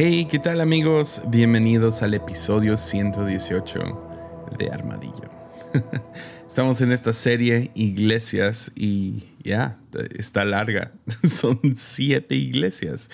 Hey, 0.00 0.28
¿qué 0.30 0.38
tal 0.38 0.60
amigos? 0.60 1.22
Bienvenidos 1.26 2.02
al 2.02 2.14
episodio 2.14 2.76
118 2.76 4.46
de 4.56 4.70
Armadillo. 4.70 5.28
Estamos 6.46 6.80
en 6.82 6.92
esta 6.92 7.12
serie 7.12 7.72
Iglesias 7.74 8.70
y 8.76 9.24
ya, 9.42 9.80
está 10.16 10.44
larga. 10.44 10.92
Son 11.24 11.58
siete 11.74 12.36
iglesias. 12.36 13.10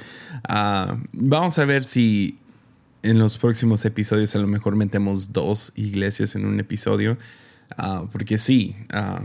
Ah, 0.47 0.99
vamos 1.15 1.59
a 1.59 1.65
ver 1.65 1.85
si 1.85 2.37
en 3.03 3.19
los 3.19 3.39
próximos 3.39 3.83
episodios 3.87 4.37
a 4.37 4.41
lo 4.41 4.47
mejor 4.47 4.77
metemos 4.77 5.33
dos 5.33 5.73
iglesias 5.77 6.35
en 6.35 6.45
un 6.45 6.61
episodio. 6.61 7.17
Ah, 7.79 8.05
porque 8.13 8.37
sí, 8.37 8.77
ah, 8.93 9.25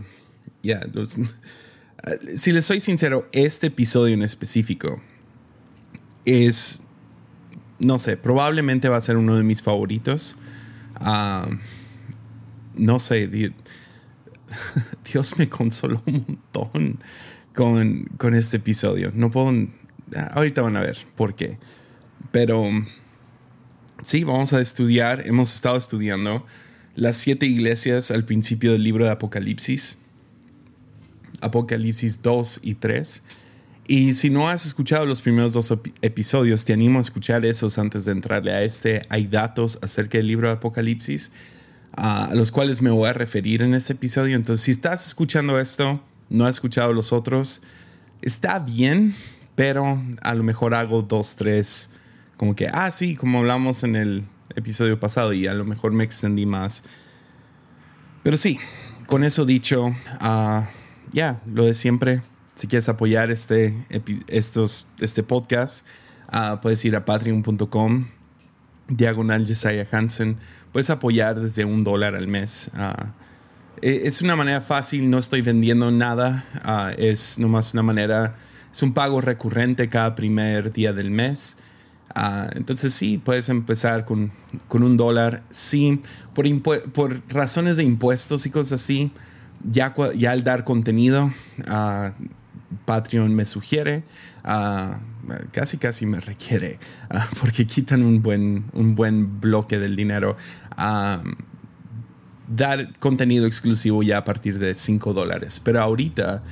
ya, 0.64 0.80
si 2.38 2.54
les 2.54 2.64
soy 2.64 2.80
sincero, 2.80 3.28
este 3.33 3.68
episodio 3.68 4.14
en 4.14 4.24
específico 4.24 5.02
es 6.24 6.83
no 7.79 7.97
sé, 7.97 8.18
probablemente 8.18 8.89
va 8.89 8.97
a 8.97 9.01
ser 9.01 9.18
uno 9.18 9.36
de 9.36 9.43
mis 9.43 9.64
favoritos. 9.64 10.38
Ah, 10.96 11.47
no 12.75 13.00
sé, 13.00 13.28
Dios 15.11 15.38
me 15.38 15.50
consoló 15.50 16.02
un 16.05 16.25
montón 16.28 17.00
con, 17.54 18.36
este 18.36 18.57
episodio. 18.57 19.11
No 19.14 19.32
puedo, 19.32 19.54
ahorita 20.32 20.61
van 20.61 20.78
a 20.78 20.82
ver 20.82 20.97
por 21.15 21.36
qué. 21.36 21.57
Pero 22.32 22.65
sí, 24.04 24.24
vamos 24.24 24.54
a 24.54 24.61
estudiar, 24.61 25.25
hemos 25.25 25.54
estado 25.54 25.77
estudiando 25.77 26.46
las 26.96 27.18
siete 27.18 27.46
iglesias 27.46 28.11
al 28.11 28.25
principio 28.25 28.74
del 28.74 28.83
libro 28.83 29.05
de 29.05 29.11
Apocalipsis. 29.11 30.00
Apocalipsis 31.41 32.22
2 32.22 32.59
y 32.64 32.75
3. 32.75 33.23
Y 33.91 34.13
si 34.13 34.29
no 34.29 34.47
has 34.47 34.67
escuchado 34.67 35.07
los 35.07 35.19
primeros 35.19 35.53
dos 35.53 35.73
episodios, 36.03 36.63
te 36.63 36.73
animo 36.73 36.99
a 36.99 37.01
escuchar 37.01 37.43
esos 37.43 37.79
antes 37.79 38.05
de 38.05 38.11
entrarle 38.11 38.51
a 38.51 38.61
este. 38.61 39.01
Hay 39.09 39.25
datos 39.25 39.79
acerca 39.81 40.19
del 40.19 40.27
libro 40.27 40.47
de 40.47 40.53
Apocalipsis 40.53 41.31
a 41.93 42.29
los 42.35 42.51
cuales 42.51 42.83
me 42.83 42.91
voy 42.91 43.09
a 43.09 43.13
referir 43.13 43.63
en 43.63 43.73
este 43.73 43.93
episodio. 43.93 44.35
Entonces, 44.35 44.63
si 44.63 44.69
estás 44.69 45.07
escuchando 45.07 45.59
esto, 45.59 46.03
no 46.29 46.45
has 46.45 46.57
escuchado 46.57 46.93
los 46.93 47.11
otros, 47.11 47.63
está 48.21 48.59
bien, 48.59 49.15
pero 49.55 49.99
a 50.21 50.35
lo 50.35 50.43
mejor 50.43 50.75
hago 50.75 51.01
dos, 51.01 51.35
tres, 51.35 51.89
como 52.37 52.55
que, 52.55 52.67
ah, 52.71 52.91
sí, 52.91 53.15
como 53.15 53.39
hablamos 53.39 53.83
en 53.83 53.95
el 53.95 54.23
episodio 54.55 54.99
pasado 54.99 55.33
y 55.33 55.47
a 55.47 55.55
lo 55.55 55.65
mejor 55.65 55.93
me 55.93 56.03
extendí 56.03 56.45
más. 56.45 56.83
Pero 58.21 58.37
sí, 58.37 58.59
con 59.07 59.23
eso 59.23 59.47
dicho, 59.47 59.95
ah, 60.19 60.69
ya, 61.11 61.41
lo 61.47 61.65
de 61.65 61.73
siempre 61.73 62.21
si 62.59 62.67
quieres 62.67 62.89
apoyar 62.89 63.31
este, 63.31 63.73
estos, 64.27 64.89
este 64.99 65.23
podcast, 65.23 65.88
uh, 66.33 66.59
puedes 66.59 66.83
ir 66.83 66.93
a 66.97 67.05
patreon.com, 67.05 68.07
diagonal 68.89 69.47
Jesiah 69.47 69.88
Hansen. 69.89 70.35
Puedes 70.73 70.89
apoyar 70.89 71.39
desde 71.39 71.63
un 71.63 71.85
dólar 71.85 72.16
al 72.16 72.27
mes. 72.27 72.69
Uh, 72.73 73.11
es 73.81 74.21
una 74.21 74.35
manera 74.35 74.59
fácil, 74.59 75.09
no 75.09 75.19
estoy 75.19 75.41
vendiendo 75.41 75.89
nada. 75.89 76.43
Uh, 76.66 77.01
es 77.01 77.39
nomás 77.39 77.71
una 77.73 77.81
manera, 77.81 78.35
es 78.69 78.83
un 78.83 78.94
pago 78.94 79.21
recurrente 79.21 79.88
cada 79.88 80.13
primer 80.13 80.73
día 80.73 80.91
del 80.91 81.11
mes. 81.11 81.55
entonces 82.55 82.91
sí, 82.91 83.19
puedes 83.19 83.47
empezar 83.47 84.03
con, 84.03 84.33
con 84.67 84.83
un 84.83 84.97
dólar. 84.97 85.44
Sí, 85.49 86.01
por, 86.33 86.91
por 86.91 87.21
razones 87.29 87.77
de 87.77 87.83
impuestos 87.83 88.45
y 88.45 88.49
cosas 88.49 88.81
así, 88.81 89.13
ya, 89.63 89.95
ya 90.17 90.31
al 90.31 90.44
dar 90.44 90.66
contenido, 90.66 91.31
Patreon 92.86 93.34
me 93.34 93.45
sugiere, 93.45 94.03
ah, 94.44 95.00
casi 95.52 95.78
casi 95.78 96.06
me 96.06 96.20
requiere, 96.20 96.80
ah, 97.09 97.28
porque 97.40 97.66
quitan 97.66 98.03
un 98.03 98.22
buen, 98.22 98.66
un 98.74 98.96
buen 98.96 99.40
bloque 99.40 99.80
del 99.80 99.96
dinero. 99.96 100.38
Ah, 100.78 101.22
dar 102.47 102.97
contenido 103.00 103.46
exclusivo 103.46 104.02
ya 104.02 104.18
a 104.18 104.24
partir 104.24 104.58
de 104.59 104.74
5 104.74 105.13
dólares. 105.13 105.62
Pero 105.63 105.81
ahorita 105.81 106.44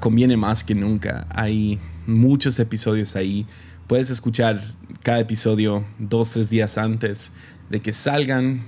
conviene 0.00 0.38
más 0.38 0.64
que 0.64 0.74
nunca. 0.74 1.26
Hay 1.30 1.78
muchos 2.06 2.58
episodios 2.58 3.14
ahí. 3.16 3.46
Puedes 3.86 4.08
escuchar 4.08 4.58
cada 5.02 5.20
episodio 5.20 5.84
dos, 5.98 6.30
tres 6.30 6.48
días 6.48 6.78
antes 6.78 7.32
de 7.68 7.80
que 7.82 7.92
salgan. 7.92 8.62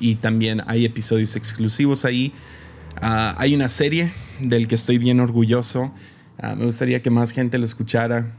y 0.00 0.16
también 0.16 0.60
hay 0.66 0.84
episodios 0.84 1.36
exclusivos 1.36 2.04
ahí. 2.04 2.32
Hay 3.00 3.54
una 3.54 3.68
serie 3.68 4.10
del 4.40 4.68
que 4.68 4.74
estoy 4.74 4.98
bien 4.98 5.20
orgulloso. 5.20 5.92
Ah, 6.38 6.54
me 6.54 6.64
gustaría 6.64 7.02
que 7.02 7.10
más 7.10 7.32
gente 7.32 7.58
lo 7.58 7.64
escuchara. 7.64 8.34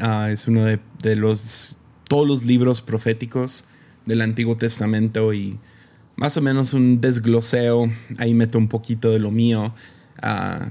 Ah, 0.00 0.30
es 0.30 0.48
uno 0.48 0.64
de, 0.64 1.16
los, 1.16 1.78
todos 2.08 2.26
los 2.26 2.44
libros 2.44 2.80
proféticos 2.80 3.64
del 4.06 4.22
Antiguo 4.22 4.56
Testamento 4.56 5.32
y 5.32 5.58
más 6.16 6.36
o 6.36 6.42
menos 6.42 6.72
un 6.72 7.00
desgloseo. 7.00 7.90
Ahí 8.18 8.34
meto 8.34 8.58
un 8.58 8.68
poquito 8.68 9.10
de 9.10 9.18
lo 9.18 9.30
mío. 9.30 9.74
A 10.20 10.68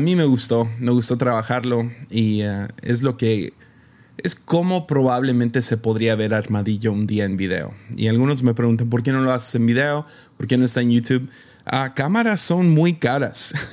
mí 0.00 0.16
me 0.16 0.24
gustó, 0.24 0.68
me 0.78 0.90
gustó 0.90 1.18
trabajarlo 1.18 1.90
y 2.10 2.42
es 2.82 3.02
lo 3.02 3.16
que 3.16 3.52
es 4.22 4.34
como 4.34 4.86
probablemente 4.86 5.62
se 5.62 5.76
podría 5.76 6.14
ver 6.14 6.34
Armadillo 6.34 6.92
un 6.92 7.06
día 7.06 7.24
en 7.24 7.36
video. 7.36 7.74
Y 7.96 8.08
algunos 8.08 8.42
me 8.42 8.54
preguntan, 8.54 8.90
¿por 8.90 9.02
qué 9.02 9.12
no 9.12 9.22
lo 9.22 9.32
haces 9.32 9.54
en 9.54 9.66
video? 9.66 10.06
¿Por 10.36 10.46
qué 10.46 10.58
no 10.58 10.64
está 10.64 10.80
en 10.82 10.90
YouTube? 10.90 11.28
Cámaras 11.94 12.40
son 12.40 12.68
muy 12.68 12.94
caras. 12.94 13.54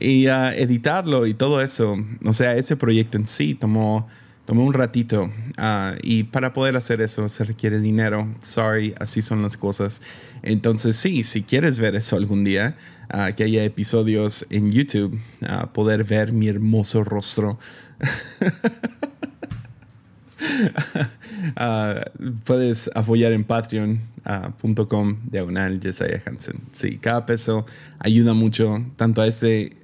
Y 0.00 0.26
editarlo 0.26 1.26
y 1.26 1.34
todo 1.34 1.60
eso, 1.60 1.96
o 2.24 2.32
sea, 2.32 2.54
ese 2.54 2.76
proyecto 2.76 3.18
en 3.18 3.26
sí 3.26 3.54
tomó, 3.54 4.08
tomó 4.46 4.64
un 4.64 4.72
ratito. 4.72 5.30
Ah, 5.58 5.94
y 6.02 6.24
para 6.24 6.52
poder 6.52 6.76
hacer 6.76 7.00
eso 7.00 7.28
se 7.28 7.44
requiere 7.44 7.80
dinero. 7.80 8.32
Sorry, 8.40 8.94
así 8.98 9.22
son 9.22 9.42
las 9.42 9.56
cosas. 9.56 10.00
Entonces, 10.42 10.96
sí, 10.96 11.22
si 11.24 11.42
quieres 11.42 11.78
ver 11.78 11.94
eso 11.94 12.16
algún 12.16 12.44
día, 12.44 12.76
que 13.36 13.44
haya 13.44 13.64
episodios 13.64 14.46
en 14.50 14.70
YouTube, 14.70 15.20
poder 15.72 16.04
ver 16.04 16.32
mi 16.32 16.48
hermoso 16.48 17.04
rostro. 17.04 17.58
puedes 22.44 22.90
apoyar 22.94 23.32
en 23.32 23.44
Patreon 23.44 24.00
uh, 24.26 25.16
diagonal 25.30 25.80
Jesiah 25.80 26.20
Hansen. 26.24 26.60
Sí, 26.72 26.98
cada 26.98 27.26
peso 27.26 27.66
ayuda 27.98 28.34
mucho 28.34 28.84
tanto 28.96 29.22
a 29.22 29.26
este, 29.26 29.76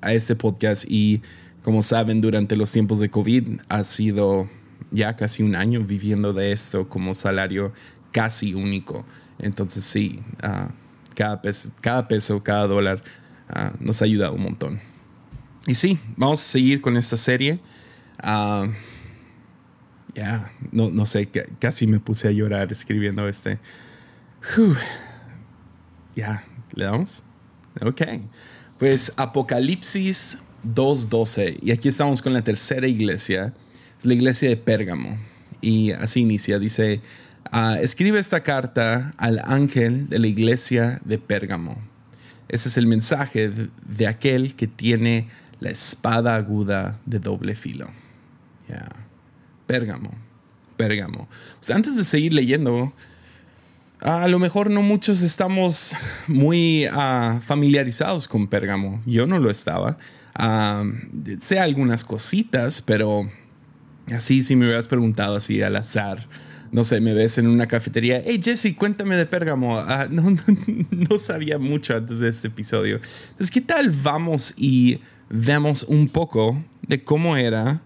a 0.00 0.12
este 0.12 0.36
podcast 0.36 0.84
y 0.88 1.22
como 1.62 1.82
saben 1.82 2.20
durante 2.20 2.56
los 2.56 2.72
tiempos 2.72 3.00
de 3.00 3.10
COVID 3.10 3.60
ha 3.68 3.84
sido 3.84 4.48
ya 4.90 5.16
casi 5.16 5.42
un 5.42 5.56
año 5.56 5.82
viviendo 5.82 6.32
de 6.32 6.52
esto 6.52 6.88
como 6.88 7.14
salario 7.14 7.72
casi 8.12 8.54
único. 8.54 9.04
Entonces 9.38 9.84
sí, 9.84 10.20
uh, 10.42 10.70
cada, 11.14 11.42
peso, 11.42 11.70
cada 11.80 12.08
peso, 12.08 12.42
cada 12.42 12.66
dólar 12.66 13.02
nos 13.78 14.02
ha 14.02 14.06
ayudado 14.06 14.34
un 14.34 14.42
montón. 14.42 14.80
Y 15.66 15.74
sí, 15.74 15.98
vamos 16.16 16.40
a 16.40 16.44
seguir 16.44 16.80
con 16.80 16.96
esta 16.96 17.16
serie. 17.16 17.60
Ya, 20.14 20.52
no, 20.72 20.90
no 20.90 21.06
sé, 21.06 21.28
casi 21.58 21.86
me 21.86 22.00
puse 22.00 22.28
a 22.28 22.30
llorar 22.30 22.72
escribiendo 22.72 23.28
este. 23.28 23.58
Ya, 26.14 26.44
¿le 26.74 26.84
damos? 26.84 27.24
Ok. 27.80 28.02
Pues 28.78 29.12
Apocalipsis 29.16 30.38
2.12. 30.64 31.58
Y 31.62 31.72
aquí 31.72 31.88
estamos 31.88 32.22
con 32.22 32.32
la 32.32 32.42
tercera 32.42 32.86
iglesia. 32.86 33.52
Es 33.98 34.04
la 34.04 34.14
iglesia 34.14 34.48
de 34.48 34.56
Pérgamo. 34.56 35.18
Y 35.60 35.92
así 35.92 36.20
inicia. 36.20 36.58
Dice, 36.58 37.00
ah, 37.50 37.78
escribe 37.80 38.18
esta 38.18 38.42
carta 38.42 39.14
al 39.16 39.40
ángel 39.44 40.08
de 40.08 40.18
la 40.18 40.26
iglesia 40.26 41.00
de 41.04 41.18
Pérgamo. 41.18 41.76
Ese 42.48 42.68
es 42.68 42.76
el 42.76 42.86
mensaje 42.86 43.50
de, 43.50 44.06
aquel 44.06 44.54
que 44.54 44.66
tiene 44.66 45.28
la 45.60 45.70
espada 45.70 46.36
aguda 46.36 47.00
de 47.06 47.18
doble 47.18 47.54
filo. 47.54 47.88
Ya. 48.68 48.88
Pérgamo, 49.66 50.10
Pérgamo. 50.76 51.28
Pues 51.58 51.70
antes 51.70 51.96
de 51.96 52.04
seguir 52.04 52.34
leyendo, 52.34 52.92
a 54.00 54.28
lo 54.28 54.38
mejor 54.38 54.70
no 54.70 54.82
muchos 54.82 55.22
estamos 55.22 55.94
muy 56.26 56.86
ah, 56.92 57.40
familiarizados 57.44 58.28
con 58.28 58.46
Pérgamo. 58.48 59.02
Yo 59.06 59.26
no 59.26 59.38
lo 59.38 59.50
estaba. 59.50 59.96
Ah, 60.34 60.84
sé 61.38 61.58
algunas 61.58 62.04
cositas, 62.04 62.82
pero 62.82 63.30
así 64.14 64.42
si 64.42 64.56
me 64.56 64.66
hubieras 64.66 64.88
preguntado 64.88 65.36
así 65.36 65.62
al 65.62 65.76
azar. 65.76 66.28
No 66.70 66.82
sé, 66.82 67.00
me 67.00 67.14
ves 67.14 67.38
en 67.38 67.46
una 67.46 67.66
cafetería. 67.68 68.20
Hey 68.24 68.40
Jesse, 68.42 68.74
cuéntame 68.76 69.16
de 69.16 69.26
Pérgamo. 69.26 69.78
Ah, 69.78 70.08
no, 70.10 70.36
no, 70.90 71.18
sabía 71.18 71.58
mucho 71.58 71.96
antes 71.96 72.18
de 72.18 72.28
este 72.28 72.48
episodio. 72.48 72.96
Entonces, 72.96 73.50
¿qué 73.50 73.60
tal 73.60 73.90
vamos 73.90 74.54
y 74.56 75.00
vemos 75.30 75.84
un 75.84 76.08
poco 76.08 76.62
de 76.82 77.02
cómo 77.02 77.36
era 77.36 77.80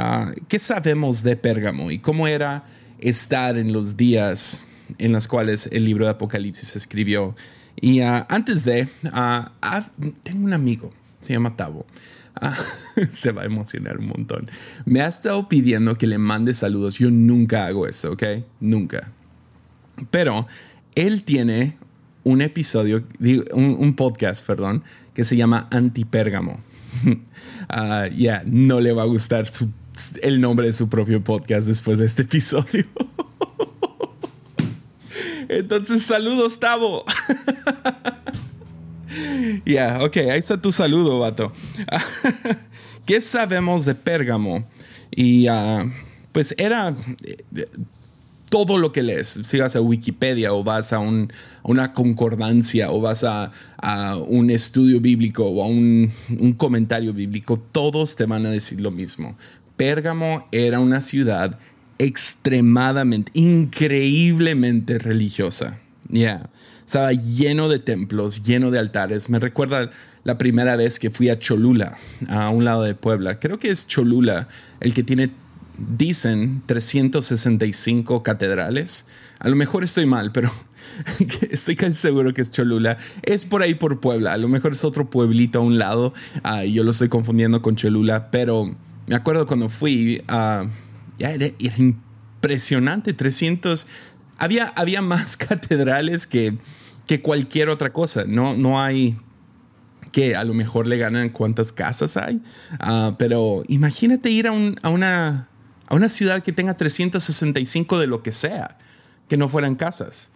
Ah, 0.00 0.32
¿qué 0.46 0.60
sabemos 0.60 1.24
de 1.24 1.34
Pérgamo 1.34 1.90
y 1.90 1.98
cómo 1.98 2.28
era 2.28 2.64
estar 3.00 3.58
en 3.58 3.72
los 3.72 3.96
días 3.96 4.64
en 4.98 5.10
los 5.10 5.26
cuales 5.26 5.68
el 5.72 5.84
libro 5.84 6.04
de 6.04 6.12
Apocalipsis 6.12 6.68
se 6.68 6.78
escribió? 6.78 7.34
Y 7.80 7.98
ah, 8.02 8.24
antes 8.30 8.64
de, 8.64 8.86
ah, 9.06 9.50
tengo 10.22 10.44
un 10.44 10.52
amigo, 10.52 10.92
se 11.18 11.32
llama 11.32 11.56
Tavo. 11.56 11.84
Se 13.10 13.32
va 13.32 13.42
a 13.42 13.44
emocionar 13.46 13.98
un 13.98 14.06
montón. 14.06 14.48
Me 14.84 15.00
ha 15.00 15.08
estado 15.08 15.48
pidiendo 15.48 15.98
que 15.98 16.06
le 16.06 16.18
mande 16.18 16.54
saludos. 16.54 17.00
Yo 17.00 17.10
nunca 17.10 17.66
hago 17.66 17.88
eso, 17.88 18.12
¿ok? 18.12 18.22
Nunca. 18.60 19.10
Pero 20.12 20.46
él 20.94 21.24
tiene 21.24 21.76
un 22.22 22.40
episodio, 22.40 23.02
un, 23.52 23.96
podcast, 23.96 24.46
perdón, 24.46 24.84
que 25.12 25.24
se 25.24 25.36
llama 25.36 25.66
Antipérgamo. 25.72 26.60
Ah, 27.68 28.06
ya, 28.06 28.44
no 28.46 28.80
le 28.80 28.92
va 28.92 29.02
a 29.02 29.06
gustar 29.06 29.46
el 30.22 30.40
nombre 30.40 30.66
de 30.66 30.72
su 30.72 30.88
propio 30.88 31.22
podcast 31.22 31.66
después 31.66 31.98
de 31.98 32.06
este 32.06 32.22
episodio. 32.22 32.84
Entonces, 35.48 36.02
saludos, 36.02 36.60
Tavo. 36.60 37.04
Ya, 39.64 39.98
ok, 40.02 40.16
ahí 40.18 40.38
está 40.38 40.60
tu 40.60 40.72
saludo, 40.72 41.18
vato. 41.18 41.52
¿Qué 43.06 43.20
sabemos 43.20 43.84
de 43.84 43.94
Pérgamo? 43.94 44.66
Y 45.10 45.46
ah, 45.48 45.90
pues 46.32 46.54
era 46.58 46.94
eh, 47.24 47.66
todo 48.50 48.78
lo 48.78 48.92
que 48.92 49.02
lees. 49.02 49.40
Si 49.42 49.58
vas 49.58 49.76
a 49.76 49.80
Wikipedia 49.80 50.52
o 50.52 50.62
vas 50.62 50.92
a, 50.92 51.00
una 51.62 51.92
concordancia 51.92 52.90
o 52.90 53.00
vas 53.00 53.24
a, 53.24 53.50
un 54.28 54.50
estudio 54.50 55.00
bíblico 55.00 55.44
o 55.44 55.62
a 55.62 55.66
un 55.66 56.12
comentario 56.56 57.12
bíblico, 57.12 57.58
todos 57.58 58.16
te 58.16 58.26
van 58.26 58.46
a 58.46 58.50
decir 58.50 58.80
lo 58.80 58.90
mismo. 58.90 59.36
Pérgamo 59.78 60.46
era 60.50 60.80
una 60.80 61.00
ciudad 61.00 61.58
extremadamente, 61.98 63.30
increíblemente 63.32 64.98
religiosa. 64.98 65.78
Ya. 66.08 66.50
Estaba 66.84 67.12
lleno 67.12 67.68
de 67.68 67.78
templos, 67.78 68.42
lleno 68.42 68.70
de 68.70 68.78
altares. 68.78 69.30
Me 69.30 69.38
recuerda 69.38 69.90
la 70.24 70.36
primera 70.36 70.74
vez 70.74 70.98
que 70.98 71.10
fui 71.10 71.28
a 71.28 71.38
Cholula, 71.38 71.96
a 72.28 72.48
un 72.48 72.64
lado 72.64 72.82
de 72.82 72.94
Puebla. 72.94 73.38
Creo 73.38 73.58
que 73.58 73.68
es 73.68 73.86
Cholula 73.86 74.48
el 74.80 74.94
que 74.94 75.04
tiene, 75.04 75.30
dicen, 75.76 76.62
365 76.66 78.22
catedrales. 78.24 79.06
A 79.38 79.48
lo 79.48 79.54
mejor 79.54 79.84
estoy 79.84 80.06
mal, 80.06 80.32
pero 80.32 80.50
estoy 81.50 81.76
casi 81.76 81.92
seguro 81.92 82.34
que 82.34 82.40
es 82.40 82.50
Cholula. 82.50 82.96
Es 83.22 83.44
por 83.44 83.62
ahí 83.62 83.74
por 83.74 84.00
Puebla. 84.00 84.32
A 84.32 84.38
lo 84.38 84.48
mejor 84.48 84.72
es 84.72 84.84
otro 84.84 85.08
pueblito 85.08 85.60
a 85.60 85.62
un 85.62 85.78
lado. 85.78 86.14
Uh, 86.42 86.64
yo 86.64 86.82
lo 86.82 86.90
estoy 86.90 87.08
confundiendo 87.08 87.62
con 87.62 87.76
Cholula, 87.76 88.30
pero 88.32 88.74
me 89.08 89.16
acuerdo 89.16 89.46
cuando 89.46 89.68
fui, 89.68 90.22
uh, 90.28 90.68
era, 91.18 91.46
impresionante. 91.76 93.12
300. 93.12 93.86
Había, 94.36 94.66
había 94.76 95.02
más 95.02 95.36
catedrales 95.36 96.26
que 96.26 96.56
que 97.08 97.22
cualquier 97.22 97.70
otra 97.70 97.92
cosa. 97.92 98.24
No, 98.28 98.56
no 98.56 98.80
hay 98.80 99.16
que 100.12 100.36
a 100.36 100.44
lo 100.44 100.54
mejor 100.54 100.86
le 100.86 100.96
ganan 100.96 101.28
cuántas 101.30 101.72
casas 101.72 102.16
hay, 102.16 102.40
ah, 102.80 103.14
pero 103.18 103.62
imagínate 103.68 104.30
ir 104.30 104.46
a, 104.46 104.52
a, 104.82 104.88
una, 104.88 105.48
a 105.86 105.94
una 105.94 106.08
ciudad 106.08 106.42
que 106.42 106.52
tenga 106.52 106.74
365 106.74 107.98
de 107.98 108.06
lo 108.06 108.22
que 108.22 108.32
sea, 108.32 108.78
que 109.28 109.36
no 109.36 109.50
fueran 109.50 109.74
casas. 109.74 110.30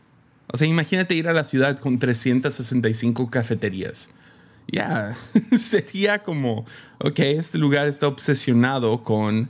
O 0.52 0.58
sea, 0.58 0.68
imagínate 0.68 1.14
ir 1.14 1.26
a 1.28 1.32
la 1.32 1.44
ciudad 1.44 1.78
con 1.78 1.98
365 1.98 3.30
cafeterías. 3.30 4.10
Ya, 4.68 5.14
sería 5.56 6.22
como, 6.22 6.64
ok, 6.98 7.18
este 7.18 7.58
lugar 7.58 7.88
está 7.88 8.06
obsesionado 8.06 9.02
con 9.02 9.48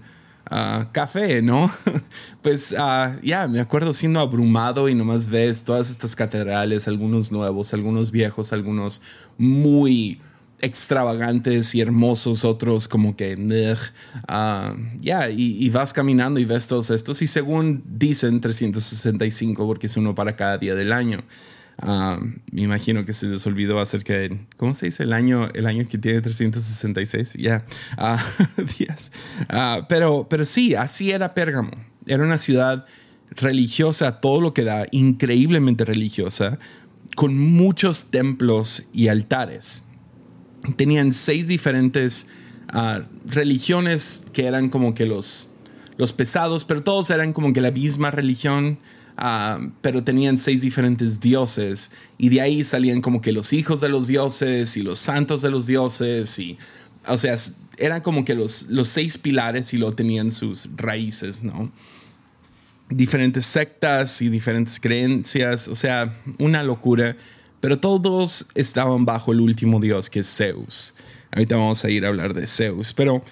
Ah, 0.54 0.88
café, 0.92 1.40
¿no? 1.40 1.72
pues 2.42 2.74
ah, 2.78 3.16
ya, 3.22 3.48
me 3.48 3.58
acuerdo 3.58 3.94
siendo 3.94 4.20
abrumado 4.20 4.88
y 4.90 4.94
nomás 4.94 5.30
ves 5.30 5.64
todas 5.64 5.88
estas 5.88 6.14
catedrales, 6.14 6.86
algunos 6.88 7.32
nuevos, 7.32 7.72
algunos 7.72 8.10
viejos, 8.10 8.52
algunos 8.52 9.00
muy 9.38 10.20
extravagantes 10.60 11.74
y 11.74 11.80
hermosos, 11.80 12.44
otros 12.44 12.86
como 12.86 13.16
que, 13.16 13.34
uh, 13.34 14.76
ya, 14.98 15.30
y, 15.30 15.70
vas 15.70 15.94
caminando 15.94 16.38
y 16.38 16.44
ves 16.44 16.66
todos 16.66 16.90
estos 16.90 17.22
y 17.22 17.26
según 17.26 17.82
dicen 17.86 18.40
365 18.42 19.66
porque 19.66 19.86
es 19.86 19.96
uno 19.96 20.14
para 20.14 20.36
cada 20.36 20.58
día 20.58 20.74
del 20.74 20.92
año. 20.92 21.24
Ah, 21.78 22.18
me 22.50 22.62
imagino 22.62 23.04
que 23.04 23.12
se 23.12 23.26
les 23.26 23.46
olvidó 23.46 23.80
acerca 23.80 24.14
de, 24.14 24.46
¿cómo 24.56 24.74
se 24.74 24.86
dice? 24.86 25.02
El 25.02 25.12
año, 25.12 25.48
el 25.54 25.66
año 25.66 25.84
que 25.88 25.98
tiene 25.98 26.20
366, 26.20 27.34
ya, 27.38 27.64
ah, 27.96 28.22
días. 28.78 29.12
Ah, 29.48 29.86
pero, 29.88 30.26
pero 30.28 30.44
sí, 30.44 30.74
así 30.74 31.10
era 31.10 31.34
Pérgamo. 31.34 31.72
Era 32.06 32.24
una 32.24 32.38
ciudad 32.38 32.86
religiosa, 33.30 34.20
todo 34.20 34.40
lo 34.40 34.54
que 34.54 34.64
da, 34.64 34.86
increíblemente 34.90 35.84
religiosa, 35.84 36.58
con 37.16 37.36
muchos 37.38 38.10
templos 38.10 38.88
y 38.92 39.08
altares. 39.08 39.84
Tenían 40.76 41.12
seis 41.12 41.48
diferentes 41.48 42.28
religiones 43.26 44.24
que 44.32 44.46
eran 44.46 44.68
como 44.68 44.94
que 44.94 45.04
los, 45.04 45.50
los 45.96 46.12
pesados, 46.12 46.64
pero 46.64 46.82
todos 46.82 47.10
eran 47.10 47.32
como 47.32 47.52
que 47.52 47.60
la 47.60 47.70
misma 47.70 48.10
religión. 48.10 48.78
Ah, 49.24 49.60
pero 49.80 50.02
tenían 50.02 50.36
seis 50.36 50.62
diferentes 50.62 51.20
dioses 51.20 51.92
y 52.18 52.28
de 52.28 52.40
ahí 52.40 52.64
salían 52.64 53.00
como 53.00 53.20
que 53.20 53.30
los 53.30 53.52
hijos 53.52 53.80
de 53.80 53.88
los 53.88 54.08
dioses 54.08 54.76
y 54.76 54.82
los 54.82 54.98
santos 54.98 55.42
de 55.42 55.50
los 55.52 55.68
dioses 55.68 56.36
y, 56.40 56.58
o 57.06 57.16
sea, 57.16 57.36
eran 57.78 58.00
como 58.00 58.24
que 58.24 58.34
los, 58.34 58.66
los 58.68 58.88
seis 58.88 59.18
pilares 59.18 59.74
y 59.74 59.78
lo 59.78 59.92
tenían 59.92 60.32
sus 60.32 60.70
raíces, 60.74 61.44
¿no? 61.44 61.70
Diferentes 62.88 63.46
sectas 63.46 64.20
y 64.22 64.28
diferentes 64.28 64.80
creencias, 64.80 65.68
o 65.68 65.76
sea, 65.76 66.12
una 66.40 66.64
locura, 66.64 67.16
pero 67.60 67.78
todos 67.78 68.48
estaban 68.56 69.04
bajo 69.04 69.30
el 69.30 69.38
último 69.38 69.78
dios 69.78 70.10
que 70.10 70.18
es 70.18 70.36
Zeus. 70.36 70.96
Ahorita 71.30 71.54
vamos 71.54 71.84
a 71.84 71.90
ir 71.90 72.04
a 72.04 72.08
hablar 72.08 72.34
de 72.34 72.48
Zeus, 72.48 72.92
pero 72.92 73.22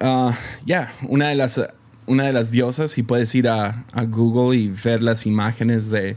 ah, 0.00 0.36
ya, 0.66 0.92
una 1.08 1.28
de 1.28 1.36
las 1.36 1.58
una 2.06 2.24
de 2.24 2.32
las 2.32 2.50
diosas 2.50 2.98
y 2.98 3.02
puedes 3.02 3.34
ir 3.34 3.48
a, 3.48 3.84
Google 4.08 4.58
y 4.58 4.68
ver 4.68 5.02
las 5.02 5.26
imágenes 5.26 5.90
de, 5.90 6.16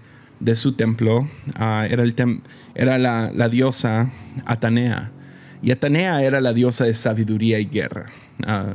su 0.56 0.74
templo. 0.74 1.28
Ah, 1.56 1.88
era 1.90 2.04
el 2.04 2.16
era 2.76 2.98
la, 2.98 3.50
diosa 3.50 4.12
Atenea. 4.46 5.12
Y 5.62 5.72
Atenea 5.72 6.24
era 6.24 6.42
la 6.42 6.54
diosa 6.54 6.86
de 6.86 6.94
sabiduría 6.94 7.60
y 7.60 7.66
guerra. 7.66 8.12
Ah, 8.46 8.74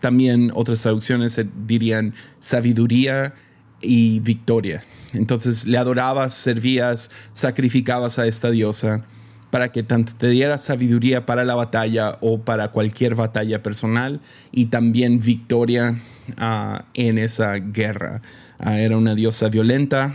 también 0.00 0.50
otras 0.54 0.82
traducciones 0.82 1.40
dirían 1.66 2.14
sabiduría 2.38 3.34
y 3.80 4.20
victoria. 4.20 4.82
Entonces 5.12 5.66
le 5.66 5.78
adorabas, 5.78 6.34
servías, 6.34 7.10
sacrificabas 7.32 8.18
a 8.18 8.26
esta 8.26 8.50
diosa 8.50 9.02
para 9.50 9.72
que 9.72 9.82
tanto 9.82 10.12
te 10.16 10.28
diera 10.28 10.58
sabiduría 10.58 11.26
para 11.26 11.44
la 11.44 11.54
batalla 11.54 12.16
o 12.20 12.40
para 12.40 12.68
cualquier 12.68 13.16
batalla 13.16 13.62
personal 13.62 14.20
y 14.52 14.66
también 14.66 15.18
victoria 15.18 15.96
ah, 16.38 16.84
en 16.94 17.18
esa 17.18 17.54
guerra. 17.54 18.22
Ah, 18.58 18.78
era 18.78 18.96
una 18.96 19.14
diosa 19.14 19.48
violenta, 19.48 20.14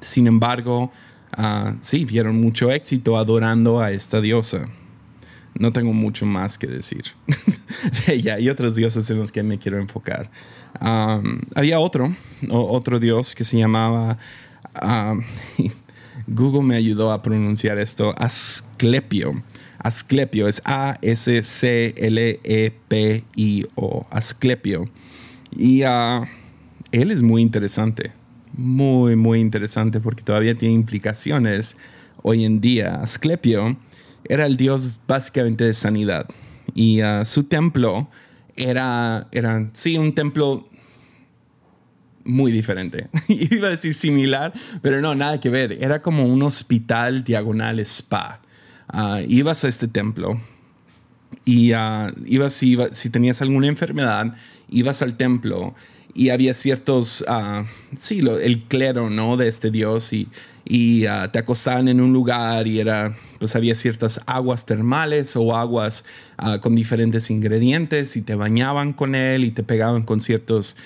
sin 0.00 0.26
embargo, 0.26 0.92
uh, 1.38 1.72
sí, 1.80 2.04
vieron 2.04 2.40
mucho 2.40 2.70
éxito 2.70 3.16
adorando 3.16 3.80
a 3.80 3.90
esta 3.90 4.20
diosa. 4.20 4.66
No 5.58 5.72
tengo 5.72 5.92
mucho 5.92 6.26
más 6.26 6.58
que 6.58 6.66
decir 6.66 7.04
de 8.06 8.14
ella 8.14 8.38
y 8.40 8.48
otros 8.48 8.74
dioses 8.74 9.08
en 9.10 9.18
los 9.18 9.30
que 9.30 9.42
me 9.42 9.58
quiero 9.58 9.78
enfocar. 9.78 10.28
había 10.80 11.78
otro, 11.78 12.14
otro 12.50 12.98
dios 12.98 13.34
que 13.34 13.44
se 13.44 13.58
llamaba... 13.58 14.18
Google 16.26 16.62
me 16.62 16.76
ayudó 16.76 17.12
a 17.12 17.20
pronunciar 17.20 17.78
esto, 17.78 18.14
Asclepio. 18.18 19.42
Asclepio 19.84 20.48
es 20.48 20.60
A-S-C-L-E-P-I-O, 20.64 21.26
Asclepio. 24.10 24.90
Y 25.54 25.82
ah, 25.82 26.26
él 26.90 27.10
es 27.10 27.20
muy 27.20 27.42
interesante, 27.42 28.12
muy, 28.54 29.14
muy 29.14 29.40
interesante 29.40 30.00
porque 30.00 30.22
todavía 30.22 30.54
tiene 30.54 30.74
implicaciones 30.74 31.76
hoy 32.22 32.46
en 32.46 32.62
día. 32.62 32.94
Asclepio 32.94 33.76
era 34.24 34.46
el 34.46 34.56
dios 34.56 35.00
básicamente 35.06 35.64
de 35.64 35.74
sanidad 35.74 36.26
y 36.74 37.02
ah, 37.02 37.26
su 37.26 37.44
templo 37.44 38.08
era, 38.56 39.28
era, 39.32 39.68
sí, 39.74 39.98
un 39.98 40.14
templo 40.14 40.66
muy 42.24 42.52
diferente. 42.52 43.10
Iba 43.28 43.68
a 43.68 43.72
decir 43.72 43.92
similar, 43.92 44.54
pero 44.80 45.02
no, 45.02 45.14
nada 45.14 45.38
que 45.38 45.50
ver. 45.50 45.72
Era 45.72 46.00
como 46.00 46.24
un 46.24 46.42
hospital 46.42 47.22
diagonal 47.22 47.80
spa. 47.80 48.40
Ah, 48.96 49.20
ibas 49.26 49.64
a 49.64 49.68
este 49.68 49.88
templo 49.88 50.40
y 51.44 51.72
uh, 51.74 52.12
ibas, 52.26 52.52
si, 52.52 53.10
tenías 53.10 53.42
alguna 53.42 53.66
enfermedad, 53.66 54.32
ibas 54.70 55.02
al 55.02 55.16
templo 55.16 55.74
y 56.14 56.28
había 56.28 56.54
ciertos, 56.54 57.24
uh, 57.28 57.64
sí, 57.96 58.20
el 58.20 58.60
clero, 58.66 59.10
¿no? 59.10 59.36
De 59.36 59.48
este 59.48 59.72
dios 59.72 60.12
y, 60.12 60.28
y 60.64 61.06
te 61.32 61.40
acostaban 61.40 61.88
en 61.88 62.00
un 62.00 62.12
lugar 62.12 62.68
y 62.68 62.78
era, 62.78 63.16
pues 63.40 63.56
había 63.56 63.74
ciertas 63.74 64.20
aguas 64.26 64.64
termales 64.64 65.34
o 65.34 65.56
aguas 65.56 66.04
con 66.60 66.76
diferentes 66.76 67.30
ingredientes 67.30 68.16
y 68.16 68.22
te 68.22 68.36
bañaban 68.36 68.92
con 68.92 69.16
él 69.16 69.44
y 69.44 69.50
te 69.50 69.64
pegaban 69.64 70.04
con 70.04 70.20
ciertos 70.20 70.76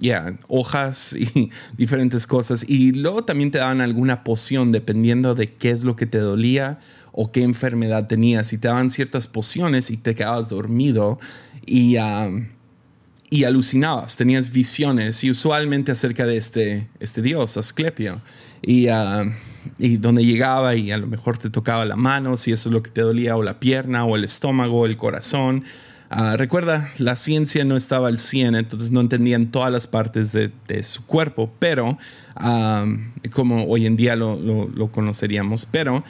ya, 0.00 0.38
hojas 0.48 1.14
y 1.14 1.50
diferentes 1.76 2.26
cosas. 2.26 2.64
Y 2.68 2.92
luego 2.92 3.24
también 3.24 3.50
te 3.50 3.58
daban 3.58 3.80
alguna 3.80 4.24
poción 4.24 4.72
dependiendo 4.72 5.34
de 5.34 5.52
qué 5.52 5.70
es 5.70 5.84
lo 5.84 5.96
que 5.96 6.06
te 6.06 6.18
dolía 6.18 6.78
o 7.12 7.32
qué 7.32 7.42
enfermedad 7.42 8.06
tenías. 8.06 8.52
Y 8.52 8.58
te 8.58 8.68
daban 8.68 8.90
ciertas 8.90 9.26
pociones 9.26 9.90
y 9.90 9.96
te 9.96 10.14
quedabas 10.14 10.48
dormido 10.48 11.18
y, 11.64 11.96
y 13.30 13.44
alucinabas, 13.44 14.16
tenías 14.16 14.50
visiones 14.50 15.24
y 15.24 15.30
usualmente 15.30 15.92
acerca 15.92 16.26
de 16.26 16.36
este, 16.36 16.88
este 17.00 17.22
dios, 17.22 17.56
Asclepio. 17.56 18.20
Y, 18.62 18.88
y 19.78 19.96
donde 19.96 20.24
llegaba 20.24 20.74
y 20.74 20.92
a 20.92 20.98
lo 20.98 21.06
mejor 21.06 21.38
te 21.38 21.50
tocaba 21.50 21.84
la 21.84 21.96
mano, 21.96 22.36
si 22.36 22.52
eso 22.52 22.68
es 22.68 22.72
lo 22.72 22.82
que 22.82 22.90
te 22.90 23.00
dolía, 23.00 23.36
o 23.36 23.42
la 23.42 23.58
pierna, 23.60 24.04
o 24.04 24.16
el 24.16 24.24
estómago, 24.24 24.80
o 24.80 24.86
el 24.86 24.96
corazón. 24.96 25.64
Ah, 26.08 26.36
recuerda, 26.36 26.88
la 26.98 27.16
ciencia 27.16 27.64
no 27.64 27.76
estaba 27.76 28.08
al 28.08 28.18
100, 28.18 28.54
entonces 28.54 28.92
no 28.92 29.00
entendían 29.00 29.50
todas 29.50 29.72
las 29.72 29.88
partes 29.88 30.32
de, 30.32 30.52
su 30.84 31.04
cuerpo, 31.04 31.52
pero 31.58 31.98
como 33.32 33.64
hoy 33.64 33.86
en 33.86 33.96
día 33.96 34.14
lo, 34.14 34.90
conoceríamos, 34.92 35.66
pero 35.66 36.04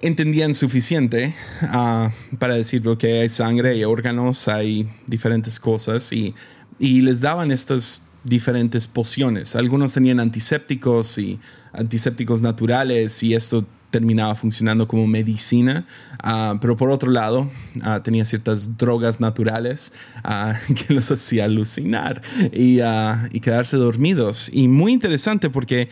entendían 0.00 0.54
suficiente 0.54 1.34
ah, 1.62 2.10
para 2.38 2.54
decir 2.54 2.82
que 2.98 3.20
hay 3.20 3.28
sangre, 3.28 3.70
hay 3.70 3.84
órganos, 3.84 4.48
hay 4.48 4.88
diferentes 5.06 5.60
cosas 5.60 6.10
y, 6.12 6.34
y 6.78 7.02
les 7.02 7.20
daban 7.20 7.52
estas 7.52 8.02
diferentes 8.24 8.86
pociones. 8.86 9.54
Algunos 9.54 9.92
tenían 9.92 10.18
antisépticos 10.18 11.18
y 11.18 11.38
antisépticos 11.72 12.40
naturales 12.40 13.22
y 13.22 13.34
esto 13.34 13.66
terminaba 13.92 14.34
funcionando 14.34 14.88
como 14.88 15.06
medicina, 15.06 15.86
ah, 16.20 16.56
pero 16.60 16.76
por 16.76 16.90
otro 16.90 17.12
lado 17.12 17.48
ah, 17.82 18.02
tenía 18.02 18.24
ciertas 18.24 18.76
drogas 18.76 19.20
naturales 19.20 19.92
ah, 20.24 20.54
que 20.74 20.92
los 20.92 21.12
hacía 21.12 21.44
alucinar 21.44 22.20
y, 22.52 22.78
quedarse 23.40 23.76
dormidos. 23.76 24.50
Y 24.52 24.66
muy 24.68 24.92
interesante 24.92 25.50
porque 25.50 25.88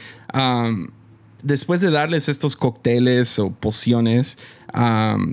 después 1.42 1.80
de 1.80 1.90
darles 1.90 2.28
estos 2.28 2.57
cócteles 2.57 3.38
o 3.38 3.50
pociones 3.50 4.38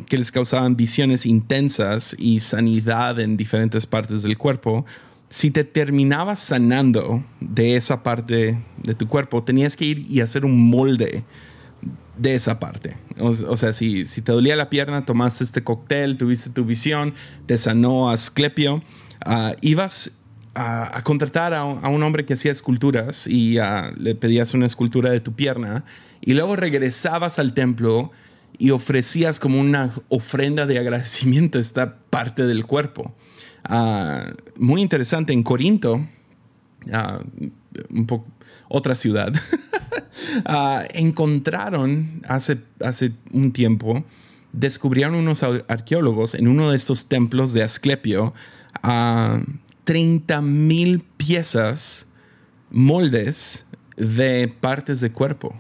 que 0.08 0.18
les 0.18 0.32
causaban 0.32 0.76
visiones 0.76 1.28
intensas 1.28 2.16
y 2.18 2.40
sanidad 2.40 3.20
en 3.20 3.38
diferentes 3.38 3.86
partes 3.86 4.24
del 4.24 4.36
cuerpo, 4.38 4.84
si 5.30 5.52
te 5.52 5.64
terminabas 5.64 6.40
sanando 6.40 7.24
de 7.40 7.76
esa 7.76 8.02
parte 8.02 8.58
de 8.82 8.96
tu 8.96 9.08
cuerpo, 9.08 9.44
tenías 9.44 9.78
que 9.78 9.86
ir 9.86 10.06
y 10.10 10.22
hacer 10.22 10.44
un 10.44 10.70
molde 10.70 11.24
de 12.18 12.36
esa 12.36 12.60
parte. 12.60 12.98
O, 13.20 13.34
sea, 13.34 13.74
si, 13.74 14.06
si, 14.06 14.22
te 14.22 14.32
dolía 14.32 14.56
la 14.56 14.70
pierna, 14.70 15.06
tomaste 15.06 15.44
este 15.44 15.64
cóctel, 15.64 16.18
tuviste 16.18 16.52
tu 16.52 16.66
visión, 16.66 17.14
te 17.46 17.58
sanó 17.58 18.10
Asclepio, 18.10 18.84
uh, 19.26 19.54
ibas 19.62 20.20
a, 20.54 21.02
contratar 21.04 21.54
a, 21.54 21.64
un 21.64 22.04
hombre 22.04 22.26
que 22.26 22.34
hacía 22.34 22.52
esculturas 22.52 23.28
y 23.28 23.60
uh, 23.60 23.94
le 23.98 24.16
pedías 24.16 24.54
una 24.54 24.66
escultura 24.66 25.12
de 25.12 25.20
tu 25.20 25.34
pierna 25.34 25.84
y 26.22 26.34
luego 26.34 26.56
regresabas 26.56 27.40
al 27.40 27.54
templo 27.54 28.12
y 28.60 28.72
ofrecías 28.72 29.40
como 29.40 29.60
una 29.60 29.92
ofrenda 30.10 30.66
de 30.66 30.80
agradecimiento 30.80 31.58
a 31.58 31.62
esta 31.62 31.98
parte 32.10 32.46
del 32.46 32.66
cuerpo. 32.66 33.16
Uh, 33.70 34.32
muy 34.58 34.82
interesante, 34.82 35.34
en 35.34 35.44
Corinto, 35.44 36.06
un 37.90 38.06
poco 38.08 38.28
otra 38.70 38.96
ciudad, 38.96 39.34
ah, 40.46 40.84
encontraron 40.94 42.22
hace, 42.28 42.60
hace 42.84 43.14
un 43.32 43.52
tiempo, 43.52 44.04
descubrieron 44.52 45.16
unos 45.16 45.44
arqueólogos 45.44 46.36
en 46.36 46.48
uno 46.48 46.70
de 46.70 46.76
estos 46.76 47.08
templos 47.08 47.54
de 47.54 47.64
Asclepio 47.64 48.34
a 48.84 49.42
30 49.84 50.42
mil 50.42 51.02
piezas, 51.18 52.08
moldes 52.70 53.66
de 53.96 54.54
partes 54.60 55.00
de 55.00 55.12
cuerpo. 55.12 55.56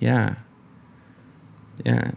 Ya. 0.00 0.44
Ya. 1.84 2.14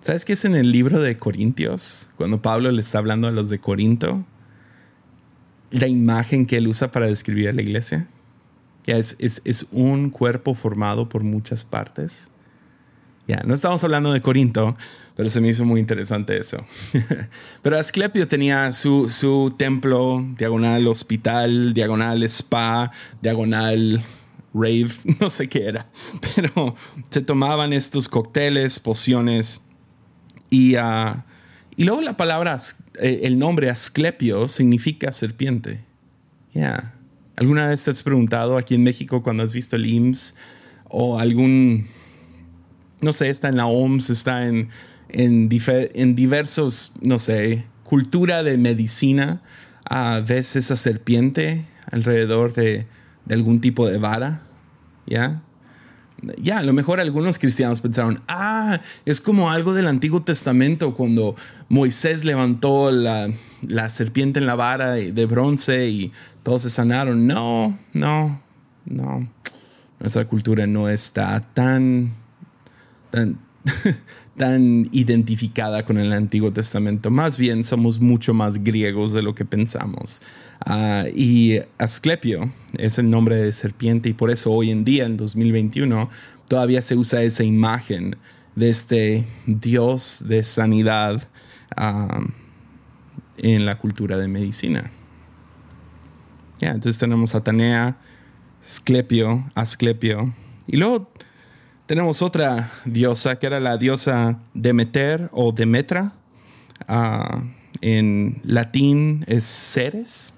¿Sabes 0.00 0.24
qué 0.24 0.34
es 0.34 0.44
en 0.44 0.54
el 0.54 0.70
libro 0.70 1.00
de 1.00 1.16
Corintios? 1.16 2.10
Cuando 2.16 2.40
Pablo 2.40 2.70
le 2.70 2.80
está 2.82 2.98
hablando 2.98 3.26
a 3.26 3.30
los 3.30 3.48
de 3.48 3.58
Corinto, 3.58 4.24
la 5.70 5.86
imagen 5.86 6.46
que 6.46 6.58
él 6.58 6.68
usa 6.68 6.92
para 6.92 7.06
describir 7.06 7.48
a 7.48 7.52
la 7.52 7.62
iglesia 7.62 8.08
es, 8.96 9.16
es, 9.18 9.66
un 9.70 10.10
cuerpo 10.10 10.54
formado 10.54 11.08
por 11.08 11.22
muchas 11.22 11.64
partes. 11.64 12.30
Ya, 13.26 13.42
no 13.44 13.54
estamos 13.54 13.84
hablando 13.84 14.12
de 14.12 14.22
Corinto, 14.22 14.76
pero 15.14 15.28
se 15.28 15.40
me 15.40 15.48
hizo 15.48 15.64
muy 15.64 15.80
interesante 15.80 16.38
eso. 16.38 16.64
pero 17.62 17.78
Asclepio 17.78 18.26
tenía 18.26 18.72
su, 18.72 19.08
su 19.10 19.54
templo, 19.58 20.26
diagonal 20.38 20.86
hospital, 20.86 21.74
diagonal 21.74 22.22
spa, 22.22 22.90
diagonal 23.20 24.02
rave, 24.54 24.88
no 25.20 25.28
sé 25.28 25.48
qué 25.48 25.66
era. 25.66 25.86
Pero 26.34 26.74
se 27.10 27.20
tomaban 27.20 27.74
estos 27.74 28.08
cócteles, 28.08 28.80
pociones 28.80 29.62
y, 30.48 30.76
uh, 30.76 31.22
y 31.76 31.84
luego 31.84 32.00
la 32.00 32.16
palabra, 32.16 32.56
eh, 33.00 33.20
el 33.24 33.38
nombre 33.38 33.68
Asclepio 33.68 34.48
significa 34.48 35.12
serpiente. 35.12 35.84
Ya. 36.54 36.97
¿Alguna 37.38 37.68
vez 37.68 37.84
te 37.84 37.92
has 37.92 38.02
preguntado 38.02 38.58
aquí 38.58 38.74
en 38.74 38.82
México 38.82 39.22
cuando 39.22 39.44
has 39.44 39.54
visto 39.54 39.76
el 39.76 39.86
IMSS 39.86 40.34
o 40.88 41.20
algún, 41.20 41.86
no 43.00 43.12
sé, 43.12 43.30
está 43.30 43.46
en 43.46 43.56
la 43.56 43.66
OMS, 43.66 44.10
está 44.10 44.48
en, 44.48 44.70
en, 45.08 45.48
en 45.94 46.16
diversos, 46.16 46.94
no 47.00 47.20
sé, 47.20 47.64
cultura 47.84 48.42
de 48.42 48.58
medicina, 48.58 49.40
a 49.84 50.18
ves 50.18 50.56
esa 50.56 50.74
serpiente 50.74 51.64
alrededor 51.92 52.54
de, 52.54 52.86
de 53.24 53.34
algún 53.36 53.60
tipo 53.60 53.86
de 53.86 53.98
vara? 53.98 54.42
¿Ya? 55.06 55.40
ya, 56.42 56.58
a 56.58 56.62
lo 56.64 56.72
mejor 56.72 56.98
algunos 56.98 57.38
cristianos 57.38 57.80
pensaron, 57.80 58.20
ah, 58.26 58.80
es 59.04 59.20
como 59.20 59.52
algo 59.52 59.74
del 59.74 59.86
Antiguo 59.86 60.22
Testamento 60.22 60.92
cuando 60.94 61.36
Moisés 61.68 62.24
levantó 62.24 62.90
la, 62.90 63.30
serpiente 63.90 64.40
en 64.40 64.46
la 64.46 64.56
vara 64.56 64.90
de 64.94 65.26
bronce 65.26 65.88
y 65.88 66.12
todos 66.48 66.62
se 66.62 66.70
sanaron. 66.70 67.26
No, 67.26 67.78
no, 67.92 68.40
no. 68.86 69.28
Nuestra 70.00 70.26
cultura 70.26 70.66
no 70.66 70.88
está 70.88 71.40
tan, 71.40 72.10
tan, 73.10 73.38
tan 74.38 74.88
identificada 74.90 75.84
con 75.84 75.98
el 75.98 76.10
Antiguo 76.10 76.50
Testamento. 76.50 77.10
Más 77.10 77.36
bien 77.36 77.64
somos 77.64 78.00
mucho 78.00 78.32
más 78.32 78.64
griegos 78.64 79.12
de 79.12 79.20
lo 79.20 79.34
que 79.34 79.44
pensamos. 79.44 80.22
Ah, 80.64 81.04
y 81.14 81.60
Asclepio 81.76 82.50
es 82.78 82.98
el 82.98 83.10
nombre 83.10 83.36
de 83.36 83.52
serpiente 83.52 84.08
y 84.08 84.14
por 84.14 84.30
eso 84.30 84.50
hoy 84.50 84.70
en 84.70 84.86
día, 84.86 85.04
en 85.04 85.18
2021, 85.18 86.08
todavía 86.48 86.80
se 86.80 86.96
usa 86.96 87.22
esa 87.24 87.44
imagen 87.44 88.16
de 88.56 88.70
este 88.70 89.26
Dios 89.44 90.24
de 90.26 90.42
sanidad 90.42 91.28
ah, 91.76 92.22
en 93.36 93.66
la 93.66 93.76
cultura 93.76 94.16
de 94.16 94.28
medicina. 94.28 94.92
Entonces 96.66 96.98
tenemos 96.98 97.34
Atenea, 97.34 97.96
Asclepio, 98.62 99.48
Asclepio. 99.54 100.34
Y 100.66 100.76
luego 100.76 101.10
tenemos 101.86 102.20
otra 102.20 102.70
diosa 102.84 103.38
que 103.38 103.46
era 103.46 103.60
la 103.60 103.78
diosa 103.78 104.40
Demeter 104.54 105.30
o 105.32 105.52
Demetra. 105.52 106.12
Ah, 106.86 107.42
en 107.80 108.40
latín 108.44 109.24
es 109.28 109.44
Ceres, 109.44 110.34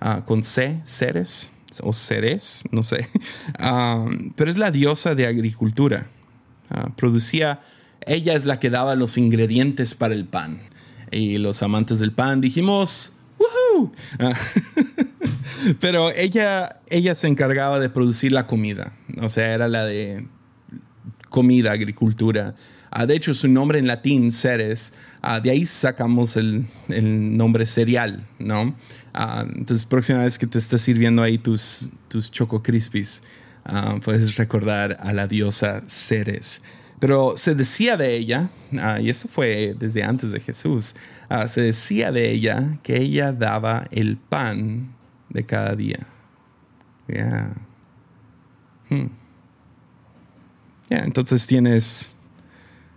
ah, 0.00 0.24
con 0.24 0.42
C, 0.42 0.80
Ceres 0.84 1.52
o 1.82 1.92
Ceres, 1.92 2.64
no 2.70 2.82
sé. 2.82 3.08
Ah, 3.58 4.06
pero 4.36 4.50
es 4.50 4.56
la 4.56 4.70
diosa 4.70 5.14
de 5.14 5.26
agricultura. 5.26 6.06
producía, 6.96 7.60
ella 8.06 8.34
es 8.34 8.44
la 8.44 8.60
que 8.60 8.70
daba 8.70 8.94
los 8.94 9.18
ingredientes 9.18 9.94
para 9.94 10.14
el 10.14 10.26
pan. 10.26 10.60
Y 11.10 11.38
los 11.38 11.62
amantes 11.62 11.98
del 12.00 12.12
pan 12.12 12.40
dijimos, 12.40 13.14
¡Woohoo! 13.38 13.92
pero 15.80 16.10
ella, 16.10 16.80
ella 16.88 17.14
se 17.14 17.26
encargaba 17.28 17.78
de 17.78 17.88
producir 17.88 18.32
la 18.32 18.46
comida. 18.46 18.92
O 19.20 19.28
sea, 19.28 19.52
era 19.52 19.68
la 19.68 19.84
de 19.84 20.26
comida, 21.28 21.72
agricultura. 21.72 22.54
Ah, 22.90 23.06
de 23.06 23.14
hecho, 23.14 23.34
su 23.34 23.48
nombre 23.48 23.78
en 23.78 23.86
latín, 23.86 24.32
Ceres, 24.32 24.94
ah, 25.20 25.40
de 25.40 25.50
ahí 25.50 25.66
sacamos 25.66 26.36
el, 26.36 26.66
nombre 26.88 27.66
cereal, 27.66 28.26
¿no? 28.38 28.74
Ah, 29.12 29.44
entonces, 29.46 29.84
próxima 29.84 30.24
vez 30.24 30.38
que 30.38 30.46
te 30.46 30.58
estés 30.58 30.80
sirviendo 30.80 31.22
ahí 31.22 31.38
tus, 31.38 31.90
tus 32.08 32.30
Choco 32.30 32.62
Crispies, 32.62 33.22
puedes 34.02 34.36
recordar 34.36 34.96
a 35.00 35.12
la 35.12 35.26
diosa 35.26 35.82
Ceres. 35.86 36.62
Pero 37.00 37.34
se 37.36 37.54
decía 37.54 37.98
de 37.98 38.16
ella, 38.16 38.48
y 39.00 39.10
eso 39.10 39.28
fue 39.28 39.76
desde 39.78 40.02
antes 40.02 40.32
de 40.32 40.40
Jesús, 40.40 40.94
se 41.46 41.60
decía 41.60 42.10
de 42.10 42.30
ella 42.30 42.78
que 42.82 42.96
ella 42.96 43.32
daba 43.32 43.86
el 43.90 44.16
pan 44.16 44.97
de 45.30 45.44
cada 45.44 45.74
día. 45.74 46.06
Yeah. 47.06 47.54
Hmm 48.88 49.08
entonces 50.90 51.46
tienes 51.46 52.16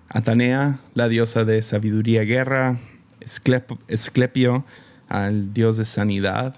Atanea, 0.09 0.77
la 0.93 1.07
diosa 1.07 1.45
de 1.45 1.61
sabiduría 1.61 2.23
guerra, 2.23 2.79
Esclepio, 3.19 4.65
al 5.07 5.53
dios 5.53 5.77
de 5.77 5.85
sanidad. 5.85 6.55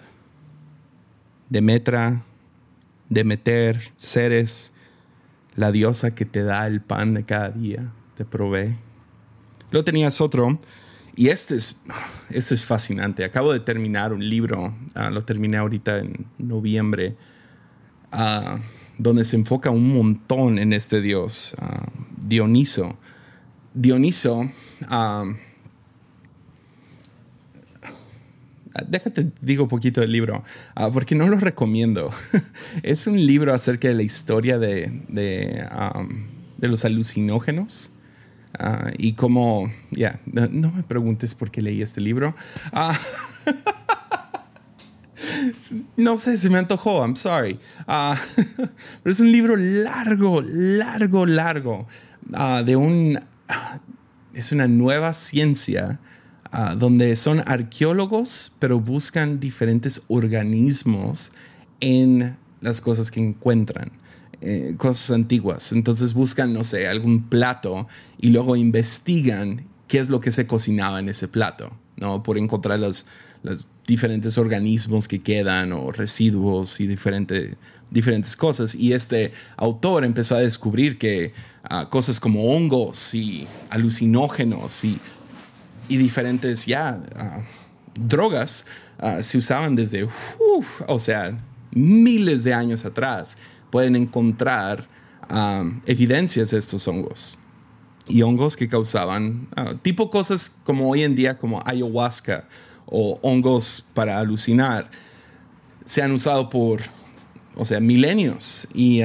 Demetra, 1.49 2.23
Demeter, 3.09 3.91
Ceres, 3.97 4.71
la 5.55 5.71
diosa 5.71 6.15
que 6.15 6.25
te 6.25 6.43
da 6.43 6.65
el 6.65 6.81
pan 6.81 7.13
de 7.13 7.25
cada 7.25 7.51
día, 7.51 7.91
te 8.15 8.25
provee. 8.25 8.75
Luego 9.71 9.85
tenías 9.85 10.21
otro, 10.21 10.59
y 11.15 11.29
este 11.29 11.55
es, 11.55 11.83
este 12.29 12.55
es 12.55 12.65
fascinante. 12.65 13.23
Acabo 13.23 13.53
de 13.53 13.59
terminar 13.59 14.13
un 14.13 14.27
libro, 14.27 14.73
ah, 14.95 15.09
lo 15.09 15.23
terminé 15.23 15.57
ahorita 15.57 15.99
en 15.99 16.25
noviembre, 16.37 17.15
ah, 18.11 18.59
donde 18.97 19.23
se 19.23 19.35
enfoca 19.35 19.69
un 19.69 19.89
montón 19.89 20.59
en 20.59 20.73
este 20.73 21.01
dios, 21.01 21.55
ah, 21.59 21.87
Dioniso. 22.17 22.97
Dioniso 23.73 24.49
déjate, 28.87 29.31
digo 29.41 29.63
un 29.63 29.69
poquito 29.69 30.01
del 30.01 30.11
libro, 30.11 30.43
porque 30.93 31.15
no 31.15 31.27
lo 31.27 31.37
recomiendo. 31.37 32.11
es 32.83 33.07
un 33.07 33.23
libro 33.25 33.53
acerca 33.53 33.87
de 33.87 33.93
la 33.93 34.03
historia 34.03 34.57
de, 34.57 35.03
de, 35.09 36.67
los 36.67 36.85
alucinógenos. 36.85 37.91
Ah, 38.59 38.91
y 38.97 39.13
como, 39.13 39.71
ya, 39.91 40.19
no, 40.25 40.71
me 40.71 40.83
preguntes 40.83 41.35
por 41.35 41.51
qué 41.51 41.61
leí 41.61 41.81
este 41.81 42.01
libro. 42.01 42.35
Ah, 42.71 42.97
no 45.97 46.17
sé, 46.17 46.37
se 46.37 46.49
me 46.49 46.59
antojó, 46.59 47.01
I'm 47.01 47.15
sorry. 47.15 47.57
pero 47.87 49.11
es 49.11 49.19
un 49.19 49.31
libro 49.31 49.55
largo, 49.57 50.41
largo, 50.45 51.25
largo, 51.25 51.87
de 52.65 52.75
un, 52.75 53.19
es 54.33 54.51
una 54.51 54.67
nueva 54.67 55.13
ciencia 55.13 55.99
Ah, 56.55 56.75
donde 56.77 57.15
son 57.15 57.41
arqueólogos, 57.47 58.53
pero 58.59 58.79
buscan 58.79 59.39
diferentes 59.39 60.03
organismos 60.07 61.31
en 61.79 62.37
las 62.61 62.79
cosas 62.79 63.09
que 63.09 63.19
encuentran. 63.19 63.91
Eh, 64.45 64.75
cosas 64.77 65.11
antiguas. 65.11 65.71
Entonces 65.71 66.13
buscan, 66.13 66.51
no 66.51 66.65
sé, 66.65 66.87
algún 66.87 67.29
plato 67.29 67.87
y 68.19 68.29
luego 68.29 68.57
investigan 68.57 69.65
qué 69.87 69.99
es 69.99 70.09
lo 70.09 70.19
que 70.19 70.33
se 70.33 70.47
cocinaba 70.47 70.99
en 70.99 71.07
ese 71.07 71.29
plato, 71.29 71.71
¿no? 71.95 72.23
Por 72.23 72.37
encontrar 72.37 72.79
los, 72.79 73.05
diferentes 73.87 74.37
organismos 74.37 75.07
que 75.07 75.21
quedan 75.21 75.73
o 75.73 75.91
residuos 75.91 76.79
y 76.79 76.87
diferente, 76.87 77.55
diferentes 77.89 78.35
cosas. 78.35 78.75
Y 78.75 78.93
este 78.93 79.31
autor 79.57 80.03
empezó 80.03 80.35
a 80.35 80.39
descubrir 80.39 80.97
que 80.97 81.33
ah, 81.63 81.89
cosas 81.89 82.19
como 82.19 82.53
hongos 82.53 83.13
y 83.13 83.47
alucinógenos 83.69 84.83
y 84.83 84.99
y 85.87 85.97
diferentes 85.97 86.65
ya 86.65 87.01
ah, 87.15 87.41
drogas 87.99 88.65
ah, 88.99 89.21
se 89.21 89.37
usaban 89.37 89.75
desde, 89.75 90.07
o 90.87 90.99
sea, 90.99 91.37
miles 91.71 92.43
de 92.43 92.53
años 92.53 92.85
atrás. 92.85 93.37
Pueden 93.73 93.95
encontrar 93.95 94.87
ah, 95.29 95.63
evidencias 95.87 96.51
de 96.51 96.59
estos 96.59 96.87
hongos 96.87 97.39
y 98.07 98.21
hongos 98.21 98.55
que 98.55 98.67
causaban 98.67 99.47
tipo 99.81 100.11
cosas 100.11 100.57
como 100.63 100.91
hoy 100.91 101.01
en 101.01 101.15
día 101.15 101.39
como 101.39 101.59
ayahuasca 101.65 102.47
o 102.85 103.17
hongos 103.23 103.83
para 103.95 104.19
alucinar 104.19 104.91
se 105.85 106.03
han 106.03 106.11
usado 106.11 106.49
por 106.49 106.81
o 107.55 107.63
sea 107.63 107.79
milenios 107.79 108.67
y 108.73 108.99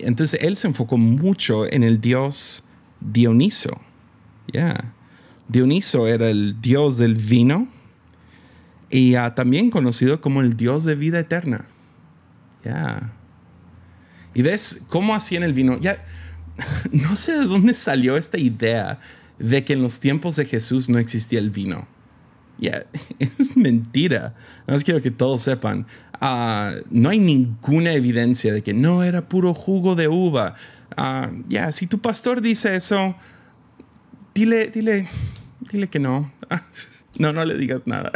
entonces 0.00 0.38
él 0.42 0.58
se 0.58 0.68
enfocó 0.68 0.98
mucho 0.98 1.64
en 1.64 1.82
el 1.82 1.98
dios 1.98 2.62
Dioniso 3.00 3.80
ya 4.52 4.92
Dioniso 5.48 6.06
era 6.06 6.28
el 6.28 6.60
dios 6.60 6.98
del 6.98 7.14
vino 7.14 7.68
y 8.90 9.14
ah, 9.16 9.34
también 9.34 9.70
conocido 9.70 10.20
como 10.20 10.40
el 10.40 10.56
dios 10.56 10.84
de 10.84 10.94
vida 10.94 11.18
eterna. 11.18 11.66
Ya. 12.64 13.12
Y 14.36 14.42
ves 14.42 14.82
cómo 14.88 15.14
hacían 15.14 15.44
el 15.44 15.54
vino. 15.54 15.80
Ya, 15.80 15.96
no 16.92 17.16
sé 17.16 17.32
de 17.32 17.46
dónde 17.46 17.72
salió 17.72 18.18
esta 18.18 18.36
idea 18.36 19.00
de 19.38 19.64
que 19.64 19.72
en 19.72 19.80
los 19.80 19.98
tiempos 19.98 20.36
de 20.36 20.44
Jesús 20.44 20.90
no 20.90 20.98
existía 20.98 21.38
el 21.38 21.48
vino. 21.48 21.88
Ya, 22.58 22.84
es 23.18 23.56
mentira. 23.56 24.34
No 24.66 24.74
más 24.74 24.84
quiero 24.84 25.00
que 25.00 25.10
todos 25.10 25.40
sepan. 25.40 25.86
Ah, 26.20 26.74
no 26.90 27.08
hay 27.08 27.18
ninguna 27.18 27.94
evidencia 27.94 28.52
de 28.52 28.62
que 28.62 28.74
no 28.74 29.04
era 29.04 29.26
puro 29.26 29.54
jugo 29.54 29.94
de 29.94 30.08
uva. 30.08 30.54
Ah, 30.98 31.30
ya, 31.48 31.72
si 31.72 31.86
tu 31.86 32.02
pastor 32.02 32.42
dice 32.42 32.76
eso, 32.76 33.16
dile, 34.34 34.66
dile, 34.66 35.08
dile 35.72 35.88
que 35.88 35.98
no. 35.98 36.30
No, 37.18 37.32
no 37.32 37.46
le 37.46 37.54
digas 37.54 37.86
nada. 37.86 38.12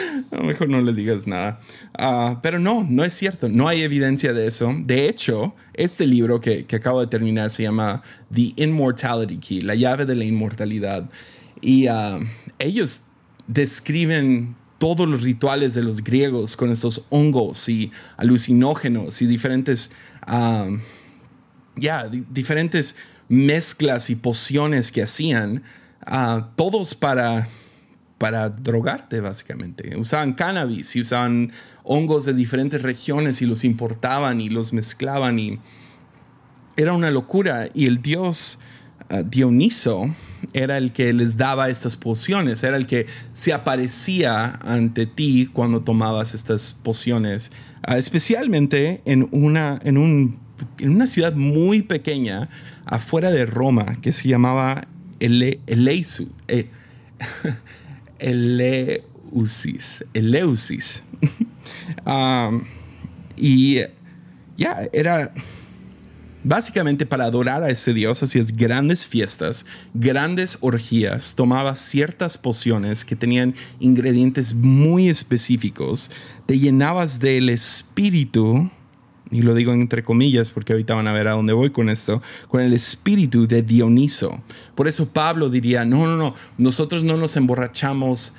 mejor 0.44 0.68
no 0.68 0.80
le 0.80 0.92
digas 0.92 1.26
nada. 1.26 1.60
Ah, 1.98 2.40
pero 2.42 2.58
no, 2.58 2.86
no 2.88 3.04
es 3.04 3.12
cierto. 3.12 3.48
No 3.48 3.68
hay 3.68 3.82
evidencia 3.82 4.32
de 4.32 4.46
eso. 4.46 4.74
De 4.78 5.08
hecho, 5.08 5.54
este 5.74 6.06
libro 6.06 6.40
que, 6.40 6.64
que, 6.66 6.76
acabo 6.76 7.00
de 7.00 7.06
terminar 7.06 7.50
se 7.50 7.64
llama 7.64 8.02
The 8.32 8.54
Immortality 8.56 9.38
Key, 9.38 9.60
la 9.60 9.74
llave 9.74 10.06
de 10.06 10.14
la 10.14 10.24
inmortalidad. 10.24 11.08
Y 11.60 11.86
ah, 11.86 12.18
ellos 12.58 13.02
describen 13.46 14.56
todos 14.78 15.06
los 15.06 15.22
rituales 15.22 15.74
de 15.74 15.82
los 15.82 16.02
griegos 16.02 16.56
con 16.56 16.70
estos 16.70 17.04
hongos 17.08 17.68
y 17.68 17.92
alucinógenos 18.16 19.22
y 19.22 19.26
diferentes, 19.26 19.92
ah, 20.22 20.68
ya, 21.76 22.08
diferentes 22.08 22.96
mezclas 23.28 24.10
y 24.10 24.16
pociones 24.16 24.90
que 24.90 25.02
hacían, 25.02 25.62
todos 26.56 26.94
para, 26.94 27.48
para 28.22 28.50
drogarte 28.50 29.20
básicamente. 29.20 29.96
Usaban 29.96 30.34
cannabis 30.34 30.94
y 30.94 31.00
usaban 31.00 31.50
hongos 31.82 32.24
de 32.24 32.32
diferentes 32.32 32.80
regiones 32.80 33.42
y 33.42 33.46
los 33.46 33.64
importaban 33.64 34.40
y 34.40 34.48
los 34.48 34.72
mezclaban 34.72 35.40
y 35.40 35.58
era 36.76 36.92
una 36.92 37.10
locura. 37.10 37.66
Y 37.74 37.86
el 37.86 38.00
dios 38.00 38.60
uh, 39.10 39.24
Dioniso 39.24 40.08
era 40.52 40.78
el 40.78 40.92
que 40.92 41.12
les 41.12 41.36
daba 41.36 41.68
estas 41.68 41.96
pociones, 41.96 42.62
era 42.62 42.76
el 42.76 42.86
que 42.86 43.08
se 43.32 43.52
aparecía 43.52 44.56
ante 44.62 45.06
ti 45.06 45.50
cuando 45.52 45.80
tomabas 45.80 46.32
estas 46.32 46.74
pociones, 46.74 47.50
uh, 47.88 47.94
especialmente 47.94 49.02
en, 49.04 49.26
una, 49.32 49.80
en, 49.82 49.98
un, 49.98 50.38
en 50.78 50.90
una 50.90 51.08
ciudad 51.08 51.34
muy 51.34 51.82
pequeña 51.82 52.48
afuera 52.84 53.32
de 53.32 53.46
Roma 53.46 53.96
que 54.00 54.12
se 54.12 54.28
llamaba 54.28 54.86
Eleisu, 55.18 56.30
eh, 56.46 56.68
Eleusis, 58.22 60.04
Eleusis. 60.14 61.02
um, 62.06 62.64
y 63.36 63.80
ya 64.56 64.88
era 64.92 65.32
básicamente 66.44 67.06
para 67.06 67.24
adorar 67.24 67.62
a 67.62 67.70
ese 67.70 67.94
dios 67.94 68.22
hacías 68.22 68.56
grandes 68.56 69.06
fiestas, 69.06 69.66
grandes 69.94 70.58
orgías, 70.60 71.34
tomabas 71.34 71.78
ciertas 71.78 72.38
pociones 72.38 73.04
que 73.04 73.16
tenían 73.16 73.54
ingredientes 73.80 74.54
muy 74.54 75.08
específicos, 75.08 76.10
te 76.46 76.58
llenabas 76.58 77.20
del 77.20 77.48
espíritu 77.48 78.70
y 79.32 79.40
lo 79.40 79.54
digo 79.54 79.72
entre 79.72 80.04
comillas 80.04 80.52
porque 80.52 80.74
ahorita 80.74 80.94
van 80.94 81.08
a 81.08 81.12
ver 81.12 81.26
a 81.26 81.32
dónde 81.32 81.54
voy 81.54 81.70
con 81.70 81.88
esto, 81.88 82.22
con 82.48 82.60
el 82.60 82.72
espíritu 82.74 83.48
de 83.48 83.62
Dioniso. 83.62 84.42
Por 84.74 84.86
eso 84.86 85.08
Pablo 85.08 85.48
diría, 85.48 85.84
no, 85.84 86.06
no, 86.06 86.16
no, 86.16 86.34
nosotros 86.58 87.02
no 87.02 87.16
nos 87.16 87.36
emborrachamos 87.36 88.34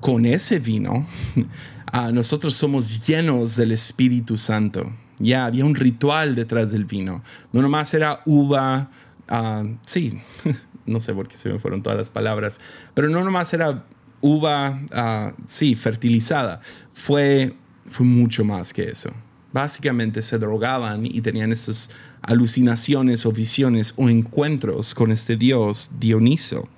con 0.00 0.26
ese 0.26 0.58
vino, 0.58 1.06
ah, 1.86 2.10
nosotros 2.12 2.54
somos 2.54 3.06
llenos 3.06 3.56
del 3.56 3.72
Espíritu 3.72 4.36
Santo. 4.36 4.92
Ya 5.18 5.44
había 5.44 5.64
un 5.64 5.76
ritual 5.76 6.34
detrás 6.34 6.72
del 6.72 6.84
vino, 6.84 7.22
no 7.52 7.62
nomás 7.62 7.94
era 7.94 8.20
uva, 8.26 8.90
ah, 9.28 9.62
sí, 9.86 10.18
no 10.86 10.98
sé 10.98 11.14
por 11.14 11.28
qué 11.28 11.38
se 11.38 11.48
me 11.50 11.60
fueron 11.60 11.82
todas 11.82 11.96
las 11.96 12.10
palabras, 12.10 12.60
pero 12.94 13.08
no 13.08 13.22
nomás 13.22 13.54
era 13.54 13.86
uva, 14.20 14.80
uh, 14.92 15.42
sí, 15.46 15.74
fertilizada, 15.76 16.60
fue, 16.90 17.54
fue 17.86 18.06
mucho 18.06 18.44
más 18.44 18.72
que 18.72 18.84
eso 18.84 19.12
básicamente 19.52 20.22
se 20.22 20.38
drogaban 20.38 21.06
y 21.06 21.20
tenían 21.20 21.52
estas 21.52 21.90
alucinaciones 22.22 23.26
o 23.26 23.32
visiones 23.32 23.94
o 23.96 24.08
encuentros 24.08 24.94
con 24.94 25.12
este 25.12 25.36
dios 25.36 25.92
Dioniso. 25.98 26.68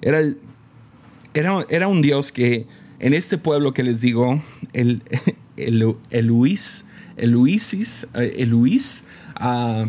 Era, 0.00 0.20
era, 1.34 1.66
era 1.68 1.88
un 1.88 2.02
dios 2.02 2.32
que 2.32 2.66
en 3.00 3.14
este 3.14 3.38
pueblo 3.38 3.72
que 3.72 3.82
les 3.82 4.00
digo, 4.00 4.42
el, 4.72 5.02
el, 5.56 5.96
el 6.10 6.26
Luis, 6.26 6.84
el 7.16 7.30
Luisis, 7.30 8.08
eh, 8.14 8.34
el 8.38 8.50
Luis, 8.50 9.06
ah, 9.36 9.86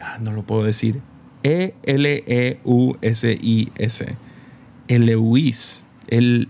ah, 0.00 0.18
no 0.22 0.32
lo 0.32 0.44
puedo 0.44 0.64
decir, 0.64 1.00
E-L-E-U-S-I-S, 1.42 1.76
el 4.88 5.06
Luis, 5.06 5.84
el... 6.08 6.48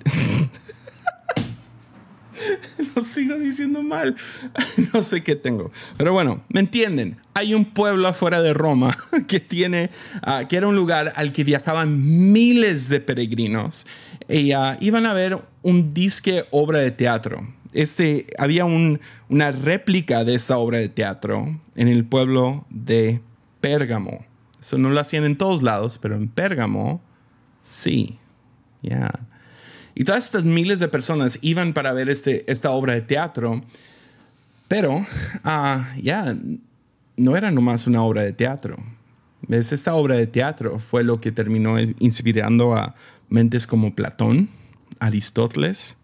lo 2.97 3.05
sigo 3.05 3.37
diciendo 3.37 3.83
mal. 3.83 4.17
no 4.95 5.03
sé 5.03 5.23
qué 5.23 5.37
tengo. 5.37 5.71
Pero 5.97 6.13
bueno, 6.13 6.43
¿me 6.49 6.61
entienden? 6.61 7.19
Hay 7.35 7.55
un 7.55 7.65
pueblo 7.65 8.09
afuera 8.09 8.43
de 8.43 8.55
Roma 8.55 8.97
que 9.29 9.41
tiene, 9.41 9.91
ah, 10.23 10.45
que 10.49 10.57
era 10.57 10.69
un 10.69 10.77
lugar 10.77 11.13
al 11.17 11.33
que 11.33 11.45
viajaban 11.45 12.33
miles 12.33 12.89
de 12.89 13.01
peregrinos 13.01 13.87
y 14.29 14.53
ah, 14.53 14.77
iban 14.81 15.07
a 15.07 15.15
ver 15.15 15.37
un 15.63 15.93
disque 15.93 16.45
obra 16.51 16.81
de 16.81 16.91
teatro. 16.91 17.47
este, 17.73 18.27
había 18.39 18.65
una 18.65 19.51
réplica 19.53 20.25
de 20.25 20.35
esta 20.35 20.59
obra 20.59 20.79
de 20.79 20.89
teatro 20.89 21.61
en 21.77 21.89
el 21.89 22.05
pueblo 22.05 22.67
de 22.71 23.21
Pérgamo. 23.61 24.25
Eso 24.61 24.79
no 24.79 24.91
lo 24.91 24.99
hacían 25.01 25.25
en 25.25 25.37
todos 25.37 25.63
lados, 25.63 25.99
pero 25.99 26.17
en 26.17 26.29
Pérgamo 26.29 27.01
sí. 27.63 28.19
Ya. 28.83 29.11
Y 29.99 30.05
todas 30.05 30.27
estas 30.27 30.45
miles 30.45 30.79
de 30.79 30.87
personas 30.87 31.41
iban 31.43 31.73
para 31.73 31.93
ver 31.93 32.09
este, 32.09 32.49
esta 32.49 32.71
obra 32.71 32.95
de 32.95 33.01
teatro, 33.01 33.65
pero 34.69 35.05
ah, 35.43 35.93
ya 36.01 36.37
no 37.17 37.37
era 37.37 37.51
nomás 37.51 37.89
una 37.89 38.05
obra 38.05 38.23
de 38.23 38.33
teatro. 38.33 38.77
Esta 39.49 39.97
obra 39.97 40.17
de 40.17 40.29
teatro 40.29 40.79
fue 40.79 41.03
lo 41.03 41.21
que 41.21 41.33
terminó 41.33 41.81
inspirando 41.99 42.77
a 42.77 42.95
mentes 43.29 43.67
como 43.67 43.93
Platón, 43.93 44.49
Aristóteles 45.01 45.97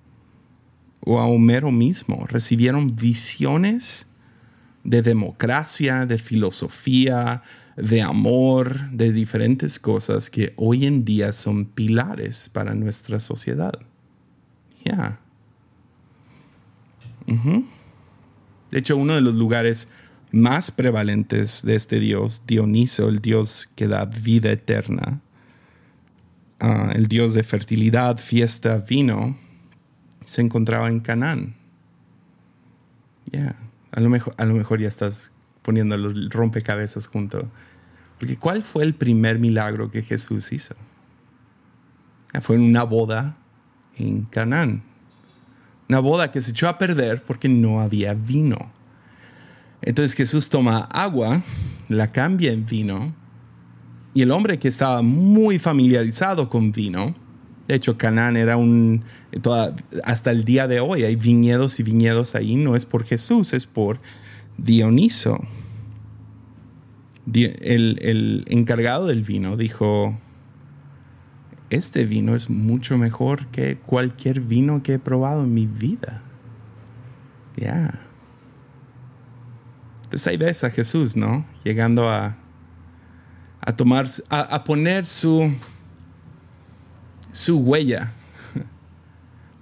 o 0.98 1.20
a 1.20 1.26
Homero 1.26 1.70
mismo. 1.70 2.26
Recibieron 2.26 2.96
visiones 2.96 4.08
de 4.84 5.02
democracia, 5.02 6.06
de 6.06 6.18
filosofía, 6.18 7.42
de 7.76 8.02
amor, 8.02 8.90
de 8.90 9.12
diferentes 9.12 9.80
cosas 9.80 10.30
que 10.30 10.52
hoy 10.56 10.86
en 10.86 11.04
día 11.04 11.32
son 11.32 11.64
pilares 11.64 12.48
para 12.48 12.74
nuestra 12.74 13.18
sociedad. 13.18 13.74
Ya. 14.84 15.18
De 17.26 18.78
hecho, 18.78 18.96
uno 18.96 19.14
de 19.14 19.22
los 19.22 19.34
lugares 19.34 19.88
más 20.30 20.70
prevalentes 20.70 21.62
de 21.62 21.76
este 21.76 22.00
dios, 22.00 22.42
Dioniso, 22.46 23.08
el 23.08 23.20
dios 23.20 23.70
que 23.74 23.88
da 23.88 24.04
vida 24.04 24.50
eterna, 24.50 25.20
ah, 26.60 26.92
el 26.94 27.06
dios 27.06 27.34
de 27.34 27.44
fertilidad, 27.44 28.18
fiesta, 28.18 28.78
vino, 28.78 29.38
se 30.24 30.42
encontraba 30.42 30.88
en 30.88 31.00
Canaán. 31.00 31.54
Ya. 33.32 33.56
A 33.94 34.00
lo, 34.00 34.10
mejor, 34.10 34.34
a 34.36 34.44
lo 34.44 34.54
mejor 34.54 34.80
ya 34.80 34.88
estás 34.88 35.32
poniendo 35.62 35.96
los 35.96 36.28
rompecabezas 36.30 37.06
junto. 37.06 37.48
Porque 38.18 38.36
¿cuál 38.36 38.62
fue 38.62 38.84
el 38.84 38.94
primer 38.94 39.38
milagro 39.38 39.90
que 39.90 40.02
Jesús 40.02 40.52
hizo? 40.52 40.74
Fue 42.42 42.56
en 42.56 42.62
una 42.62 42.82
boda 42.82 43.36
en 43.96 44.24
Canaán. 44.24 44.82
Una 45.88 46.00
boda 46.00 46.30
que 46.30 46.40
se 46.40 46.50
echó 46.50 46.68
a 46.68 46.78
perder 46.78 47.22
porque 47.22 47.48
no 47.48 47.80
había 47.80 48.14
vino. 48.14 48.72
Entonces 49.82 50.16
Jesús 50.16 50.48
toma 50.48 50.78
agua, 50.78 51.42
la 51.88 52.10
cambia 52.10 52.52
en 52.52 52.66
vino, 52.66 53.14
y 54.14 54.22
el 54.22 54.30
hombre 54.30 54.58
que 54.58 54.68
estaba 54.68 55.02
muy 55.02 55.58
familiarizado 55.58 56.48
con 56.48 56.72
vino, 56.72 57.14
de 57.66 57.74
hecho, 57.74 57.96
Canaán 57.96 58.36
era 58.36 58.56
un, 58.56 59.04
hasta 60.04 60.30
el 60.30 60.44
día 60.44 60.68
de 60.68 60.80
hoy 60.80 61.04
hay 61.04 61.16
viñedos 61.16 61.80
y 61.80 61.82
viñedos 61.82 62.34
ahí, 62.34 62.56
no 62.56 62.76
es 62.76 62.84
por 62.84 63.04
Jesús, 63.04 63.54
es 63.54 63.66
por 63.66 64.00
Dioniso. 64.58 65.40
El, 67.32 67.98
el 68.02 68.44
encargado 68.48 69.06
del 69.06 69.22
vino 69.22 69.56
dijo, 69.56 70.18
este 71.70 72.04
vino 72.04 72.34
es 72.34 72.50
mucho 72.50 72.98
mejor 72.98 73.46
que 73.46 73.78
cualquier 73.78 74.42
vino 74.42 74.82
que 74.82 74.94
he 74.94 74.98
probado 74.98 75.44
en 75.44 75.54
mi 75.54 75.66
vida. 75.66 76.22
Ya. 77.56 77.98
Entonces 80.04 80.26
ahí 80.26 80.36
ves 80.36 80.64
a 80.64 80.70
Jesús, 80.70 81.16
¿no? 81.16 81.46
Llegando 81.64 82.10
a, 82.10 82.36
a 83.62 83.74
tomar, 83.74 84.04
a 84.28 84.64
poner 84.64 85.06
su 85.06 85.50
su 87.34 87.58
huella 87.58 88.12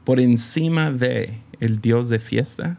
por 0.04 0.20
encima 0.20 0.92
de 0.92 1.40
el 1.58 1.80
Dios 1.80 2.10
de 2.10 2.18
fiesta, 2.18 2.78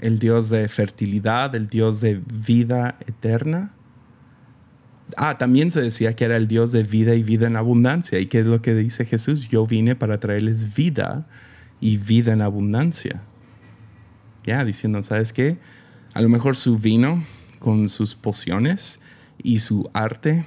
el 0.00 0.18
Dios 0.18 0.48
de 0.48 0.66
fertilidad, 0.68 1.54
el 1.54 1.68
Dios 1.68 2.00
de 2.00 2.20
vida 2.26 2.96
eterna. 3.06 3.74
Ah, 5.16 5.36
también 5.36 5.70
se 5.70 5.82
decía 5.82 6.14
que 6.14 6.24
era 6.24 6.38
el 6.38 6.48
Dios 6.48 6.72
de 6.72 6.84
vida 6.84 7.14
y 7.14 7.22
vida 7.22 7.46
en 7.46 7.56
abundancia. 7.56 8.18
¿Y 8.18 8.26
qué 8.26 8.40
es 8.40 8.46
lo 8.46 8.62
que 8.62 8.74
dice 8.74 9.04
Jesús? 9.04 9.48
Yo 9.48 9.66
vine 9.66 9.94
para 9.94 10.18
traerles 10.18 10.74
vida 10.74 11.26
y 11.78 11.98
vida 11.98 12.32
en 12.32 12.40
abundancia. 12.40 13.20
Ya, 14.46 14.64
diciendo, 14.64 15.02
¿sabes 15.02 15.34
qué? 15.34 15.58
A 16.14 16.22
lo 16.22 16.30
mejor 16.30 16.56
su 16.56 16.78
vino 16.78 17.22
con 17.58 17.90
sus 17.90 18.14
pociones 18.14 19.00
y 19.42 19.58
su 19.58 19.90
arte 19.92 20.46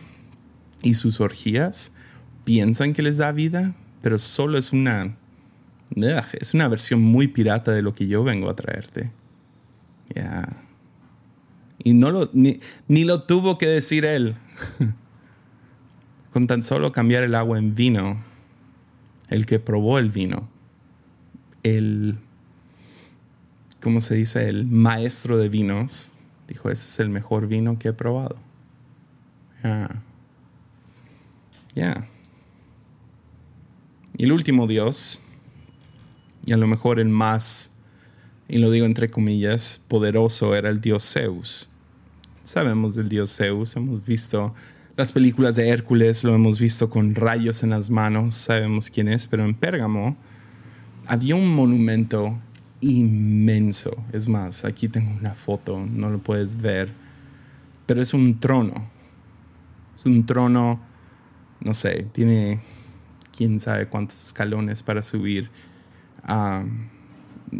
y 0.81 0.95
sus 0.95 1.21
orgías 1.21 1.94
piensan 2.45 2.93
que 2.93 3.01
les 3.01 3.17
da 3.17 3.31
vida, 3.33 3.75
pero 4.01 4.17
solo 4.19 4.57
es 4.57 4.71
una, 4.71 5.17
es 6.39 6.53
una 6.53 6.67
versión 6.69 7.01
muy 7.01 7.27
pirata 7.27 7.73
de 7.73 7.81
lo 7.81 7.93
que 7.93 8.07
yo 8.07 8.23
vengo 8.23 8.49
a 8.49 8.55
traerte. 8.55 9.11
Ya. 10.13 10.47
Y 11.83 11.93
no 11.93 12.11
lo, 12.11 12.29
ni, 12.31 12.59
ni 12.87 13.03
lo 13.03 13.23
tuvo 13.23 13.57
que 13.57 13.67
decir 13.67 14.05
él. 14.05 14.35
Con 16.31 16.47
tan 16.47 16.63
solo 16.63 16.91
cambiar 16.91 17.23
el 17.23 17.35
agua 17.35 17.57
en 17.57 17.75
vino, 17.75 18.21
el 19.29 19.45
que 19.45 19.59
probó 19.59 19.99
el 19.99 20.09
vino, 20.09 20.49
el, 21.63 22.17
¿cómo 23.81 24.01
se 24.01 24.15
dice? 24.15 24.49
El 24.49 24.65
maestro 24.65 25.37
de 25.37 25.49
vinos, 25.49 26.11
dijo, 26.47 26.69
ese 26.69 26.87
es 26.87 26.99
el 26.99 27.09
mejor 27.09 27.47
vino 27.47 27.79
que 27.79 27.89
he 27.89 27.93
probado. 27.93 28.37
Ya. 29.63 30.03
Ya. 31.73 32.07
Y 34.17 34.23
el 34.23 34.31
último 34.31 34.65
Dios, 34.65 35.19
y 36.45 36.53
a 36.53 36.57
lo 36.57 36.67
mejor 36.67 36.99
el 36.99 37.09
más, 37.09 37.75
y 38.47 38.59
lo 38.59 38.71
digo 38.71 38.85
entre 38.85 39.09
comillas, 39.09 39.81
poderoso 39.87 40.55
era 40.55 40.69
el 40.69 40.79
Dios 40.79 41.11
Zeus. 41.11 41.69
Sabemos 42.43 42.95
del 42.95 43.09
Dios 43.09 43.35
Zeus, 43.35 43.75
hemos 43.75 44.05
visto 44.05 44.53
las 44.95 45.11
películas 45.11 45.55
de 45.55 45.67
Hércules, 45.67 46.23
lo 46.23 46.33
hemos 46.33 46.59
visto 46.59 46.89
con 46.89 47.13
rayos 47.15 47.63
en 47.63 47.71
las 47.71 47.89
manos, 47.89 48.35
sabemos 48.35 48.89
quién 48.89 49.09
es, 49.09 49.27
pero 49.27 49.43
en 49.43 49.53
Pérgamo 49.53 50.15
había 51.07 51.35
un 51.35 51.53
monumento 51.53 52.39
inmenso. 52.79 53.91
Es 54.13 54.29
más, 54.29 54.63
aquí 54.63 54.87
tengo 54.87 55.11
una 55.19 55.33
foto, 55.33 55.85
no 55.85 56.09
lo 56.09 56.19
puedes 56.19 56.61
ver, 56.61 56.93
pero 57.85 58.01
es 58.01 58.13
un 58.13 58.39
trono. 58.39 58.89
Es 59.93 60.05
un 60.05 60.25
trono, 60.25 60.79
no 61.59 61.73
sé, 61.73 62.07
tiene 62.11 62.61
quién 63.35 63.59
sabe 63.59 63.87
cuántos 63.87 64.23
escalones 64.23 64.83
para 64.83 65.03
subir. 65.03 65.49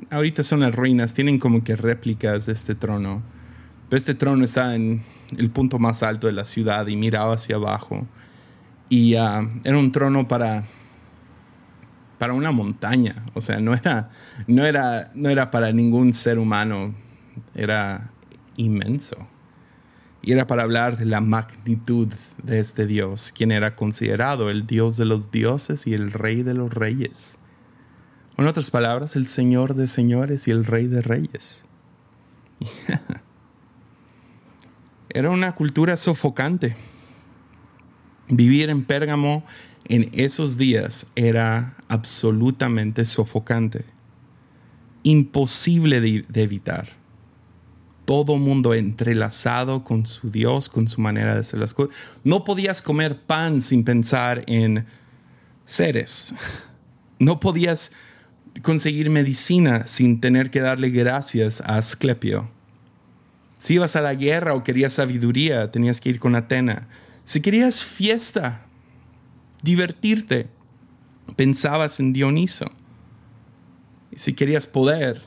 ahorita 0.09 0.43
son 0.43 0.61
las 0.61 0.73
ruinas, 0.73 1.13
tienen 1.13 1.39
como 1.39 1.63
que 1.63 1.75
réplicas 1.75 2.45
de 2.45 2.53
este 2.53 2.75
trono. 2.75 3.21
Pero 3.89 3.97
este 3.97 4.15
trono 4.15 4.43
está 4.43 4.75
en 4.75 5.03
el 5.37 5.49
punto 5.51 5.77
más 5.77 6.01
alto 6.01 6.27
de 6.27 6.33
la 6.33 6.45
ciudad 6.45 6.87
y 6.87 6.95
miraba 6.95 7.35
hacia 7.35 7.57
abajo. 7.57 8.07
Y 8.89 9.15
ah, 9.15 9.47
era 9.63 9.77
un 9.77 9.91
trono 9.91 10.27
para, 10.27 10.63
para 12.17 12.33
una 12.33 12.51
montaña. 12.51 13.23
O 13.33 13.41
sea, 13.41 13.59
no 13.59 13.73
era, 13.73 14.09
no, 14.47 14.65
era, 14.65 15.11
no 15.13 15.29
era 15.29 15.51
para 15.51 15.71
ningún 15.71 16.13
ser 16.13 16.39
humano. 16.39 16.95
Era 17.53 18.09
inmenso 18.57 19.27
y 20.25 20.31
era 20.31 20.47
para 20.47 20.63
hablar 20.63 20.97
de 20.97 21.05
la 21.05 21.21
magnitud 21.21 22.07
de 22.41 22.59
este 22.59 22.87
Dios, 22.87 23.31
quien 23.31 23.51
era 23.51 23.75
considerado 23.75 24.49
el 24.49 24.65
Dios 24.65 24.97
de 24.97 25.05
los 25.05 25.29
dioses 25.29 25.85
y 25.85 25.93
el 25.93 26.11
Rey 26.11 26.41
de 26.41 26.55
los 26.55 26.73
reyes. 26.73 27.37
En 28.35 28.47
otras 28.47 28.71
palabras, 28.71 29.15
el 29.15 29.27
Señor 29.27 29.75
de 29.75 29.85
señores 29.85 30.47
y 30.47 30.51
el 30.51 30.65
Rey 30.65 30.87
de 30.87 31.03
reyes. 31.03 31.65
era 35.09 35.29
una 35.29 35.51
cultura 35.53 35.95
sofocante. 35.95 36.75
Vivir 38.27 38.71
en 38.71 38.83
Pérgamo 38.83 39.45
en 39.87 40.09
esos 40.11 40.57
días 40.57 41.05
era 41.15 41.77
absolutamente 41.87 43.05
sofocante, 43.05 43.85
imposible 45.03 46.01
de, 46.01 46.25
de 46.27 46.41
evitar 46.41 47.04
todo 48.05 48.37
mundo 48.37 48.73
entrelazado 48.73 49.83
con 49.83 50.05
su 50.05 50.29
Dios, 50.29 50.69
con 50.69 50.87
su 50.87 51.01
manera 51.01 51.33
de 51.33 51.41
hacer 51.41 51.59
las 51.59 51.73
cosas. 51.73 51.95
No 52.23 52.43
podías 52.43 52.81
comer 52.81 53.19
pan 53.19 53.61
sin 53.61 53.83
pensar 53.83 54.43
en 54.47 54.85
seres. 55.65 56.33
No 57.17 57.39
podías 57.39 57.91
conseguir 58.61 59.09
medicina 59.09 59.87
sin 59.87 60.21
tener 60.21 60.51
que 60.51 60.61
darle 60.61 60.89
gracias 60.89 61.61
a 61.61 61.77
Asclepio. 61.77 62.49
Si 63.57 63.75
ibas 63.75 63.95
a 63.95 64.01
la 64.01 64.13
guerra 64.13 64.53
o 64.53 64.63
querías 64.63 64.93
sabiduría, 64.93 65.71
tenías 65.71 66.01
que 66.01 66.09
ir 66.09 66.19
con 66.19 66.35
Atena. 66.35 66.87
Si 67.23 67.41
querías 67.41 67.83
fiesta, 67.83 68.65
divertirte, 69.63 70.47
pensabas 71.35 71.99
en 71.99 72.13
Dioniso. 72.13 72.71
Y 74.11 74.19
si 74.19 74.33
querías 74.33 74.67
poder, 74.67 75.21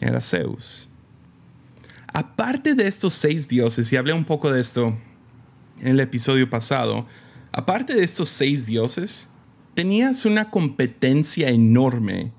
era 0.00 0.20
Zeus. 0.20 0.91
Aparte 2.12 2.74
de 2.74 2.86
estos 2.86 3.12
seis 3.14 3.48
dioses, 3.48 3.92
y 3.92 3.96
hablé 3.96 4.12
un 4.12 4.24
poco 4.24 4.52
de 4.52 4.60
esto 4.60 4.98
en 5.80 5.88
el 5.88 6.00
episodio 6.00 6.48
pasado, 6.48 7.06
aparte 7.52 7.94
de 7.94 8.04
estos 8.04 8.28
seis 8.28 8.66
dioses, 8.66 9.28
tenías 9.74 10.24
una 10.24 10.50
competencia 10.50 11.48
enorme 11.48 12.32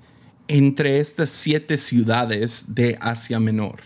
entre 0.46 1.00
estas 1.00 1.30
siete 1.30 1.78
ciudades 1.78 2.66
de 2.68 2.96
Asia 3.00 3.40
Menor. 3.40 3.80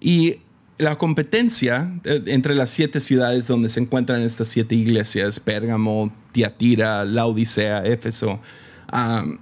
Y 0.00 0.40
la 0.78 0.98
competencia 0.98 1.98
eh, 2.04 2.22
entre 2.26 2.54
las 2.54 2.70
siete 2.70 3.00
ciudades 3.00 3.46
donde 3.46 3.68
se 3.68 3.80
encuentran 3.80 4.20
estas 4.22 4.48
siete 4.48 4.74
iglesias, 4.74 5.40
Pérgamo, 5.40 6.12
Tiatira, 6.32 7.04
Laodicea, 7.04 7.84
Éfeso, 7.84 8.40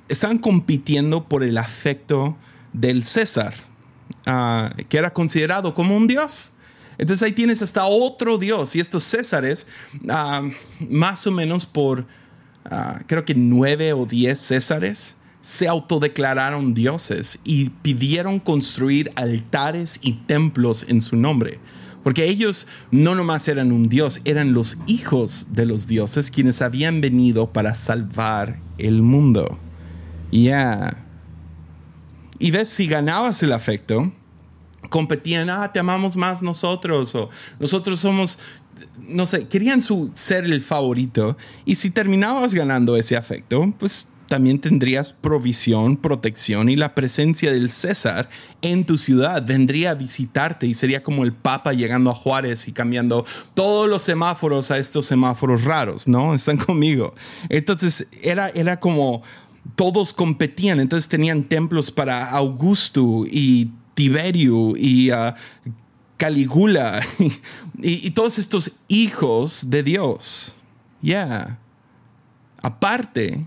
están 0.08 0.38
compitiendo 0.38 1.28
por 1.28 1.44
el 1.44 1.58
afecto 1.58 2.36
del 2.72 3.04
César, 3.04 3.54
ah, 4.26 4.74
que 4.88 4.98
era 4.98 5.12
considerado 5.12 5.74
como 5.74 5.96
un 5.96 6.06
dios. 6.06 6.52
Entonces 6.98 7.22
ahí 7.24 7.32
tienes 7.32 7.62
hasta 7.62 7.86
otro 7.86 8.38
dios 8.38 8.76
y 8.76 8.80
estos 8.80 9.04
Césares, 9.04 9.66
ah, 10.08 10.42
más 10.88 11.26
o 11.26 11.32
menos 11.32 11.66
por, 11.66 12.06
ah, 12.64 13.00
creo 13.06 13.24
que 13.24 13.34
nueve 13.34 13.92
o 13.92 14.06
diez 14.06 14.38
Césares, 14.38 15.16
se 15.40 15.68
autodeclararon 15.68 16.72
dioses 16.72 17.38
y 17.44 17.68
pidieron 17.68 18.40
construir 18.40 19.12
altares 19.16 19.98
y 20.02 20.14
templos 20.14 20.86
en 20.88 21.00
su 21.00 21.16
nombre. 21.16 21.58
Porque 22.02 22.26
ellos 22.26 22.66
no 22.90 23.14
nomás 23.14 23.48
eran 23.48 23.72
un 23.72 23.88
dios, 23.88 24.20
eran 24.24 24.52
los 24.52 24.78
hijos 24.86 25.48
de 25.52 25.66
los 25.66 25.86
dioses 25.86 26.30
quienes 26.30 26.62
habían 26.62 27.00
venido 27.00 27.52
para 27.52 27.74
salvar 27.74 28.60
el 28.78 29.02
mundo. 29.02 29.58
Ya. 30.30 31.03
Y 32.38 32.50
ves, 32.50 32.68
si 32.68 32.86
ganabas 32.86 33.42
el 33.42 33.52
afecto, 33.52 34.12
competían, 34.88 35.50
ah, 35.50 35.72
te 35.72 35.78
amamos 35.78 36.16
más 36.16 36.42
nosotros, 36.42 37.14
o 37.14 37.30
nosotros 37.58 37.98
somos, 38.00 38.38
no 39.00 39.26
sé, 39.26 39.48
querían 39.48 39.80
ser 40.12 40.44
el 40.44 40.62
favorito. 40.62 41.36
Y 41.64 41.76
si 41.76 41.90
terminabas 41.90 42.54
ganando 42.54 42.96
ese 42.96 43.16
afecto, 43.16 43.72
pues 43.78 44.08
también 44.28 44.60
tendrías 44.60 45.12
provisión, 45.12 45.96
protección 45.96 46.68
y 46.68 46.76
la 46.76 46.94
presencia 46.94 47.52
del 47.52 47.70
César 47.70 48.28
en 48.62 48.84
tu 48.84 48.96
ciudad. 48.96 49.44
Vendría 49.46 49.92
a 49.92 49.94
visitarte 49.94 50.66
y 50.66 50.74
sería 50.74 51.02
como 51.02 51.24
el 51.24 51.32
Papa 51.32 51.72
llegando 51.72 52.10
a 52.10 52.14
Juárez 52.14 52.66
y 52.68 52.72
cambiando 52.72 53.24
todos 53.54 53.88
los 53.88 54.02
semáforos 54.02 54.70
a 54.70 54.78
estos 54.78 55.06
semáforos 55.06 55.64
raros, 55.64 56.08
¿no? 56.08 56.34
Están 56.34 56.56
conmigo. 56.56 57.14
Entonces 57.48 58.08
era, 58.22 58.48
era 58.48 58.80
como 58.80 59.22
todos 59.76 60.12
competían, 60.12 60.80
entonces 60.80 61.08
tenían 61.08 61.44
templos 61.44 61.90
para 61.90 62.30
Augusto 62.30 63.24
y 63.26 63.70
Tiberio 63.94 64.76
y 64.76 65.10
uh, 65.10 65.34
Caligula 66.16 67.02
y, 67.82 68.10
todos 68.12 68.38
estos 68.38 68.72
hijos 68.88 69.70
de 69.70 69.82
Dios. 69.82 70.56
Ya. 71.00 71.58
Aparte, 72.62 73.46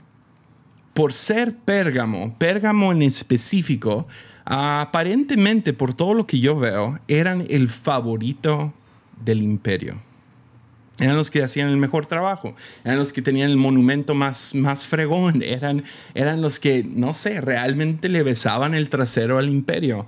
por 0.93 1.13
ser 1.13 1.55
Pérgamo, 1.55 2.35
Pérgamo 2.37 2.91
en 2.91 3.01
específico, 3.01 4.07
aparentemente 4.45 5.73
por 5.73 5.93
todo 5.93 6.13
lo 6.13 6.27
que 6.27 6.39
yo 6.39 6.57
veo, 6.57 6.99
eran 7.07 7.45
el 7.49 7.69
favorito 7.69 8.73
del 9.23 9.41
imperio. 9.41 10.06
Eran 10.99 11.15
los 11.15 11.29
que 11.29 11.43
hacían 11.43 11.69
el 11.69 11.77
mejor 11.77 12.07
trabajo, 12.07 12.55
eran 12.83 12.97
los 12.97 13.13
que 13.13 13.21
tenían 13.21 13.51
el 13.51 13.57
monumento 13.57 14.15
más, 14.15 14.55
más 14.55 14.87
fregón, 14.87 15.43
eran, 15.43 15.83
eran 16.15 16.41
los 16.41 16.59
que, 16.59 16.83
no 16.83 17.13
sé, 17.13 17.39
realmente 17.39 18.09
le 18.09 18.23
besaban 18.23 18.73
el 18.73 18.89
trasero 18.89 19.37
al 19.37 19.49
imperio. 19.49 20.07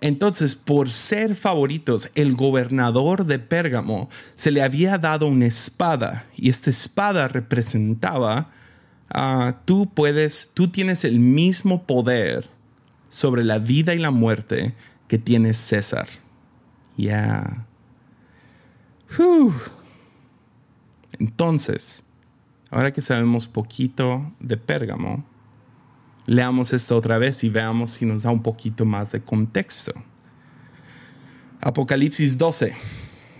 Entonces, 0.00 0.54
por 0.54 0.90
ser 0.90 1.34
favoritos, 1.34 2.10
el 2.14 2.36
gobernador 2.36 3.26
de 3.26 3.40
Pérgamo 3.40 4.08
se 4.36 4.52
le 4.52 4.62
había 4.62 4.96
dado 4.96 5.26
una 5.26 5.46
espada 5.46 6.26
y 6.36 6.50
esta 6.50 6.70
espada 6.70 7.26
representaba 7.26 8.50
Ah, 9.10 9.62
tú 9.64 9.88
puedes, 9.92 10.50
tú 10.52 10.68
tienes 10.68 11.04
el 11.04 11.18
mismo 11.18 11.84
poder 11.84 12.48
sobre 13.08 13.42
la 13.42 13.58
vida 13.58 13.94
y 13.94 13.98
la 13.98 14.10
muerte 14.10 14.74
que 15.08 15.18
tiene 15.18 15.54
César. 15.54 16.08
Ya. 16.96 17.66
Entonces, 21.18 22.04
ahora 22.70 22.92
que 22.92 23.00
sabemos 23.00 23.46
poquito 23.46 24.32
de 24.40 24.56
Pérgamo, 24.56 25.24
leamos 26.26 26.72
esto 26.72 26.96
otra 26.96 27.18
vez 27.18 27.42
y 27.44 27.48
veamos 27.48 27.90
si 27.90 28.06
nos 28.06 28.22
da 28.22 28.30
un 28.30 28.42
poquito 28.42 28.84
más 28.84 29.12
de 29.12 29.20
contexto. 29.20 29.92
Apocalipsis 31.60 32.38
12. 32.38 32.74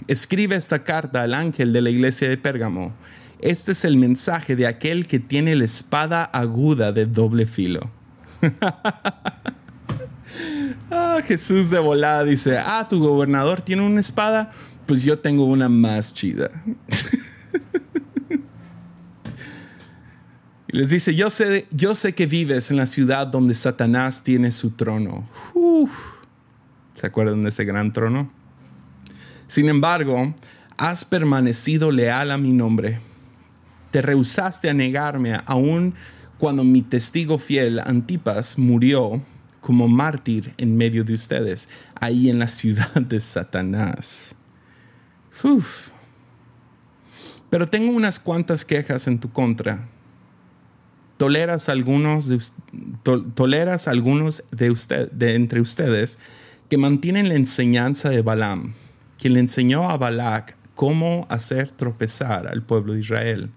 Escribe 0.06 0.56
esta 0.56 0.82
carta 0.82 1.22
al 1.22 1.34
ángel 1.34 1.72
de 1.72 1.82
la 1.82 1.90
iglesia 1.90 2.28
de 2.28 2.38
Pérgamo 2.38 2.94
este 3.40 3.72
es 3.72 3.84
el 3.84 3.96
mensaje 3.96 4.56
de 4.56 4.66
aquel 4.66 5.06
que 5.06 5.20
tiene 5.20 5.54
la 5.54 5.64
espada 5.64 6.24
aguda 6.24 6.90
de 6.90 7.06
doble 7.06 7.46
filo. 7.46 7.88
ah, 10.90 11.20
Jesús 11.24 11.70
de 11.70 11.78
volada 11.78 12.24
dice, 12.24 12.58
ah, 12.58 12.86
tu 12.88 12.98
gobernador 12.98 13.60
tiene 13.60 13.82
una 13.82 14.00
espada, 14.00 14.50
pues 14.86 15.04
yo 15.04 15.20
tengo 15.20 15.44
una 15.44 15.68
más 15.68 16.14
chida. 16.14 16.50
y 20.68 20.76
les 20.76 20.90
dice, 20.90 21.14
yo 21.14 21.30
sé, 21.30 21.66
yo 21.70 21.94
sé 21.94 22.14
que 22.14 22.26
vives 22.26 22.70
en 22.70 22.76
la 22.76 22.86
ciudad 22.86 23.26
donde 23.26 23.54
Satanás 23.54 24.22
tiene 24.22 24.52
su 24.52 24.72
trono. 24.72 25.28
¿Se 26.94 27.06
acuerdan 27.06 27.42
de 27.42 27.50
ese 27.50 27.64
gran 27.64 27.92
trono? 27.92 28.30
Sin 29.46 29.68
embargo, 29.68 30.34
has 30.76 31.04
permanecido 31.04 31.90
leal 31.90 32.30
a 32.30 32.38
mi 32.38 32.52
nombre 32.52 33.00
te 33.90 34.02
rehusaste 34.02 34.68
a 34.68 34.74
negarme 34.74 35.38
aún 35.46 35.94
cuando 36.38 36.64
mi 36.64 36.82
testigo 36.82 37.38
fiel 37.38 37.80
Antipas 37.80 38.58
murió 38.58 39.22
como 39.60 39.88
mártir 39.88 40.54
en 40.56 40.76
medio 40.76 41.04
de 41.04 41.14
ustedes, 41.14 41.68
ahí 42.00 42.30
en 42.30 42.38
la 42.38 42.48
ciudad 42.48 42.94
de 42.94 43.20
Satanás. 43.20 44.36
Pero 47.50 47.66
tengo 47.66 47.92
unas 47.92 48.20
cuantas 48.20 48.64
quejas 48.64 49.06
en 49.06 49.18
tu 49.18 49.30
contra. 49.30 49.88
Toleras 51.16 51.68
algunos 51.68 52.28
toleras 53.34 53.88
algunos 53.88 54.44
de, 54.52 54.70
usted, 54.70 55.10
de 55.10 55.34
entre 55.34 55.60
ustedes 55.60 56.18
que 56.68 56.76
mantienen 56.76 57.28
la 57.28 57.34
enseñanza 57.34 58.10
de 58.10 58.22
Balaam, 58.22 58.74
quien 59.18 59.34
le 59.34 59.40
enseñó 59.40 59.90
a 59.90 59.96
Balac 59.96 60.56
cómo 60.74 61.26
hacer 61.30 61.70
tropezar 61.70 62.46
al 62.46 62.62
pueblo 62.62 62.92
de 62.92 63.00
Israel. 63.00 63.50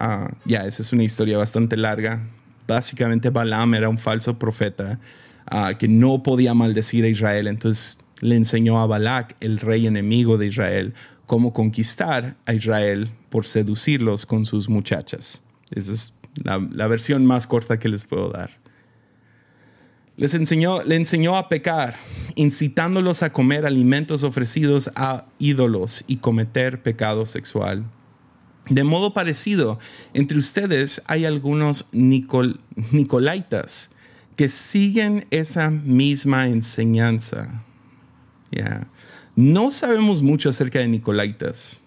Ah, 0.00 0.32
ya, 0.44 0.66
esa 0.66 0.82
es 0.82 0.92
una 0.92 1.04
historia 1.04 1.38
bastante 1.38 1.76
larga. 1.76 2.22
Básicamente 2.66 3.30
Balaam 3.30 3.74
era 3.74 3.88
un 3.88 3.98
falso 3.98 4.38
profeta 4.38 4.98
ah, 5.46 5.74
que 5.78 5.86
no 5.86 6.22
podía 6.22 6.54
maldecir 6.54 7.04
a 7.04 7.08
Israel, 7.08 7.46
entonces 7.46 7.98
le 8.24 8.36
enseñó 8.36 8.80
a 8.80 8.86
Balac, 8.86 9.36
el 9.40 9.58
rey 9.58 9.86
enemigo 9.86 10.38
de 10.38 10.46
Israel, 10.46 10.94
cómo 11.26 11.52
conquistar 11.52 12.36
a 12.46 12.54
Israel 12.54 13.10
por 13.28 13.44
seducirlos 13.44 14.24
con 14.24 14.46
sus 14.46 14.70
muchachas. 14.70 15.42
Esa 15.70 15.92
es 15.92 16.14
la, 16.42 16.66
la 16.72 16.86
versión 16.88 17.26
más 17.26 17.46
corta 17.46 17.78
que 17.78 17.90
les 17.90 18.06
puedo 18.06 18.30
dar. 18.30 18.50
Les 20.16 20.32
enseñó, 20.32 20.82
le 20.84 20.96
enseñó 20.96 21.36
a 21.36 21.50
pecar, 21.50 21.96
incitándolos 22.34 23.22
a 23.22 23.30
comer 23.30 23.66
alimentos 23.66 24.22
ofrecidos 24.22 24.90
a 24.96 25.26
ídolos 25.38 26.04
y 26.06 26.16
cometer 26.16 26.82
pecado 26.82 27.26
sexual. 27.26 27.84
De 28.70 28.84
modo 28.84 29.12
parecido, 29.12 29.78
entre 30.14 30.38
ustedes 30.38 31.02
hay 31.08 31.26
algunos 31.26 31.88
Nicolaitas 31.92 33.90
que 34.36 34.48
siguen 34.48 35.26
esa 35.30 35.68
misma 35.68 36.46
enseñanza. 36.46 37.64
No 39.36 39.70
sabemos 39.70 40.22
mucho 40.22 40.50
acerca 40.50 40.78
de 40.78 40.88
Nicolaitas. 40.88 41.84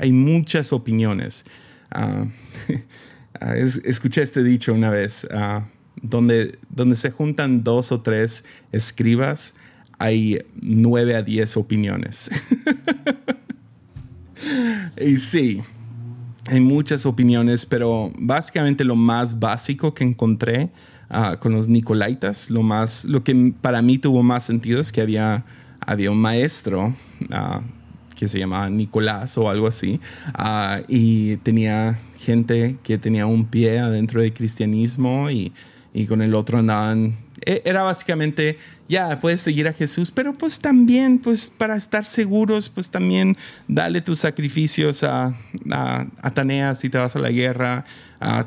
Hay 0.00 0.12
muchas 0.12 0.72
opiniones. 0.72 1.44
Ah, 3.42 3.54
escuché 3.56 4.20
este 4.20 4.42
dicho 4.42 4.74
una 4.74 4.90
vez, 4.90 5.26
ah, 5.32 5.66
donde, 6.02 6.58
donde 6.68 6.94
se 6.94 7.10
juntan 7.10 7.64
dos 7.64 7.90
o 7.90 8.02
tres 8.02 8.44
escribas, 8.70 9.54
hay 9.98 10.40
nueve 10.60 11.16
a 11.16 11.22
diez 11.22 11.56
opiniones. 11.56 12.30
Y 15.00 15.18
sí, 15.18 15.62
hay 16.46 16.60
muchas 16.60 17.06
opiniones, 17.06 17.66
pero 17.66 18.12
básicamente 18.18 18.84
lo 18.84 18.96
más 18.96 19.38
básico 19.38 19.94
que 19.94 20.04
encontré 20.04 20.70
ah, 21.10 21.36
con 21.38 21.52
los 21.52 21.68
Nicolaitas, 21.68 22.50
lo, 22.50 22.62
más, 22.62 23.04
lo 23.04 23.22
que 23.22 23.52
para 23.60 23.82
mí 23.82 23.98
tuvo 23.98 24.22
más 24.22 24.44
sentido 24.44 24.80
es 24.80 24.92
que 24.92 25.00
había, 25.00 25.44
había 25.84 26.10
un 26.10 26.18
maestro 26.18 26.94
ah, 27.30 27.60
que 28.16 28.28
se 28.28 28.38
llamaba 28.38 28.70
Nicolás 28.70 29.36
o 29.38 29.48
algo 29.48 29.66
así, 29.66 30.00
ah, 30.34 30.80
y 30.88 31.36
tenía 31.38 31.98
gente 32.16 32.78
que 32.82 32.98
tenía 32.98 33.26
un 33.26 33.44
pie 33.44 33.78
adentro 33.78 34.20
del 34.20 34.32
cristianismo 34.32 35.30
y, 35.30 35.52
y 35.92 36.06
con 36.06 36.22
el 36.22 36.34
otro 36.34 36.58
andaban 36.58 37.14
era 37.46 37.82
básicamente, 37.82 38.58
ya, 38.88 39.20
puedes 39.20 39.40
seguir 39.40 39.68
a 39.68 39.72
Jesús, 39.72 40.10
pero 40.10 40.34
pues 40.34 40.60
también, 40.60 41.18
pues 41.18 41.50
para 41.50 41.76
estar 41.76 42.04
seguros, 42.04 42.68
pues 42.68 42.90
también 42.90 43.36
dale 43.68 44.00
tus 44.00 44.20
sacrificios 44.20 45.02
a, 45.04 45.34
a, 45.70 46.30
Taneas 46.34 46.80
si 46.80 46.90
te 46.90 46.98
vas 46.98 47.16
a 47.16 47.18
la 47.18 47.30
guerra. 47.30 47.84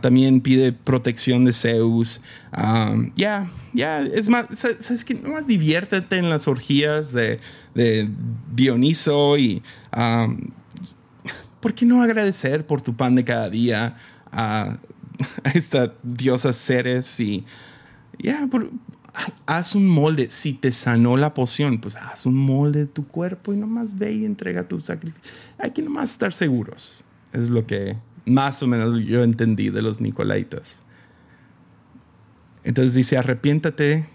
también 0.01 0.41
pide 0.41 0.73
protección 0.73 1.45
de 1.45 1.53
Zeus. 1.53 2.21
ya, 3.15 3.49
ya, 3.73 4.01
es 4.01 4.29
más, 4.29 4.47
¿sabes 4.51 5.05
qué? 5.05 5.15
Más 5.15 5.47
diviértete 5.47 6.17
en 6.17 6.29
las 6.29 6.47
orgías 6.47 7.13
de, 7.13 7.39
de 7.73 8.09
Dioniso 8.53 9.37
y... 9.37 9.63
¿Por 11.59 11.73
qué 11.73 11.85
no 11.85 12.03
agradecer 12.03 12.65
por 12.65 12.81
tu 12.81 12.93
pan 12.93 13.15
de 13.15 13.23
cada 13.23 13.49
día 13.49 13.95
a, 14.33 14.75
a 15.43 15.49
esta 15.51 15.93
diosa 16.03 16.53
Ceres 16.53 17.19
y 17.19 17.45
ya, 18.23 18.49
haz 19.45 19.75
un 19.75 19.85
molde. 19.85 20.29
Si 20.29 20.53
te 20.53 20.71
sanó 20.71 21.17
la 21.17 21.33
poción, 21.33 21.79
pues 21.79 21.95
haz 21.95 22.25
un 22.25 22.35
molde 22.35 22.79
de 22.79 22.85
tu 22.87 23.05
cuerpo 23.05 23.53
y 23.53 23.57
nomás 23.57 23.97
ve 23.97 24.13
y 24.13 24.25
entrega 24.25 24.67
tu 24.67 24.79
sacrificio. 24.79 25.29
Hay 25.59 25.71
que 25.71 25.81
nomás 25.81 26.11
estar 26.11 26.31
seguros. 26.31 27.03
Es 27.33 27.49
lo 27.49 27.67
que 27.67 27.97
más 28.25 28.63
o 28.63 28.67
menos 28.67 28.95
yo 29.05 29.23
entendí 29.23 29.69
de 29.69 29.81
los 29.81 29.99
Nicolaitas. 29.99 30.83
Entonces 32.63 32.95
dice, 32.95 33.17
arrepiéntate 33.17 34.07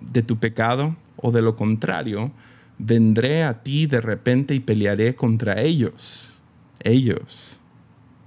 de 0.00 0.22
tu 0.22 0.38
pecado 0.38 0.96
o 1.16 1.30
de 1.30 1.42
lo 1.42 1.54
contrario, 1.54 2.32
vendré 2.78 3.42
a 3.42 3.62
ti 3.62 3.86
de 3.86 4.00
repente 4.00 4.54
y 4.54 4.60
pelearé 4.60 5.14
contra 5.14 5.60
ellos. 5.60 6.42
Ellos, 6.82 7.60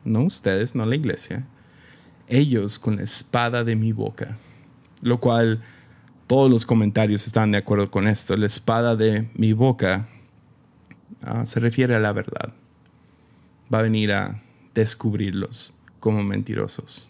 no 0.06 0.22
ustedes, 0.22 0.76
no 0.76 0.86
la 0.86 0.96
iglesia. 0.96 1.48
Ellos 2.28 2.78
con 2.78 2.98
la 2.98 3.04
espada 3.04 3.64
de 3.64 3.76
mi 3.76 3.92
boca 3.92 4.38
lo 5.04 5.20
cual 5.20 5.62
todos 6.28 6.50
los 6.50 6.66
comentarios 6.66 7.28
están 7.28 7.52
de 7.52 7.58
acuerdo 7.58 7.92
con 7.92 8.08
esto. 8.08 8.36
La 8.36 8.48
espada 8.48 8.96
de 8.96 9.30
mi 9.36 9.54
boca 9.54 10.08
ah, 11.22 11.46
se 11.46 11.60
refiere 11.60 11.96
a 11.96 12.00
la 12.00 12.14
verdad. 12.14 12.54
Va 13.74 13.80
a 13.80 13.84
venir 13.84 14.14
a 14.14 14.42
descubrirlos 14.74 15.76
como 16.00 16.24
mentirosos. 16.24 17.10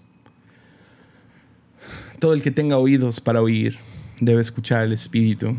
Todo 2.19 2.33
el 2.33 2.41
que 2.41 2.51
tenga 2.51 2.77
oídos 2.77 3.21
para 3.21 3.41
oír 3.41 3.77
debe 4.19 4.41
escuchar 4.41 4.79
al 4.79 4.93
Espíritu 4.93 5.55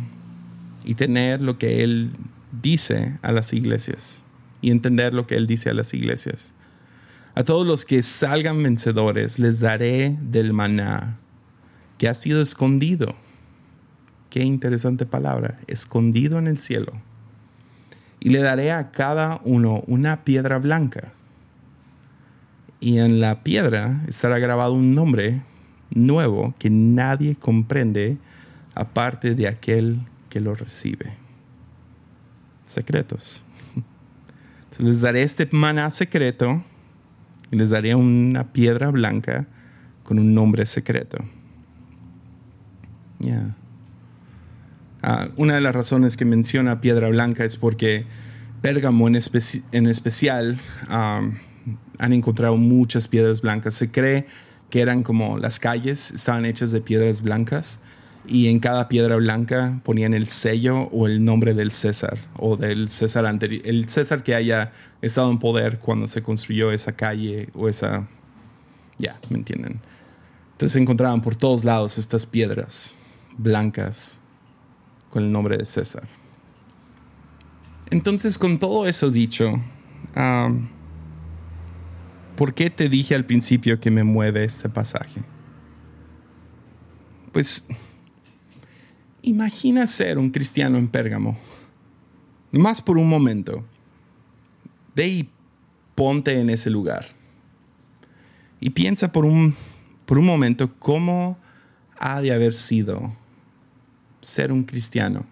y 0.85 0.95
tener 0.95 1.41
lo 1.41 1.59
que 1.59 1.85
Él 1.85 2.11
dice 2.63 3.19
a 3.23 3.33
las 3.33 3.53
iglesias 3.53 4.23
y 4.61 4.71
entender 4.71 5.15
lo 5.15 5.27
que 5.27 5.37
Él 5.37 5.47
dice 5.47 5.71
a 5.71 5.75
las 5.75 5.95
iglesias. 5.95 6.55
A 7.35 7.45
todos 7.45 7.67
los 7.67 7.85
que 7.85 8.03
salgan 8.03 8.63
vencedores 8.63 9.39
les 9.39 9.61
daré 9.61 10.17
del 10.21 10.53
maná 10.53 11.19
ha 12.07 12.15
sido 12.15 12.43
escondido. 12.43 13.15
Qué 14.31 14.43
interesante 14.43 15.07
palabra, 15.07 15.59
escondido 15.67 16.39
en 16.39 16.47
el 16.47 16.59
cielo. 16.59 16.93
Y 18.21 18.31
le 18.31 18.41
daré 18.41 18.73
a 18.73 18.91
cada 18.91 19.41
uno 19.45 19.85
una 19.87 20.25
piedra 20.25 20.59
blanca. 20.59 21.13
Y 22.81 22.99
en 22.99 23.21
la 23.21 23.43
piedra 23.43 24.03
estará 24.09 24.39
grabado 24.39 24.73
un 24.73 24.95
nombre 24.95 25.43
nuevo 25.91 26.55
que 26.59 26.71
nadie 26.71 27.37
comprende 27.37 28.19
aparte 28.75 29.35
de 29.35 29.47
aquel 29.47 30.01
que 30.29 30.41
lo 30.41 30.55
recibe. 30.55 31.13
Secretos. 32.65 33.45
les 34.79 35.01
daré 35.01 35.23
este 35.23 35.49
maná 35.53 35.91
secreto 35.91 36.63
y 37.51 37.57
les 37.57 37.71
daré 37.71 37.95
una 37.95 38.53
piedra 38.53 38.91
blanca 38.91 39.47
con 40.03 40.19
un 40.19 40.35
nombre 40.35 40.67
secreto. 40.67 41.19
Ah, 45.03 45.29
una 45.37 45.55
de 45.55 45.61
las 45.61 45.75
razones 45.75 46.17
que 46.17 46.25
menciona 46.25 46.81
Piedra 46.81 47.09
Blanca 47.09 47.45
es 47.45 47.57
porque 47.57 48.07
Pérgamo 48.63 49.07
en, 49.07 49.17
especial 49.17 50.59
han 50.89 52.13
encontrado 52.13 52.57
muchas 52.57 53.09
piedras 53.09 53.43
blancas. 53.43 53.75
Se 53.75 53.91
cree 53.91 54.25
que 54.71 54.81
eran 54.81 55.03
como 55.03 55.37
las 55.37 55.61
calles, 55.61 56.13
estaban 56.13 56.47
hechas 56.47 56.73
de 56.73 56.81
piedras 56.81 57.21
blancas 57.21 57.81
y 58.27 58.49
en 58.49 58.61
cada 58.61 58.89
piedra 58.89 59.17
blanca 59.17 59.83
ponían 59.85 60.15
el 60.15 60.29
sello 60.29 60.85
o 60.93 61.07
el 61.07 61.23
nombre 61.23 61.53
del 61.53 61.73
César 61.73 62.17
o 62.39 62.57
del 62.57 62.89
César 62.89 63.27
anterior, 63.27 63.61
el 63.67 63.87
César 63.91 64.23
que 64.23 64.35
haya 64.35 64.73
estado 65.03 65.31
en 65.31 65.39
poder 65.39 65.79
cuando 65.79 66.09
se 66.09 66.23
construyó 66.23 66.73
esa 66.73 66.93
calle 66.93 67.51
o 67.53 67.69
esa, 67.69 68.09
ya, 68.97 69.21
¿me 69.29 69.37
entienden? 69.37 69.79
Entonces 70.53 70.73
se 70.73 70.79
encontraban 70.79 71.21
por 71.21 71.37
todos 71.37 71.65
lados 71.65 71.99
estas 71.99 72.25
piedras 72.25 72.99
blancas 73.37 74.21
con 75.11 75.25
el 75.25 75.33
nombre 75.33 75.57
de 75.57 75.67
César. 75.67 76.09
Entonces, 77.91 78.39
con 78.39 78.59
todo 78.59 78.87
eso 78.87 79.11
dicho, 79.11 79.61
¿por 82.37 82.55
qué 82.55 82.71
te 82.71 82.89
dije 82.89 83.15
al 83.15 83.25
principio 83.25 83.79
que 83.79 83.91
me 83.91 84.03
mueve 84.03 84.45
este 84.45 84.69
pasaje? 84.69 85.23
Pues, 87.33 87.67
imagina 89.23 89.87
ser 89.87 90.19
un 90.19 90.31
cristiano 90.31 90.79
en 90.79 90.89
Pérgamo, 90.89 91.39
más 92.53 92.81
por 92.81 92.99
un 92.99 93.09
momento. 93.09 93.65
Ve 94.97 95.09
y 95.09 95.31
ponte 95.95 96.41
en 96.41 96.51
ese 96.51 96.71
lugar. 96.71 97.07
Y 98.61 98.71
piensa 98.71 99.13
por 99.13 99.25
un, 99.25 99.55
por 100.07 100.19
un 100.19 100.27
momento 100.27 100.75
cómo 100.79 101.39
ha 101.99 102.21
de 102.21 102.33
haber 102.33 102.55
sido 102.55 103.13
ser 104.25 104.53
un 104.53 104.65
cristiano. 104.65 105.27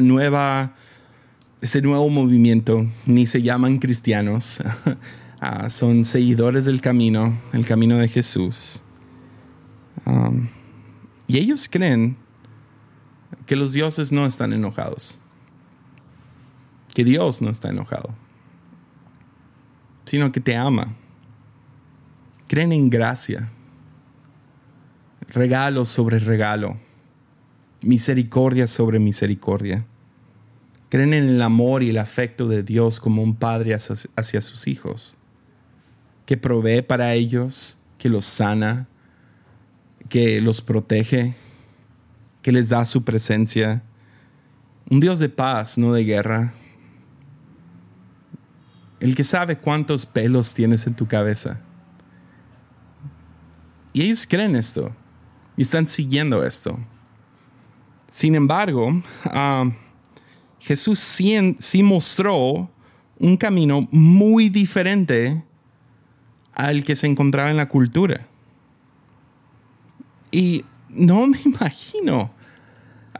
Nueva, 0.00 0.74
este 1.60 1.80
nuevo 1.82 2.08
movimiento 2.08 2.86
ni 3.06 3.26
se 3.26 3.42
llaman 3.42 3.78
cristianos, 3.78 4.60
ah, 5.40 5.70
son 5.70 6.04
seguidores 6.04 6.64
del 6.64 6.80
camino, 6.80 7.38
el 7.52 7.64
camino 7.64 7.96
de 7.96 8.08
Jesús. 8.08 8.82
Um, 10.04 10.48
y 11.26 11.38
ellos 11.38 11.68
creen 11.70 12.16
que 13.46 13.56
los 13.56 13.72
dioses 13.72 14.12
no 14.12 14.26
están 14.26 14.52
enojados, 14.52 15.20
que 16.94 17.04
Dios 17.04 17.40
no 17.40 17.50
está 17.50 17.70
enojado, 17.70 18.14
sino 20.04 20.32
que 20.32 20.40
te 20.40 20.56
ama. 20.56 20.94
Creen 22.46 22.72
en 22.72 22.88
gracia, 22.88 23.50
regalo 25.28 25.84
sobre 25.84 26.18
regalo 26.18 26.87
misericordia 27.82 28.66
sobre 28.66 28.98
misericordia. 28.98 29.86
Creen 30.88 31.12
en 31.12 31.28
el 31.28 31.42
amor 31.42 31.82
y 31.82 31.90
el 31.90 31.98
afecto 31.98 32.48
de 32.48 32.62
Dios 32.62 32.98
como 32.98 33.22
un 33.22 33.34
padre 33.34 33.74
hacia, 33.74 34.40
sus 34.40 34.66
hijos, 34.66 35.16
que 36.24 36.36
provee 36.36 36.82
para 36.82 37.12
ellos, 37.14 37.78
que 37.98 38.08
los 38.08 38.24
sana, 38.24 38.88
que 40.08 40.40
los 40.40 40.62
protege, 40.62 41.34
que 42.42 42.52
les 42.52 42.70
da 42.70 42.84
su 42.86 43.04
presencia. 43.04 43.82
Un 44.88 45.00
Dios 45.00 45.18
de 45.18 45.28
paz, 45.28 45.76
no 45.76 45.92
de 45.92 46.04
guerra. 46.04 46.54
El 49.00 49.14
que 49.14 49.24
sabe 49.24 49.58
cuántos 49.58 50.06
pelos 50.06 50.54
tienes 50.54 50.86
en 50.86 50.94
tu 50.94 51.06
cabeza. 51.06 51.60
Y 53.92 54.02
ellos 54.02 54.26
creen 54.26 54.56
esto 54.56 54.94
y 55.56 55.62
están 55.62 55.86
siguiendo 55.86 56.44
esto. 56.44 56.78
Sin 58.10 58.34
embargo, 58.34 59.02
ah, 59.26 59.70
Jesús 60.60 60.98
sí, 60.98 61.82
mostró 61.82 62.70
un 63.18 63.36
camino 63.36 63.86
muy 63.90 64.48
diferente 64.48 65.44
al 66.52 66.84
que 66.84 66.96
se 66.96 67.06
encontraba 67.06 67.50
en 67.50 67.56
la 67.56 67.68
cultura. 67.68 68.26
Y 70.30 70.64
no 70.90 71.26
me 71.28 71.38
imagino 71.44 72.30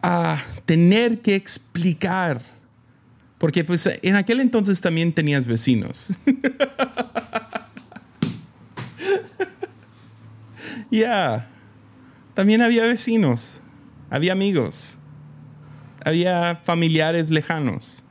a 0.02 0.40
tener 0.64 1.20
que 1.20 1.34
explicar, 1.34 2.40
porque 3.38 3.64
pues 3.64 3.88
en 4.02 4.16
aquel 4.16 4.40
entonces 4.40 4.80
también 4.80 5.12
tenías 5.12 5.46
vecinos. 5.46 6.12
Ya, 10.90 11.46
también 12.32 12.62
había 12.62 12.86
vecinos 12.86 13.60
había 14.10 14.32
amigos, 14.32 14.98
había 16.04 16.60
familiares 16.64 17.30
lejanos, 17.30 18.04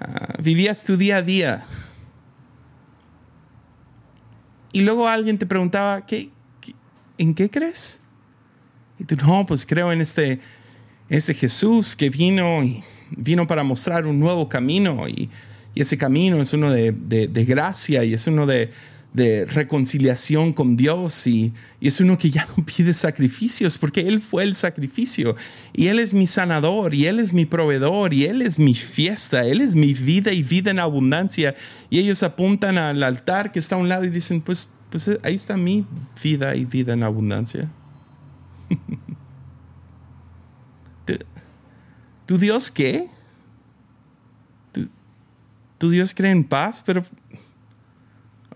ah, 0.00 0.34
vivías 0.42 0.84
tu 0.84 0.96
día 0.96 1.18
a 1.18 1.22
día. 1.22 1.64
Y 4.72 4.82
luego 4.82 5.08
alguien 5.08 5.38
te 5.38 5.46
preguntaba, 5.46 6.04
¿qué, 6.04 6.30
en 7.16 7.34
qué 7.34 7.50
crees? 7.50 8.00
Y 8.98 9.04
tú, 9.04 9.16
no, 9.16 9.46
pues 9.46 9.64
creo 9.64 9.92
en 9.92 10.00
este, 10.00 10.40
este 11.08 11.34
Jesús 11.34 11.96
que 11.96 12.10
vino 12.10 12.62
y 12.62 12.82
vino 13.10 13.46
para 13.46 13.62
mostrar 13.62 14.06
un 14.06 14.18
nuevo 14.18 14.48
camino 14.48 15.08
y, 15.08 15.30
ese 15.74 15.96
camino 15.96 16.40
es 16.40 16.52
uno 16.52 16.72
de, 16.72 17.44
gracia 17.46 18.02
y 18.02 18.12
es 18.12 18.26
uno 18.26 18.46
de, 18.46 18.72
de 19.18 19.44
reconciliación 19.44 20.54
con 20.54 20.76
Dios 20.76 21.26
y, 21.26 21.52
es 21.80 22.00
uno 22.00 22.16
que 22.16 22.30
ya 22.30 22.48
no 22.56 22.64
pide 22.64 22.94
sacrificios 22.94 23.76
porque 23.76 24.00
Él 24.00 24.20
fue 24.22 24.44
el 24.44 24.54
sacrificio 24.54 25.36
y 25.74 25.88
Él 25.88 25.98
es 25.98 26.14
mi 26.14 26.26
sanador 26.26 26.94
y 26.94 27.06
Él 27.06 27.20
es 27.20 27.32
mi 27.34 27.44
proveedor 27.44 28.14
y 28.14 28.24
Él 28.24 28.40
es 28.40 28.58
mi 28.58 28.74
fiesta, 28.74 29.44
Él 29.44 29.60
es 29.60 29.74
mi 29.74 29.92
vida 29.92 30.32
y 30.32 30.42
vida 30.42 30.70
en 30.70 30.78
abundancia 30.78 31.54
y 31.90 31.98
ellos 31.98 32.22
apuntan 32.22 32.78
al 32.78 33.02
altar 33.02 33.52
que 33.52 33.58
está 33.58 33.74
a 33.74 33.78
un 33.78 33.88
lado 33.88 34.04
y 34.04 34.10
dicen 34.10 34.40
pues, 34.40 34.70
pues 34.88 35.10
ahí 35.22 35.34
está 35.34 35.56
mi 35.56 35.84
vida 36.22 36.56
y 36.56 36.64
vida 36.64 36.94
en 36.94 37.02
abundancia. 37.02 37.68
¿Tu, 42.26 42.38
Dios 42.38 42.70
qué? 42.70 43.08
¿Tu 45.78 45.90
Dios 45.90 46.14
cree 46.14 46.30
en 46.30 46.44
paz? 46.44 46.82
Pero 46.84 47.04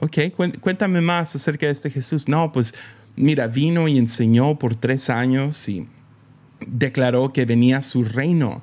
ok, 0.03 0.19
cuéntame 0.61 1.01
más 1.01 1.35
acerca 1.37 1.67
de 1.67 1.73
este 1.73 1.89
Jesús. 1.89 2.29
No, 2.29 2.51
pues 2.51 2.75
mira, 3.15 3.47
vino 3.47 3.87
y 3.87 3.99
enseñó 3.99 4.59
por 4.59 4.75
tres 4.75 5.09
años 5.11 5.69
y 5.69 5.87
declaró 6.67 7.33
que 7.33 7.45
venía 7.45 7.81
su 7.83 8.03
reino. 8.03 8.63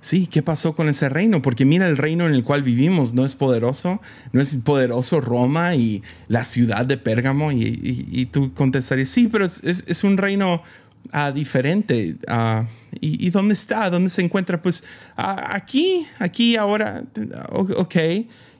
Sí, 0.00 0.26
¿qué 0.26 0.42
pasó 0.42 0.74
con 0.74 0.88
ese 0.88 1.08
reino? 1.08 1.42
Porque 1.42 1.64
mira 1.64 1.86
el 1.86 1.96
reino 1.96 2.26
en 2.26 2.34
el 2.34 2.42
cual 2.42 2.62
vivimos, 2.62 3.14
no 3.14 3.24
es 3.24 3.34
poderoso, 3.36 4.00
no 4.32 4.40
es 4.40 4.56
poderoso 4.56 5.20
Roma 5.20 5.76
y 5.76 6.02
la 6.26 6.42
ciudad 6.42 6.86
de 6.86 6.96
Pérgamo. 6.96 7.52
Y, 7.52 8.28
tú 8.32 8.52
contestarías, 8.54 9.10
sí, 9.10 9.28
pero 9.28 9.44
es, 9.44 10.04
un 10.04 10.16
reino 10.16 10.62
ah, 11.12 11.30
diferente. 11.30 12.16
Ah, 12.26 12.66
y, 13.00 13.30
dónde 13.30 13.54
está? 13.54 13.90
¿Dónde 13.90 14.10
se 14.10 14.22
encuentra? 14.22 14.60
Pues 14.60 14.82
aquí, 15.16 16.06
aquí, 16.18 16.56
ahora, 16.56 17.04
ok. 17.52 17.96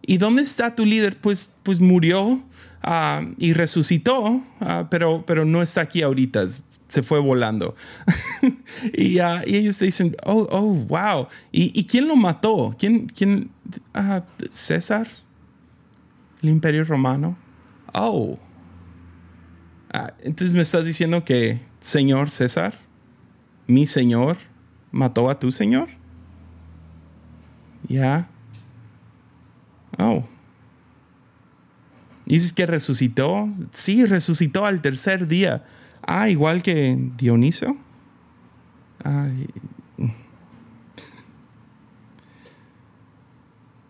¿Y 0.06 0.18
dónde 0.18 0.42
está 0.42 0.74
tu 0.74 0.84
líder? 0.84 1.18
Pues, 1.20 1.54
pues 1.62 1.80
murió 1.80 2.42
ah, 2.82 3.22
y 3.38 3.52
resucitó, 3.52 4.42
ah, 4.60 4.88
pero, 4.90 5.24
pero 5.26 5.44
no 5.44 5.62
está 5.62 5.82
aquí 5.82 6.02
ahorita, 6.02 6.46
se 6.88 7.02
fue 7.02 7.20
volando. 7.20 7.74
y, 8.94 9.20
uh, 9.20 9.40
y, 9.46 9.56
ellos 9.56 9.78
dicen, 9.78 10.16
oh, 10.24 10.46
oh, 10.50 10.74
wow. 10.74 11.28
¿Y, 11.52 11.84
quién 11.84 12.08
lo 12.08 12.16
mató? 12.16 12.74
¿Quién? 12.78 13.06
quién 13.06 13.50
¿César? 14.48 15.08
¿El 16.42 16.48
imperio 16.48 16.84
romano? 16.84 17.36
Oh. 17.92 18.38
entonces 20.22 20.54
me 20.54 20.62
estás 20.62 20.84
diciendo 20.84 21.24
que 21.24 21.60
señor 21.80 22.30
César, 22.30 22.78
mi 23.66 23.86
señor, 23.86 24.38
mató 24.92 25.28
a 25.28 25.38
tu 25.38 25.50
señor. 25.50 25.88
Ya. 27.88 28.30
Oh. 30.00 30.24
¿Dices 32.24 32.52
que 32.52 32.64
resucitó? 32.64 33.48
Sí, 33.70 34.06
resucitó 34.06 34.64
al 34.64 34.80
tercer 34.80 35.26
día. 35.26 35.64
Ah, 36.02 36.30
igual 36.30 36.62
que 36.62 36.96
Dioniso. 37.16 37.76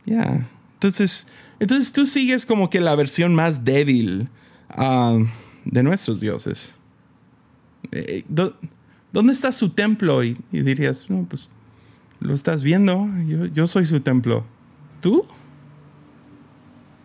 Ya. 0.07 0.49
Entonces, 0.75 1.29
entonces 1.61 1.93
tú 1.93 2.05
sigues 2.05 2.45
como 2.45 2.69
que 2.69 2.81
la 2.81 2.97
versión 2.97 3.33
más 3.33 3.65
débil 3.65 4.29
ah, 4.71 5.19
de 5.65 5.83
nuestros 5.85 6.19
dioses. 6.19 6.81
Eh, 7.93 8.25
¿Dónde 9.13 9.33
está 9.33 9.53
su 9.53 9.71
templo? 9.71 10.25
Y, 10.25 10.37
dirías, 10.51 11.09
no, 11.11 11.27
pues 11.29 11.53
lo 12.19 12.35
estás 12.35 12.65
viendo. 12.65 13.07
Yo, 13.27 13.47
yo 13.47 13.69
soy 13.69 13.87
su 13.87 14.01
templo. 14.01 14.45
¿Tú? 15.01 15.25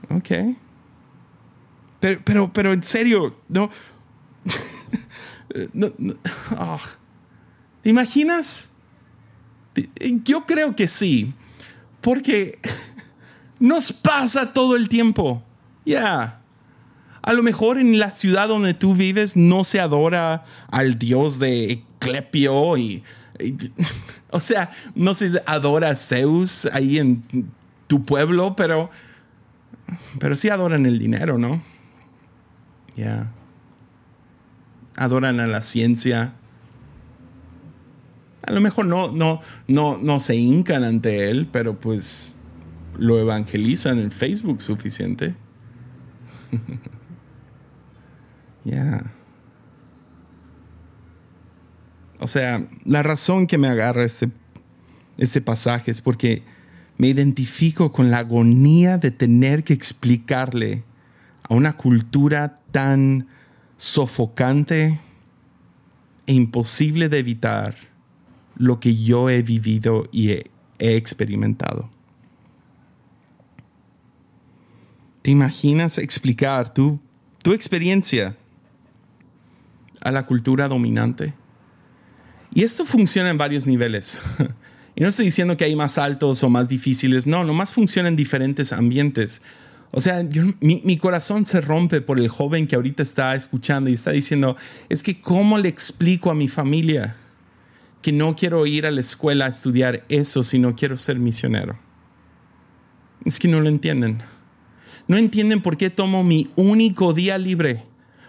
Ok. 0.10 0.58
Pero, 2.00 2.22
pero, 2.24 2.54
pero 2.54 2.74
en 2.74 2.84
serio, 2.84 3.38
no. 3.48 3.70
Ah. 6.52 6.80
¿Te 7.82 7.90
imaginas? 7.90 8.72
Yo 10.24 10.46
creo 10.46 10.76
que 10.76 10.88
sí. 10.88 11.34
Porque 12.02 12.60
nos 13.60 13.92
pasa 13.92 14.54
todo 14.54 14.76
el 14.76 14.90
tiempo. 14.90 15.44
Ya. 15.86 16.42
A 17.22 17.34
lo 17.34 17.42
mejor 17.42 17.80
en 17.80 17.98
la 17.98 18.12
ciudad 18.12 18.48
donde 18.48 18.74
tú 18.74 18.94
vives 18.94 19.36
no 19.36 19.64
se 19.64 19.80
adora 19.80 20.46
al 20.70 21.00
dios 21.00 21.40
de 21.40 21.72
Eclepio 21.72 22.78
y, 22.78 23.04
o 24.30 24.40
sea, 24.40 24.70
no 24.94 25.14
se 25.14 25.42
adora 25.46 25.90
a 25.90 25.96
Zeus 25.96 26.68
ahí 26.72 27.00
en 27.00 27.24
tu 27.88 28.06
pueblo, 28.06 28.56
pero 28.56 28.92
pero 30.20 30.36
sí 30.36 30.50
adoran 30.50 30.86
el 30.86 31.00
dinero, 31.00 31.38
¿no? 31.38 31.62
Ya. 32.96 33.32
Adoran 34.96 35.40
a 35.40 35.48
la 35.48 35.62
ciencia. 35.62 36.34
A 38.44 38.52
lo 38.52 38.62
mejor 38.62 38.86
no, 38.86 39.12
no, 39.12 39.42
no, 39.68 39.98
no 39.98 40.20
se 40.20 40.36
hincan 40.36 40.84
ante 40.84 41.30
él, 41.30 41.48
pero 41.52 41.80
pues 41.80 42.38
lo 42.98 43.20
evangelizan 43.20 44.00
en 44.00 44.12
Facebook 44.12 44.62
suficiente. 44.62 45.36
Ya. 48.66 49.04
O 52.20 52.26
sea, 52.26 52.68
la 52.84 53.04
razón 53.04 53.46
que 53.46 53.60
me 53.60 53.68
agarra 53.68 54.04
este, 54.04 54.32
este 55.20 55.40
pasaje 55.40 55.92
es 55.92 56.02
porque 56.02 56.42
me 56.98 57.10
identifico 57.10 57.92
con 57.92 58.12
la 58.12 58.20
agonía 58.20 58.98
de 58.98 59.12
tener 59.12 59.64
que 59.64 59.74
explicarle 59.74 60.84
a 61.44 61.54
una 61.54 61.74
cultura 61.74 62.56
tan 62.72 63.28
sofocante 63.78 65.00
e 66.28 66.34
imposible 66.34 67.10
de 67.10 67.20
evitar 67.20 67.76
lo 68.56 68.80
que 68.80 68.96
yo 68.96 69.30
he 69.30 69.42
vivido 69.42 70.08
y 70.12 70.32
he, 70.32 70.52
experimentado. 70.80 71.90
¿Te 75.22 75.32
imaginas 75.32 75.98
explicar 75.98 76.74
tu, 76.74 77.00
tu 77.42 77.54
experiencia 77.54 78.36
a 80.02 80.12
la 80.12 80.24
cultura 80.24 80.68
dominante? 80.68 81.34
Y 82.54 82.64
esto 82.64 82.86
funciona 82.86 83.30
en 83.30 83.38
varios 83.38 83.68
niveles. 83.68 84.22
Y 84.96 85.04
no 85.04 85.10
estoy 85.10 85.26
diciendo 85.26 85.58
que 85.58 85.66
hay 85.66 85.76
más 85.76 85.98
altos 85.98 86.42
o 86.44 86.50
más 86.50 86.70
difíciles, 86.70 87.28
no, 87.28 87.44
nomás 87.44 87.74
funciona 87.74 88.08
en 88.08 88.16
diferentes 88.16 88.72
ambientes. 88.72 89.42
O 89.92 90.00
sea, 90.00 90.24
mi, 90.62 90.82
mi, 90.84 90.98
corazón 90.98 91.46
se 91.46 91.62
rompe 91.62 92.02
por 92.02 92.20
el 92.20 92.28
joven 92.28 92.68
que 92.68 92.76
ahorita 92.76 93.04
está 93.04 93.36
escuchando 93.36 93.90
y 93.90 93.94
está 93.94 94.12
diciendo, 94.12 94.58
es 94.90 95.04
que 95.04 95.20
¿cómo 95.22 95.58
le 95.58 95.70
explico 95.70 96.32
a 96.32 96.36
mi 96.36 96.48
familia 96.48 97.16
que 98.02 98.12
no 98.12 98.36
quiero 98.36 98.66
ir 98.66 98.86
a 98.86 98.92
la 98.92 99.02
escuela 99.02 99.46
a 99.46 99.50
estudiar 99.50 100.06
eso 100.10 100.44
si 100.44 100.60
no 100.60 100.76
quiero 100.76 100.98
ser 100.98 101.20
misionero? 101.20 101.78
Es 103.26 103.40
que 103.40 103.48
no 103.48 103.60
lo 103.60 103.70
entienden. 103.70 104.22
No 105.08 105.18
entienden 105.18 105.62
por 105.62 105.78
qué 105.78 105.90
tomo 105.90 106.24
mi 106.24 106.50
único 106.56 107.14
día 107.14 107.38
libre 107.38 107.84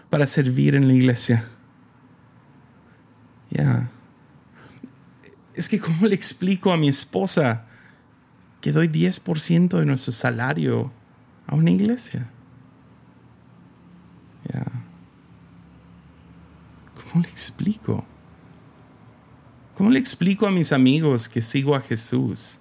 para 0.09 0.27
servir 0.27 0.75
en 0.75 0.87
la 0.87 0.93
iglesia. 0.93 1.45
Ya 3.49 3.89
es 5.57 5.67
que 5.67 5.79
¿cómo 5.79 6.07
le 6.07 6.15
explico 6.15 6.71
a 6.71 6.77
mi 6.77 6.87
esposa 6.87 7.65
que 8.61 8.71
doy 8.71 8.87
10% 8.87 9.79
de 9.79 9.85
nuestro 9.85 10.13
salario 10.13 10.91
a 11.47 11.55
una 11.55 11.71
iglesia? 11.71 12.29
¿Cómo 17.11 17.23
le 17.23 17.29
explico? 17.29 18.05
¿Cómo 19.75 19.89
le 19.89 19.99
explico 19.99 20.47
a 20.47 20.51
mis 20.51 20.71
amigos 20.71 21.27
que 21.27 21.41
sigo 21.41 21.75
a 21.75 21.81
Jesús? 21.81 22.59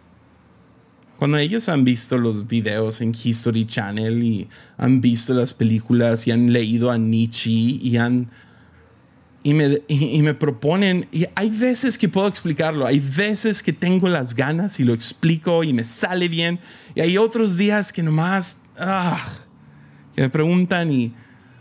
Cuando 1.18 1.38
ellos 1.38 1.68
han 1.68 1.84
visto 1.84 2.16
los 2.18 2.46
videos 2.46 3.00
en 3.00 3.14
History 3.14 3.66
Channel 3.66 4.22
y 4.22 4.48
han 4.76 5.00
visto 5.00 5.34
las 5.34 5.52
películas 5.52 6.26
y 6.26 6.32
han 6.32 6.52
leído 6.52 6.90
a 6.90 6.98
Nietzsche 6.98 7.50
y 7.50 7.96
han 7.96 8.30
y 9.46 9.54
me, 9.54 9.80
y, 9.86 10.22
me, 10.22 10.34
proponen, 10.34 11.06
y 11.12 11.24
hay 11.36 11.50
veces 11.50 11.98
que 11.98 12.08
puedo 12.08 12.26
explicarlo, 12.26 12.84
hay 12.84 12.98
veces 12.98 13.62
que 13.62 13.72
tengo 13.72 14.08
las 14.08 14.34
ganas 14.34 14.80
y 14.80 14.82
lo 14.82 14.92
explico 14.92 15.62
y 15.62 15.72
me 15.72 15.84
sale 15.84 16.26
bien, 16.26 16.58
y 16.96 17.00
hay 17.00 17.16
otros 17.16 17.56
días 17.56 17.92
que 17.92 18.02
nomás, 18.02 18.62
ah, 18.76 19.24
que 20.16 20.22
me 20.22 20.30
preguntan 20.30 20.90
y 20.90 21.14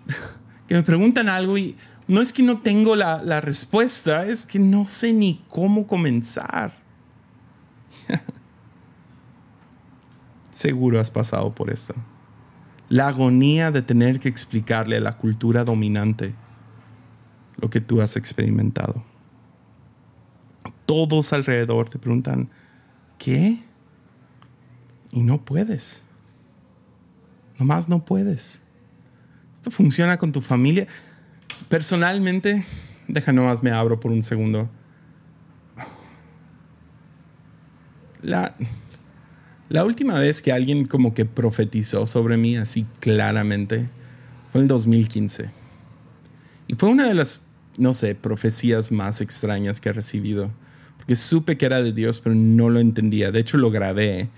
que 0.67 0.73
me 0.73 0.81
preguntan 0.81 1.29
algo 1.29 1.59
y 1.59 1.75
no 2.07 2.23
es 2.23 2.33
que 2.33 2.41
no 2.41 2.59
tengo 2.59 2.95
la, 2.95 3.21
la 3.21 3.39
respuesta, 3.39 4.25
es 4.25 4.47
que 4.47 4.57
no 4.57 4.87
sé 4.87 5.13
ni 5.13 5.45
cómo 5.47 5.85
comenzar. 5.85 6.75
Seguro 10.49 10.99
has 10.99 11.11
pasado 11.11 11.53
por 11.53 11.69
eso. 11.69 11.93
La 12.89 13.09
agonía 13.09 13.69
de 13.69 13.83
tener 13.83 14.19
que 14.19 14.27
explicarle 14.27 14.97
a 14.97 15.01
la 15.01 15.17
cultura 15.17 15.63
dominante 15.63 16.33
lo 17.57 17.69
que 17.69 17.81
tú 17.81 18.01
has 18.01 18.15
experimentado. 18.15 19.03
Todos 20.85 21.33
alrededor 21.33 21.89
te 21.89 21.97
preguntan, 21.97 22.49
¿qué? 23.17 23.63
Y 25.11 25.23
no 25.23 25.43
puedes. 25.43 26.05
Nomás 27.57 27.87
no 27.87 28.03
puedes. 28.03 28.61
esto 29.53 29.71
funciona 29.71 30.17
con 30.17 30.31
tu 30.31 30.41
familia. 30.41 30.87
Personalmente, 31.69 32.65
deja 33.07 33.31
nomás 33.31 33.63
me 33.63 33.71
abro 33.71 33.99
por 33.99 34.11
un 34.11 34.23
segundo. 34.23 34.69
La, 38.21 38.55
la 39.69 39.85
última 39.85 40.19
vez 40.19 40.41
que 40.41 40.51
alguien 40.51 40.85
como 40.85 41.13
que 41.13 41.25
profetizó 41.25 42.05
sobre 42.05 42.37
mí 42.37 42.57
así 42.57 42.85
claramente 42.99 43.89
fue 44.51 44.61
en 44.61 44.63
el 44.63 44.67
2015. 44.67 45.64
Y 46.67 46.75
fue 46.75 46.89
una 46.89 47.07
de 47.07 47.13
las, 47.13 47.43
no 47.77 47.93
sé, 47.93 48.15
profecías 48.15 48.91
más 48.91 49.21
extrañas 49.21 49.81
que 49.81 49.89
he 49.89 49.93
recibido. 49.93 50.51
Porque 50.97 51.15
supe 51.15 51.57
que 51.57 51.65
era 51.65 51.83
de 51.83 51.93
Dios, 51.93 52.19
pero 52.19 52.35
no 52.35 52.69
lo 52.69 52.79
entendía. 52.79 53.31
De 53.31 53.39
hecho, 53.39 53.57
lo 53.57 53.71
grabé 53.71 54.29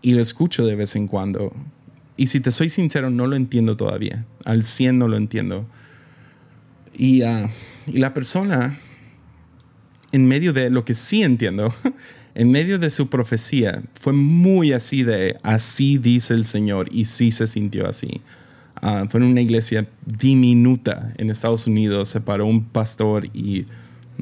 y 0.00 0.12
lo 0.12 0.20
escucho 0.20 0.64
de 0.64 0.76
vez 0.76 0.96
en 0.96 1.06
cuando. 1.06 1.52
Y 2.16 2.28
si 2.28 2.40
te 2.40 2.50
soy 2.50 2.68
sincero, 2.68 3.10
no 3.10 3.26
lo 3.26 3.36
entiendo 3.36 3.76
todavía. 3.76 4.24
Al 4.44 4.64
100 4.64 4.98
no 4.98 5.08
lo 5.08 5.16
entiendo. 5.16 5.66
Y, 6.96 7.22
ah, 7.22 7.48
y 7.86 7.98
la 7.98 8.12
persona, 8.12 8.78
en 10.12 10.26
medio 10.26 10.52
de 10.52 10.70
lo 10.70 10.84
que 10.84 10.94
sí 10.94 11.22
entiendo, 11.22 11.72
en 12.34 12.50
medio 12.50 12.78
de 12.78 12.90
su 12.90 13.08
profecía, 13.08 13.82
fue 13.94 14.12
muy 14.12 14.72
así 14.72 15.04
de, 15.04 15.38
así 15.42 15.98
dice 15.98 16.34
el 16.34 16.44
Señor, 16.44 16.88
y 16.90 17.04
sí 17.04 17.30
se 17.30 17.46
sintió 17.46 17.86
así. 17.86 18.20
Ah, 18.80 19.06
fue 19.08 19.20
en 19.20 19.26
una 19.26 19.40
iglesia 19.40 19.88
diminuta 20.06 21.12
en 21.16 21.30
Estados 21.30 21.66
Unidos, 21.66 22.08
se 22.08 22.20
paró 22.20 22.46
un 22.46 22.64
pastor 22.64 23.26
y 23.34 23.66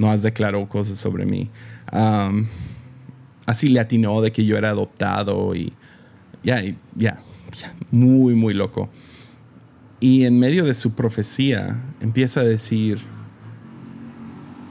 has 0.03 0.23
declaró 0.23 0.67
cosas 0.69 0.99
sobre 0.99 1.27
mí. 1.27 1.51
así 3.47 3.69
le 3.69 3.81
atinó 3.81 4.21
de 4.21 4.33
que 4.33 4.45
yo 4.45 4.57
era 4.57 4.71
adoptado 4.71 5.55
y 5.55 5.73
ya, 6.43 6.63
ya, 6.95 7.19
muy, 7.91 8.35
muy 8.35 8.55
loco. 8.55 8.89
Y 10.01 10.25
en 10.25 10.39
medio 10.39 10.65
de 10.65 10.75
su 10.75 10.95
profecía 10.95 11.83
empieza 12.01 12.41
a 12.41 12.45
decir, 12.45 12.99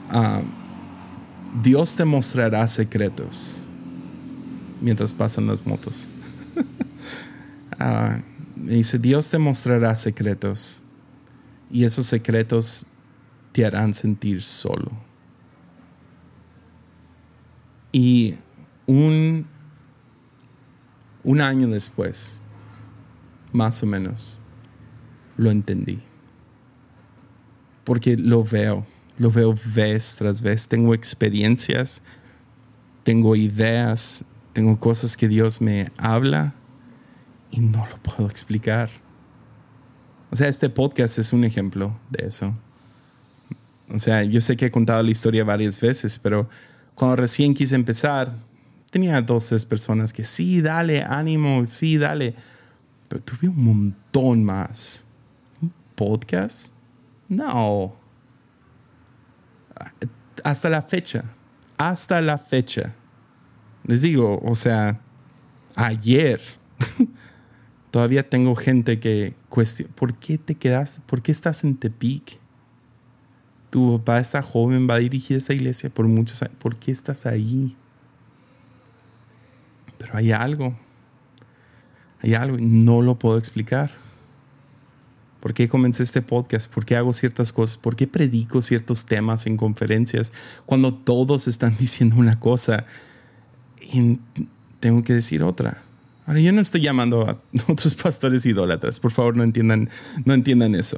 ah, 0.09 0.41
Dios 1.61 1.95
te 1.95 2.05
mostrará 2.05 2.67
secretos 2.67 3.67
mientras 4.81 5.13
pasan 5.13 5.47
las 5.47 5.65
motos. 5.65 6.09
uh, 7.79 8.21
dice, 8.55 8.99
Dios 8.99 9.29
te 9.29 9.37
mostrará 9.37 9.95
secretos 9.95 10.81
y 11.69 11.83
esos 11.83 12.05
secretos 12.05 12.87
te 13.51 13.65
harán 13.65 13.93
sentir 13.93 14.43
solo. 14.43 14.91
Y 17.91 18.35
un, 18.85 19.47
un 21.23 21.41
año 21.41 21.67
después, 21.67 22.43
más 23.53 23.81
o 23.83 23.85
menos, 23.85 24.39
lo 25.37 25.51
entendí. 25.51 26.01
Porque 27.85 28.17
lo 28.17 28.43
veo, 28.43 28.85
lo 29.17 29.31
veo 29.31 29.55
vez 29.73 30.15
tras 30.17 30.41
vez. 30.41 30.67
Tengo 30.67 30.93
experiencias, 30.93 32.01
tengo 33.03 33.35
ideas, 33.35 34.25
tengo 34.51 34.77
cosas 34.79 35.15
que 35.15 35.27
Dios 35.27 35.61
me 35.61 35.91
habla 35.97 36.53
y 37.51 37.61
no 37.61 37.85
lo 37.87 37.97
puedo 37.97 38.29
explicar. 38.29 38.89
O 40.31 40.35
sea, 40.35 40.47
este 40.47 40.69
podcast 40.69 41.17
es 41.19 41.33
un 41.33 41.43
ejemplo 41.43 41.97
de 42.09 42.27
eso. 42.27 42.53
O 43.89 43.99
sea, 43.99 44.23
yo 44.23 44.41
sé 44.41 44.57
que 44.57 44.65
he 44.65 44.71
contado 44.71 45.03
la 45.03 45.11
historia 45.11 45.43
varias 45.43 45.79
veces, 45.79 46.17
pero 46.19 46.49
cuando 46.95 47.17
recién 47.17 47.53
quise 47.53 47.75
empezar, 47.75 48.35
tenía 48.89 49.21
dos, 49.21 49.47
tres 49.47 49.65
personas 49.65 50.11
que 50.11 50.23
sí, 50.23 50.61
dale, 50.61 51.03
ánimo, 51.03 51.65
sí, 51.65 51.97
dale. 51.97 52.33
Pero 53.07 53.23
tuve 53.23 53.47
un 53.49 53.63
montón 53.63 54.43
más. 54.43 55.05
¿Un 55.61 55.71
podcast? 55.95 56.73
No. 57.29 57.95
Hasta 60.43 60.69
la 60.69 60.81
fecha. 60.81 61.23
Hasta 61.77 62.21
la 62.21 62.37
fecha. 62.37 62.93
Les 63.83 64.01
digo, 64.01 64.39
o 64.43 64.55
sea, 64.55 64.99
ayer 65.75 66.41
Todavía 67.95 68.29
tengo 68.29 68.55
gente 68.55 68.99
que 68.99 69.35
cuestiona, 69.47 69.95
¿por 69.95 70.15
qué 70.15 70.37
te 70.37 70.55
quedas? 70.55 71.01
¿Por 71.05 71.21
qué 71.21 71.31
estás 71.31 71.63
en 71.63 71.77
Tepic? 71.77 72.41
Tu 73.69 73.99
papá 73.99 74.19
está 74.19 74.41
joven, 74.41 74.85
va 74.85 74.95
a 74.95 74.97
dirigir 74.97 75.37
esa 75.37 75.53
iglesia 75.53 75.89
por 75.89 76.05
muchos 76.05 76.41
años. 76.41 76.57
¿Por 76.59 76.75
qué 76.75 76.91
estás 76.91 77.25
ahí? 77.25 77.77
Pero 79.97 80.17
hay 80.17 80.33
algo. 80.33 80.77
Hay 82.19 82.33
algo 82.33 82.59
y 82.59 82.65
no 82.65 83.01
lo 83.01 83.17
puedo 83.17 83.37
explicar. 83.37 83.91
¿Por 85.39 85.53
qué 85.53 85.69
comencé 85.69 86.03
este 86.03 86.21
podcast? 86.21 86.69
¿Por 86.69 86.85
qué 86.85 86.97
hago 86.97 87.13
ciertas 87.13 87.53
cosas? 87.53 87.77
¿Por 87.77 87.95
qué 87.95 88.07
predico 88.07 88.61
ciertos 88.61 89.05
temas 89.05 89.47
en 89.47 89.55
conferencias 89.55 90.33
cuando 90.65 90.93
todos 90.93 91.47
están 91.47 91.77
diciendo 91.79 92.17
una 92.17 92.41
cosa 92.41 92.85
y 93.79 94.19
tengo 94.81 95.01
que 95.01 95.13
decir 95.13 95.43
otra? 95.43 95.84
Ahora, 96.25 96.39
yo 96.39 96.51
no 96.51 96.61
estoy 96.61 96.81
llamando 96.81 97.29
a 97.29 97.39
otros 97.71 97.95
pastores 97.95 98.45
idólatras, 98.45 98.99
por 98.99 99.11
favor 99.11 99.37
no 99.37 99.43
entiendan, 99.43 99.89
no 100.25 100.33
entiendan 100.33 100.75
eso. 100.75 100.97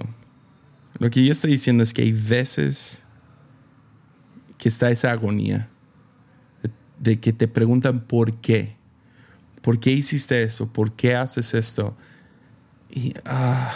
Lo 1.00 1.10
que 1.10 1.24
yo 1.24 1.32
estoy 1.32 1.52
diciendo 1.52 1.84
es 1.84 1.94
que 1.94 2.02
hay 2.02 2.14
veces 2.14 3.04
que 4.58 4.70
está 4.70 4.90
esa 4.90 5.12
agonía 5.12 5.70
de, 7.00 7.20
que 7.20 7.34
te 7.34 7.48
preguntan 7.48 8.00
por 8.00 8.40
qué. 8.40 8.76
¿Por 9.62 9.80
qué 9.80 9.92
hiciste 9.92 10.44
eso? 10.44 10.72
¿Por 10.72 10.94
qué 10.94 11.16
haces 11.16 11.54
esto? 11.54 11.96
Y, 12.90 13.14
ah, 13.26 13.74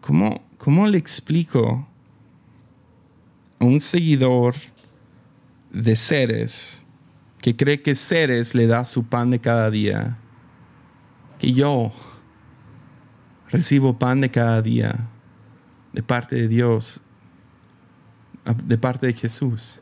¿cómo, 0.00 0.42
¿cómo 0.56 0.86
le 0.86 0.98
explico 0.98 1.86
a 3.58 3.64
un 3.64 3.80
seguidor 3.80 4.54
de 5.72 5.96
seres 5.96 6.84
que 7.40 7.56
cree 7.56 7.82
que 7.82 7.94
Ceres 7.94 8.54
le 8.54 8.66
da 8.66 8.84
su 8.84 9.06
pan 9.06 9.30
de 9.30 9.40
cada 9.40 9.70
día, 9.70 10.18
que 11.38 11.52
yo 11.52 11.92
recibo 13.50 13.98
pan 13.98 14.20
de 14.20 14.30
cada 14.30 14.60
día 14.62 15.08
de 15.92 16.02
parte 16.02 16.36
de 16.36 16.48
Dios, 16.48 17.00
de 18.64 18.78
parte 18.78 19.06
de 19.06 19.12
Jesús. 19.12 19.80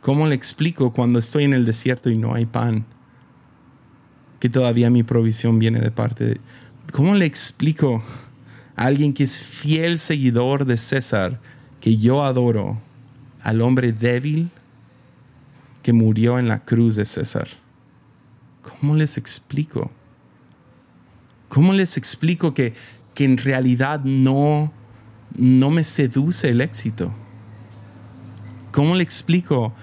¿Cómo 0.00 0.26
le 0.26 0.34
explico 0.34 0.92
cuando 0.92 1.18
estoy 1.18 1.44
en 1.44 1.52
el 1.52 1.64
desierto 1.64 2.10
y 2.10 2.16
no 2.16 2.34
hay 2.34 2.46
pan? 2.46 2.86
Que 4.40 4.48
todavía 4.48 4.90
mi 4.90 5.02
provisión 5.02 5.58
viene 5.58 5.80
de 5.80 5.90
parte 5.90 6.24
de... 6.24 6.40
¿Cómo 6.92 7.14
le 7.14 7.24
explico 7.24 8.02
a 8.76 8.84
alguien 8.84 9.12
que 9.12 9.24
es 9.24 9.40
fiel 9.40 9.98
seguidor 9.98 10.64
de 10.64 10.76
César, 10.76 11.40
que 11.80 11.96
yo 11.96 12.22
adoro, 12.24 12.80
al 13.42 13.62
hombre 13.62 13.92
débil? 13.92 14.50
Que 15.86 15.92
murió 15.92 16.40
en 16.40 16.48
la 16.48 16.64
cruz 16.64 16.96
de 16.96 17.04
César. 17.04 17.46
¿Cómo 18.60 18.96
les 18.96 19.18
explico? 19.18 19.92
¿Cómo 21.48 21.72
les 21.74 21.96
explico 21.96 22.54
que, 22.54 22.74
que 23.14 23.24
en 23.24 23.36
realidad 23.36 24.00
no, 24.02 24.72
no 25.36 25.70
me 25.70 25.84
seduce 25.84 26.48
el 26.48 26.60
éxito? 26.60 27.14
¿Cómo 28.72 28.96
le 28.96 29.04
explico 29.04 29.74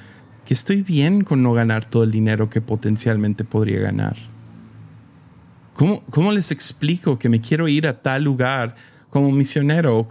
que 0.45 0.53
estoy 0.53 0.81
bien 0.81 1.23
con 1.23 1.41
no 1.41 1.53
ganar 1.53 1.85
todo 1.85 2.03
el 2.03 2.11
dinero 2.11 2.49
que 2.49 2.59
potencialmente 2.59 3.45
podría 3.45 3.79
ganar? 3.79 4.17
¿Cómo, 5.73 6.03
¿Cómo, 6.09 6.33
les 6.33 6.51
explico 6.51 7.17
que 7.17 7.29
me 7.29 7.39
quiero 7.39 7.69
ir 7.69 7.87
a 7.87 8.01
tal 8.01 8.25
lugar 8.25 8.75
como 9.13 9.31
misionero? 9.31 10.07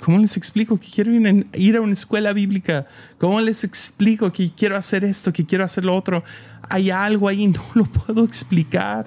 ¿Cómo 0.00 0.18
les 0.18 0.36
explico 0.36 0.76
que 0.76 0.88
quiero 0.88 1.12
ir 1.54 1.76
a 1.76 1.80
una 1.80 1.92
escuela 1.92 2.32
bíblica? 2.32 2.84
¿Cómo 3.16 3.40
les 3.40 3.62
explico 3.62 4.32
que 4.32 4.50
quiero 4.50 4.76
hacer 4.76 5.04
esto, 5.04 5.32
que 5.32 5.46
quiero 5.46 5.62
hacer 5.62 5.84
lo 5.84 5.94
otro? 5.94 6.24
Hay 6.68 6.90
algo 6.90 7.28
ahí, 7.28 7.46
no 7.46 7.62
lo 7.74 7.84
puedo 7.84 8.24
explicar. 8.24 9.06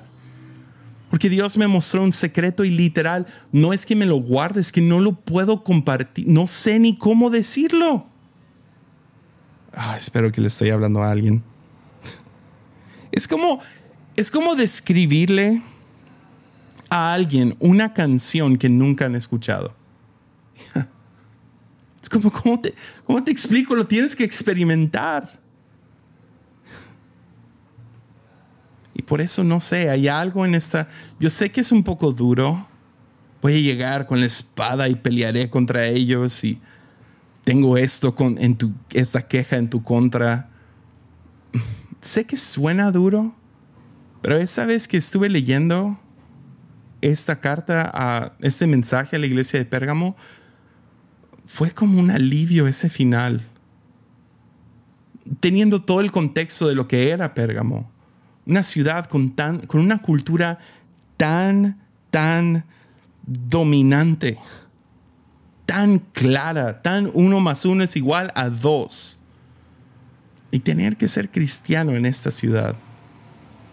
Porque 1.10 1.30
Dios 1.30 1.58
me 1.58 1.68
mostró 1.68 2.04
un 2.04 2.14
secreto 2.14 2.64
y 2.64 2.70
literal, 2.70 3.28
no 3.52 3.74
es 3.74 3.86
que 3.86 3.98
me 3.98 4.06
lo 4.06 4.16
guarde, 4.16 4.62
es 4.62 4.72
que 4.72 4.80
no 4.80 5.02
lo 5.02 5.14
puedo 5.14 5.66
compartir, 5.66 6.26
no 6.26 6.48
sé 6.48 6.80
ni 6.80 6.96
cómo 6.96 7.30
decirlo. 7.30 8.08
Ah, 9.74 9.98
espero 9.98 10.32
que 10.32 10.40
le 10.40 10.48
estoy 10.48 10.70
hablando 10.70 11.04
a 11.04 11.12
alguien. 11.12 11.44
Es 13.12 13.28
como, 13.28 13.60
es 14.16 14.32
como 14.32 14.56
describirle 14.56 15.62
a 16.94 17.12
alguien 17.12 17.56
una 17.60 17.92
canción 17.92 18.56
que 18.56 18.70
nunca 18.70 19.06
han 19.06 19.16
escuchado. 19.16 19.76
Es 22.00 22.10
como, 22.10 22.30
¿cómo 22.30 22.60
te, 22.60 22.76
¿cómo 23.06 23.24
te 23.24 23.32
explico? 23.32 23.76
Lo 23.76 23.88
tienes 23.88 24.14
que 24.14 24.26
experimentar. 24.26 25.40
Y 28.94 29.02
por 29.02 29.22
eso 29.22 29.42
no 29.46 29.62
sé, 29.62 29.90
hay 29.90 30.10
algo 30.10 30.46
en 30.46 30.54
esta... 30.54 30.90
Yo 31.18 31.30
sé 31.30 31.50
que 31.50 31.62
es 31.62 31.72
un 31.72 31.82
poco 31.82 32.12
duro. 32.12 32.68
Voy 33.42 33.56
a 33.56 33.60
llegar 33.60 34.06
con 34.06 34.20
la 34.20 34.26
espada 34.26 34.90
y 34.90 34.96
pelearé 34.96 35.50
contra 35.50 35.86
ellos 35.86 36.44
y 36.44 36.60
tengo 37.46 37.78
esto 37.78 38.14
con, 38.14 38.38
en 38.38 38.58
tu, 38.58 38.74
esta 38.92 39.26
queja 39.26 39.56
en 39.56 39.70
tu 39.70 39.82
contra. 39.82 40.50
Sé 42.02 42.26
que 42.26 42.36
suena 42.36 42.92
duro, 42.92 43.34
pero 44.22 44.36
esa 44.36 44.66
vez 44.66 44.90
que 44.90 44.98
estuve 44.98 45.30
leyendo 45.30 46.03
esta 47.04 47.40
carta, 47.40 47.92
a 47.94 48.34
este 48.40 48.66
mensaje 48.66 49.16
a 49.16 49.20
la 49.20 49.26
iglesia 49.26 49.60
de 49.60 49.66
Pérgamo, 49.66 50.16
fue 51.46 51.72
como 51.72 52.00
un 52.00 52.10
alivio 52.10 52.66
ese 52.66 52.90
final. 52.90 53.42
Teniendo 55.40 55.82
todo 55.82 56.00
el 56.00 56.12
contexto 56.12 56.68
de 56.68 56.76
lo 56.76 56.88
que 56.88 57.10
era 57.10 57.34
Pérgamo. 57.34 57.92
Una 58.46 58.64
ciudad 58.64 59.06
con, 59.06 59.36
tan, 59.36 59.60
con 59.60 59.82
una 59.82 60.02
cultura 60.02 60.60
tan, 61.18 61.82
tan 62.10 62.66
dominante, 63.26 64.38
tan 65.66 66.00
clara, 66.00 66.82
tan 66.82 67.10
uno 67.14 67.40
más 67.40 67.66
uno 67.66 67.84
es 67.84 67.96
igual 67.96 68.32
a 68.36 68.50
dos. 68.50 69.20
Y 70.52 70.60
tener 70.60 70.98
que 70.98 71.08
ser 71.08 71.32
cristiano 71.32 71.92
en 71.92 72.06
esta 72.06 72.32
ciudad, 72.32 72.76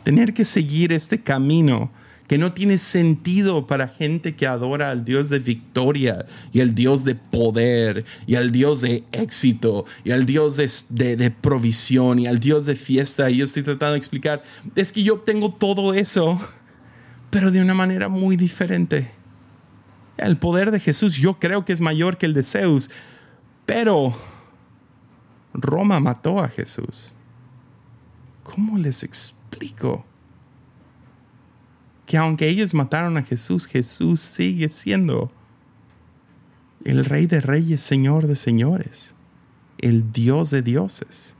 tener 0.03 0.33
que 0.35 0.45
seguir 0.45 0.93
este 0.93 1.23
camino 1.23 1.93
que 2.31 2.39
no 2.39 2.53
tiene 2.53 2.79
sentido 2.79 3.67
para 3.67 3.89
gente 3.89 4.37
que 4.37 4.47
adora 4.47 4.91
al 4.91 5.05
Dios 5.05 5.31
de 5.31 5.41
victoria 5.41 6.25
y 6.53 6.61
al 6.61 6.77
Dios 6.77 7.03
de 7.03 7.17
poder 7.17 8.05
y 8.25 8.37
al 8.37 8.53
Dios 8.53 8.83
de 8.83 9.03
éxito 9.11 9.85
y 10.05 10.13
al 10.13 10.27
Dios 10.27 10.57
de, 10.57 11.17
de, 11.17 11.31
provisión 11.33 12.21
y 12.21 12.29
al 12.29 12.39
Dios 12.39 12.67
de 12.67 12.77
fiesta. 12.77 13.29
Y 13.31 13.39
yo 13.39 13.45
estoy 13.45 13.65
tratando 13.65 13.95
de 13.95 13.99
explicar, 13.99 14.45
es 14.77 14.93
que 14.93 15.03
yo 15.03 15.19
tengo 15.19 15.53
todo 15.53 15.93
eso, 15.93 16.39
pero 17.31 17.51
de 17.51 17.61
una 17.61 17.75
manera 17.75 18.09
muy 18.09 18.37
diferente. 18.37 19.11
El 20.17 20.37
poder 20.37 20.71
de 20.71 20.79
Jesús 20.79 21.17
yo 21.17 21.41
creo 21.41 21.65
que 21.65 21.73
es 21.73 21.81
mayor 21.81 22.17
que 22.17 22.27
el 22.27 22.35
de 22.35 22.45
Zeus, 22.45 22.93
pero 23.67 24.15
Roma 25.53 25.99
mató 25.99 26.39
a 26.39 26.49
Jesús. 26.49 27.13
¿Cómo 28.45 28.79
les 28.79 29.03
explico? 29.03 30.07
Que 32.11 32.19
aunque 32.19 32.49
ellos 32.49 32.75
mataron 32.75 33.17
a 33.19 33.23
Jesús, 33.23 33.69
Jesús 33.69 34.19
sigue 34.19 34.69
siendo 34.69 35.31
el 36.85 37.05
rey 37.05 37.29
de 37.29 37.41
reyes, 37.41 37.83
señor 37.83 38.27
de 38.27 38.35
señores, 38.35 39.15
el 39.79 40.11
Dios 40.11 40.51
de 40.51 40.63
dioses. 40.63 41.37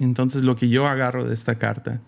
Entonces 0.00 0.42
lo 0.42 0.56
que 0.56 0.68
yo 0.68 0.88
agarro 0.88 1.24
de 1.24 1.32
esta 1.32 1.60
carta, 1.60 2.02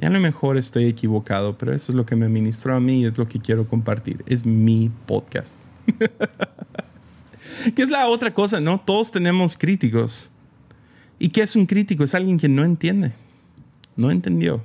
y 0.00 0.06
a 0.06 0.08
lo 0.08 0.20
mejor 0.20 0.56
estoy 0.56 0.86
equivocado, 0.86 1.58
pero 1.58 1.74
eso 1.74 1.92
es 1.92 1.96
lo 1.96 2.06
que 2.06 2.16
me 2.16 2.30
ministró 2.30 2.74
a 2.76 2.80
mí 2.80 3.02
y 3.02 3.04
es 3.04 3.18
lo 3.18 3.28
que 3.28 3.40
quiero 3.40 3.68
compartir. 3.68 4.24
Es 4.26 4.46
mi 4.46 4.90
podcast. 5.04 5.62
¿Qué 7.76 7.82
es 7.82 7.90
la 7.90 8.06
otra 8.06 8.32
cosa? 8.32 8.58
No, 8.58 8.80
todos 8.80 9.12
tenemos 9.12 9.58
críticos. 9.58 10.30
¿Y 11.22 11.28
qué 11.28 11.42
es 11.42 11.54
un 11.54 11.66
crítico? 11.66 12.02
Es 12.02 12.14
alguien 12.14 12.38
que 12.38 12.48
no 12.48 12.64
entiende. 12.64 13.12
No 13.94 14.10
entendió. 14.10 14.64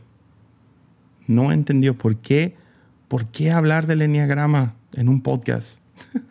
No 1.27 1.51
entendió 1.51 1.97
por 1.97 2.15
qué, 2.15 2.55
por 3.09 3.27
qué 3.27 3.51
hablar 3.51 3.87
del 3.87 4.01
enneagrama 4.01 4.73
en 4.93 5.09
un 5.09 5.21
podcast. 5.21 5.81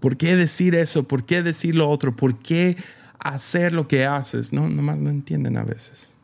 ¿Por 0.00 0.18
qué 0.18 0.36
decir 0.36 0.74
eso? 0.74 1.08
¿Por 1.08 1.24
qué 1.24 1.42
decir 1.42 1.74
lo 1.74 1.88
otro? 1.88 2.14
¿Por 2.14 2.38
qué 2.40 2.76
hacer 3.20 3.72
lo 3.72 3.88
que 3.88 4.04
haces? 4.04 4.52
No, 4.52 4.68
nomás 4.68 4.98
no 4.98 5.08
entienden 5.08 5.56
a 5.56 5.64
veces. 5.64 6.18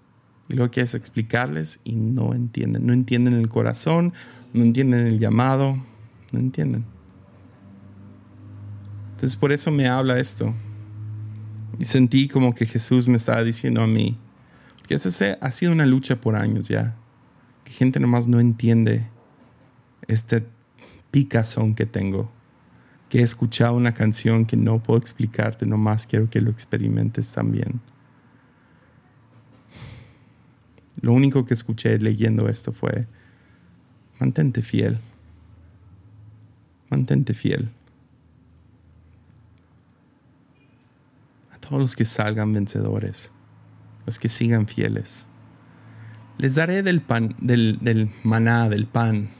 Y 0.50 0.54
lo 0.54 0.70
que 0.70 0.82
es 0.82 0.94
explicarles 0.94 1.80
y 1.82 1.94
no 1.94 2.34
entienden. 2.34 2.86
No 2.86 2.92
entienden 2.92 3.32
el 3.34 3.48
corazón, 3.48 4.12
no 4.52 4.62
entienden 4.62 5.06
el 5.06 5.18
llamado, 5.18 5.82
no 6.30 6.38
entienden. 6.38 6.84
Entonces 9.12 9.34
por 9.34 9.50
eso 9.50 9.70
me 9.70 9.88
habla 9.88 10.20
esto. 10.20 10.54
Y 11.78 11.84
sentí 11.84 12.28
como 12.28 12.54
que 12.54 12.66
Jesús 12.66 13.08
me 13.08 13.16
estaba 13.16 13.42
diciendo 13.42 13.82
a 13.82 13.86
mí, 13.86 14.18
que 14.86 14.94
ese 14.94 15.38
ha 15.40 15.50
sido 15.50 15.72
una 15.72 15.86
lucha 15.86 16.20
por 16.20 16.36
años 16.36 16.68
ya, 16.68 16.96
que 17.64 17.72
gente 17.72 18.00
nomás 18.00 18.28
no 18.28 18.40
entiende 18.40 19.06
este 20.06 20.46
picazón 21.10 21.74
que 21.74 21.86
tengo, 21.86 22.30
que 23.08 23.20
he 23.20 23.22
escuchado 23.22 23.74
una 23.74 23.94
canción 23.94 24.44
que 24.44 24.56
no 24.56 24.82
puedo 24.82 24.98
explicarte, 24.98 25.66
nomás 25.66 26.06
quiero 26.06 26.28
que 26.28 26.40
lo 26.40 26.50
experimentes 26.50 27.32
también. 27.32 27.80
Lo 31.00 31.12
único 31.12 31.44
que 31.44 31.54
escuché 31.54 31.98
leyendo 31.98 32.48
esto 32.48 32.72
fue, 32.72 33.06
mantente 34.20 34.62
fiel, 34.62 34.98
mantente 36.90 37.34
fiel. 37.34 37.70
Todos 41.64 41.80
los 41.80 41.96
que 41.96 42.04
salgan 42.04 42.52
vencedores, 42.52 43.32
los 44.04 44.18
que 44.18 44.28
sigan 44.28 44.66
fieles. 44.66 45.28
Les 46.36 46.56
daré 46.56 46.82
del 46.82 47.00
pan, 47.00 47.34
del, 47.40 48.10
maná, 48.22 48.68
del 48.68 48.86
pan 48.86 49.30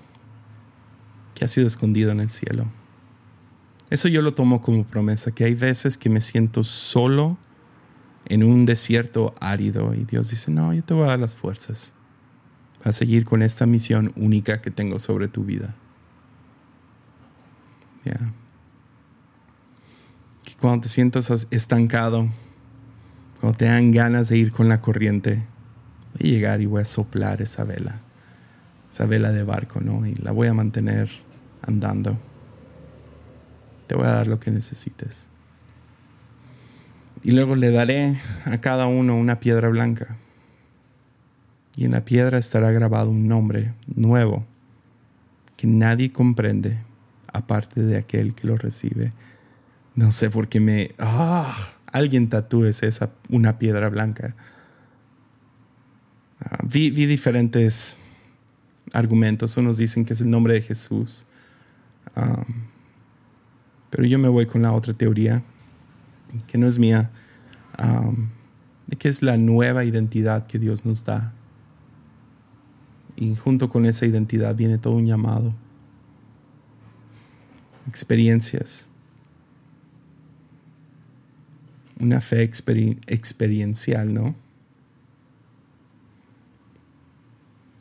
que 1.34 1.44
ha 1.44 1.48
sido 1.48 1.66
escondido 1.66 2.12
en 2.12 2.20
el 2.20 2.30
cielo. 2.30 2.66
Eso 3.90 4.08
yo 4.08 4.22
lo 4.22 4.32
tomo 4.32 4.62
como 4.62 4.84
promesa, 4.84 5.32
que 5.32 5.44
hay 5.44 5.54
veces 5.54 5.98
que 5.98 6.08
me 6.08 6.20
siento 6.20 6.64
solo 6.64 7.36
en 8.26 8.42
un 8.42 8.64
desierto 8.64 9.34
árido 9.40 9.94
y 9.94 10.04
Dios 10.04 10.30
dice, 10.30 10.50
no, 10.50 10.72
yo 10.72 10.82
te 10.82 10.94
voy 10.94 11.04
a 11.04 11.08
dar 11.08 11.18
las 11.18 11.36
fuerzas 11.36 11.92
a 12.82 12.92
seguir 12.92 13.24
con 13.24 13.42
esta 13.42 13.66
misión 13.66 14.12
única 14.16 14.62
que 14.62 14.70
tengo 14.70 14.98
sobre 14.98 15.28
tu 15.28 15.44
vida. 15.44 15.74
Cuando 20.60 20.82
te 20.82 20.88
sientas 20.88 21.46
estancado, 21.50 22.28
cuando 23.40 23.58
te 23.58 23.66
dan 23.66 23.90
ganas 23.90 24.28
de 24.28 24.38
ir 24.38 24.52
con 24.52 24.68
la 24.68 24.80
corriente, 24.80 25.42
voy 26.14 26.30
a 26.30 26.32
llegar 26.32 26.60
y 26.60 26.66
voy 26.66 26.82
a 26.82 26.86
soplar 26.86 27.42
esa 27.42 27.64
vela, 27.64 28.00
esa 28.90 29.06
vela 29.06 29.32
de 29.32 29.42
barco, 29.42 29.80
¿no? 29.80 30.06
Y 30.06 30.14
la 30.14 30.32
voy 30.32 30.48
a 30.48 30.54
mantener 30.54 31.10
andando. 31.62 32.18
Te 33.86 33.94
voy 33.94 34.06
a 34.06 34.10
dar 34.12 34.26
lo 34.28 34.40
que 34.40 34.50
necesites. 34.50 35.28
Y 37.22 37.32
luego 37.32 37.56
le 37.56 37.70
daré 37.70 38.16
a 38.44 38.58
cada 38.58 38.86
uno 38.86 39.16
una 39.16 39.40
piedra 39.40 39.68
blanca. 39.68 40.16
Y 41.76 41.86
en 41.86 41.92
la 41.92 42.04
piedra 42.04 42.38
estará 42.38 42.70
grabado 42.70 43.10
un 43.10 43.26
nombre 43.26 43.74
nuevo 43.86 44.46
que 45.56 45.66
nadie 45.66 46.12
comprende 46.12 46.78
aparte 47.32 47.82
de 47.82 47.96
aquel 47.96 48.34
que 48.34 48.46
lo 48.46 48.56
recibe 48.56 49.12
no 49.94 50.10
sé 50.10 50.30
por 50.30 50.48
qué 50.48 50.60
me... 50.60 50.94
Ah, 50.98 51.54
alguien 51.86 52.28
tatúes 52.28 52.82
esa, 52.82 53.10
una 53.28 53.58
piedra 53.58 53.88
blanca. 53.88 54.34
Ah, 56.40 56.58
vi, 56.64 56.90
diferentes 56.90 58.00
argumentos. 58.92 59.56
Unos 59.56 59.76
dicen 59.76 60.04
que 60.04 60.14
es 60.14 60.20
el 60.20 60.30
nombre 60.30 60.54
de 60.54 60.62
Jesús. 60.62 61.26
pero 63.90 64.06
yo 64.06 64.18
me 64.18 64.28
voy 64.28 64.46
con 64.46 64.62
la 64.62 64.72
otra 64.72 64.92
teoría, 64.92 65.44
que 66.48 66.58
no 66.58 66.66
es 66.66 66.78
mía, 66.80 67.10
de 68.88 68.96
que 68.96 69.08
es 69.08 69.22
la 69.22 69.36
nueva 69.36 69.84
identidad 69.84 70.46
que 70.46 70.58
Dios 70.58 70.84
nos 70.84 71.04
da. 71.04 71.32
Y 73.16 73.36
junto 73.36 73.68
con 73.68 73.86
esa 73.86 74.06
identidad 74.06 74.56
viene 74.56 74.78
todo 74.78 74.94
un 74.94 75.06
llamado, 75.06 75.54
experiencias 77.86 78.90
una 82.04 82.20
fe 82.20 82.42
experiencial, 82.42 84.12
¿no? 84.12 84.36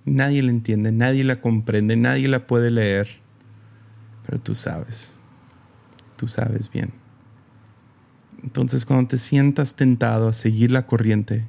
Nadie 0.06 0.42
la 0.44 0.50
entiende, 0.50 0.92
nadie 0.92 1.24
la 1.24 1.40
comprende, 1.40 1.96
nadie 1.96 2.28
la 2.28 2.46
puede 2.48 2.72
leer, 2.72 3.08
pero 4.26 4.38
tú 4.40 4.56
sabes, 4.56 5.22
tú 6.18 6.28
sabes 6.28 6.70
bien. 6.70 6.92
Entonces 8.44 8.86
cuando 8.86 9.08
te 9.08 9.18
sientas 9.18 9.76
tentado 9.76 10.28
a 10.28 10.34
seguir 10.34 10.72
la 10.72 10.86
corriente, 10.86 11.46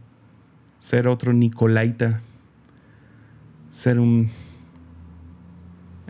ser 0.79 1.09
otro 1.09 1.33
Nicolaita, 1.33 2.21
ser 3.71 3.99
un 3.99 4.31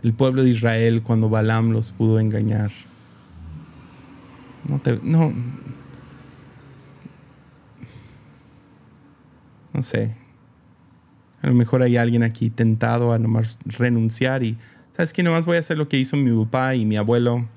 el 0.03 0.13
pueblo 0.13 0.43
de 0.43 0.51
Israel 0.51 1.01
cuando 1.01 1.29
Balaam 1.29 1.71
los 1.71 1.91
pudo 1.91 2.19
engañar. 2.19 2.69
No, 4.69 4.77
te, 4.79 4.99
no, 5.01 5.33
no 9.75 9.83
sé, 9.83 10.15
a 11.41 11.47
lo 11.47 11.53
mejor 11.53 11.83
hay 11.83 11.97
alguien 11.97 12.23
aquí 12.23 12.49
tentado 12.49 13.13
a 13.13 13.19
nomás 13.19 13.59
renunciar 13.65 14.41
y, 14.43 14.57
¿sabes 14.93 15.13
qué? 15.13 15.21
Nomás 15.21 15.45
voy 15.45 15.57
a 15.57 15.59
hacer 15.59 15.77
lo 15.77 15.87
que 15.87 15.97
hizo 15.97 16.17
mi 16.17 16.35
papá 16.43 16.75
y 16.75 16.85
mi 16.85 16.97
abuelo. 16.97 17.47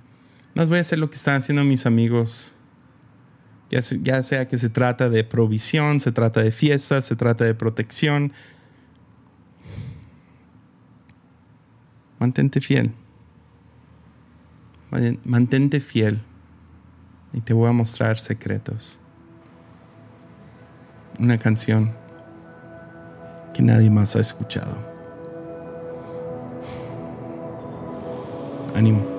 Nomás 0.55 0.69
voy 0.69 0.79
a 0.79 0.81
hacer 0.81 0.99
lo 0.99 1.09
que 1.09 1.17
están 1.17 1.37
haciendo 1.37 1.65
mis 1.65 1.87
amigos. 1.87 2.55
Ya, 3.71 3.81
ya 4.03 4.23
sea 4.23 4.49
que 4.49 4.59
se 4.59 4.69
trata 4.69 5.09
de 5.09 5.25
provisión, 5.25 6.01
se 6.01 6.13
trata 6.13 6.43
de 6.43 6.51
fiestas, 6.51 7.05
se 7.05 7.17
trata 7.17 7.45
de 7.45 7.55
protección. 7.55 8.33
Mantente 12.19 12.61
fiel. 12.61 12.93
Mantente 15.25 15.81
fiel. 15.81 16.21
Y 17.33 17.41
te 17.41 17.55
voy 17.55 17.69
a 17.69 17.73
mostrar 17.73 18.19
secretos. 18.19 19.01
Una 21.19 21.39
canción 21.39 21.95
que 23.59 23.65
nadie 23.65 23.91
más 23.91 24.15
ha 24.15 24.21
escuchado. 24.21 24.77
Ánimo. 28.73 29.18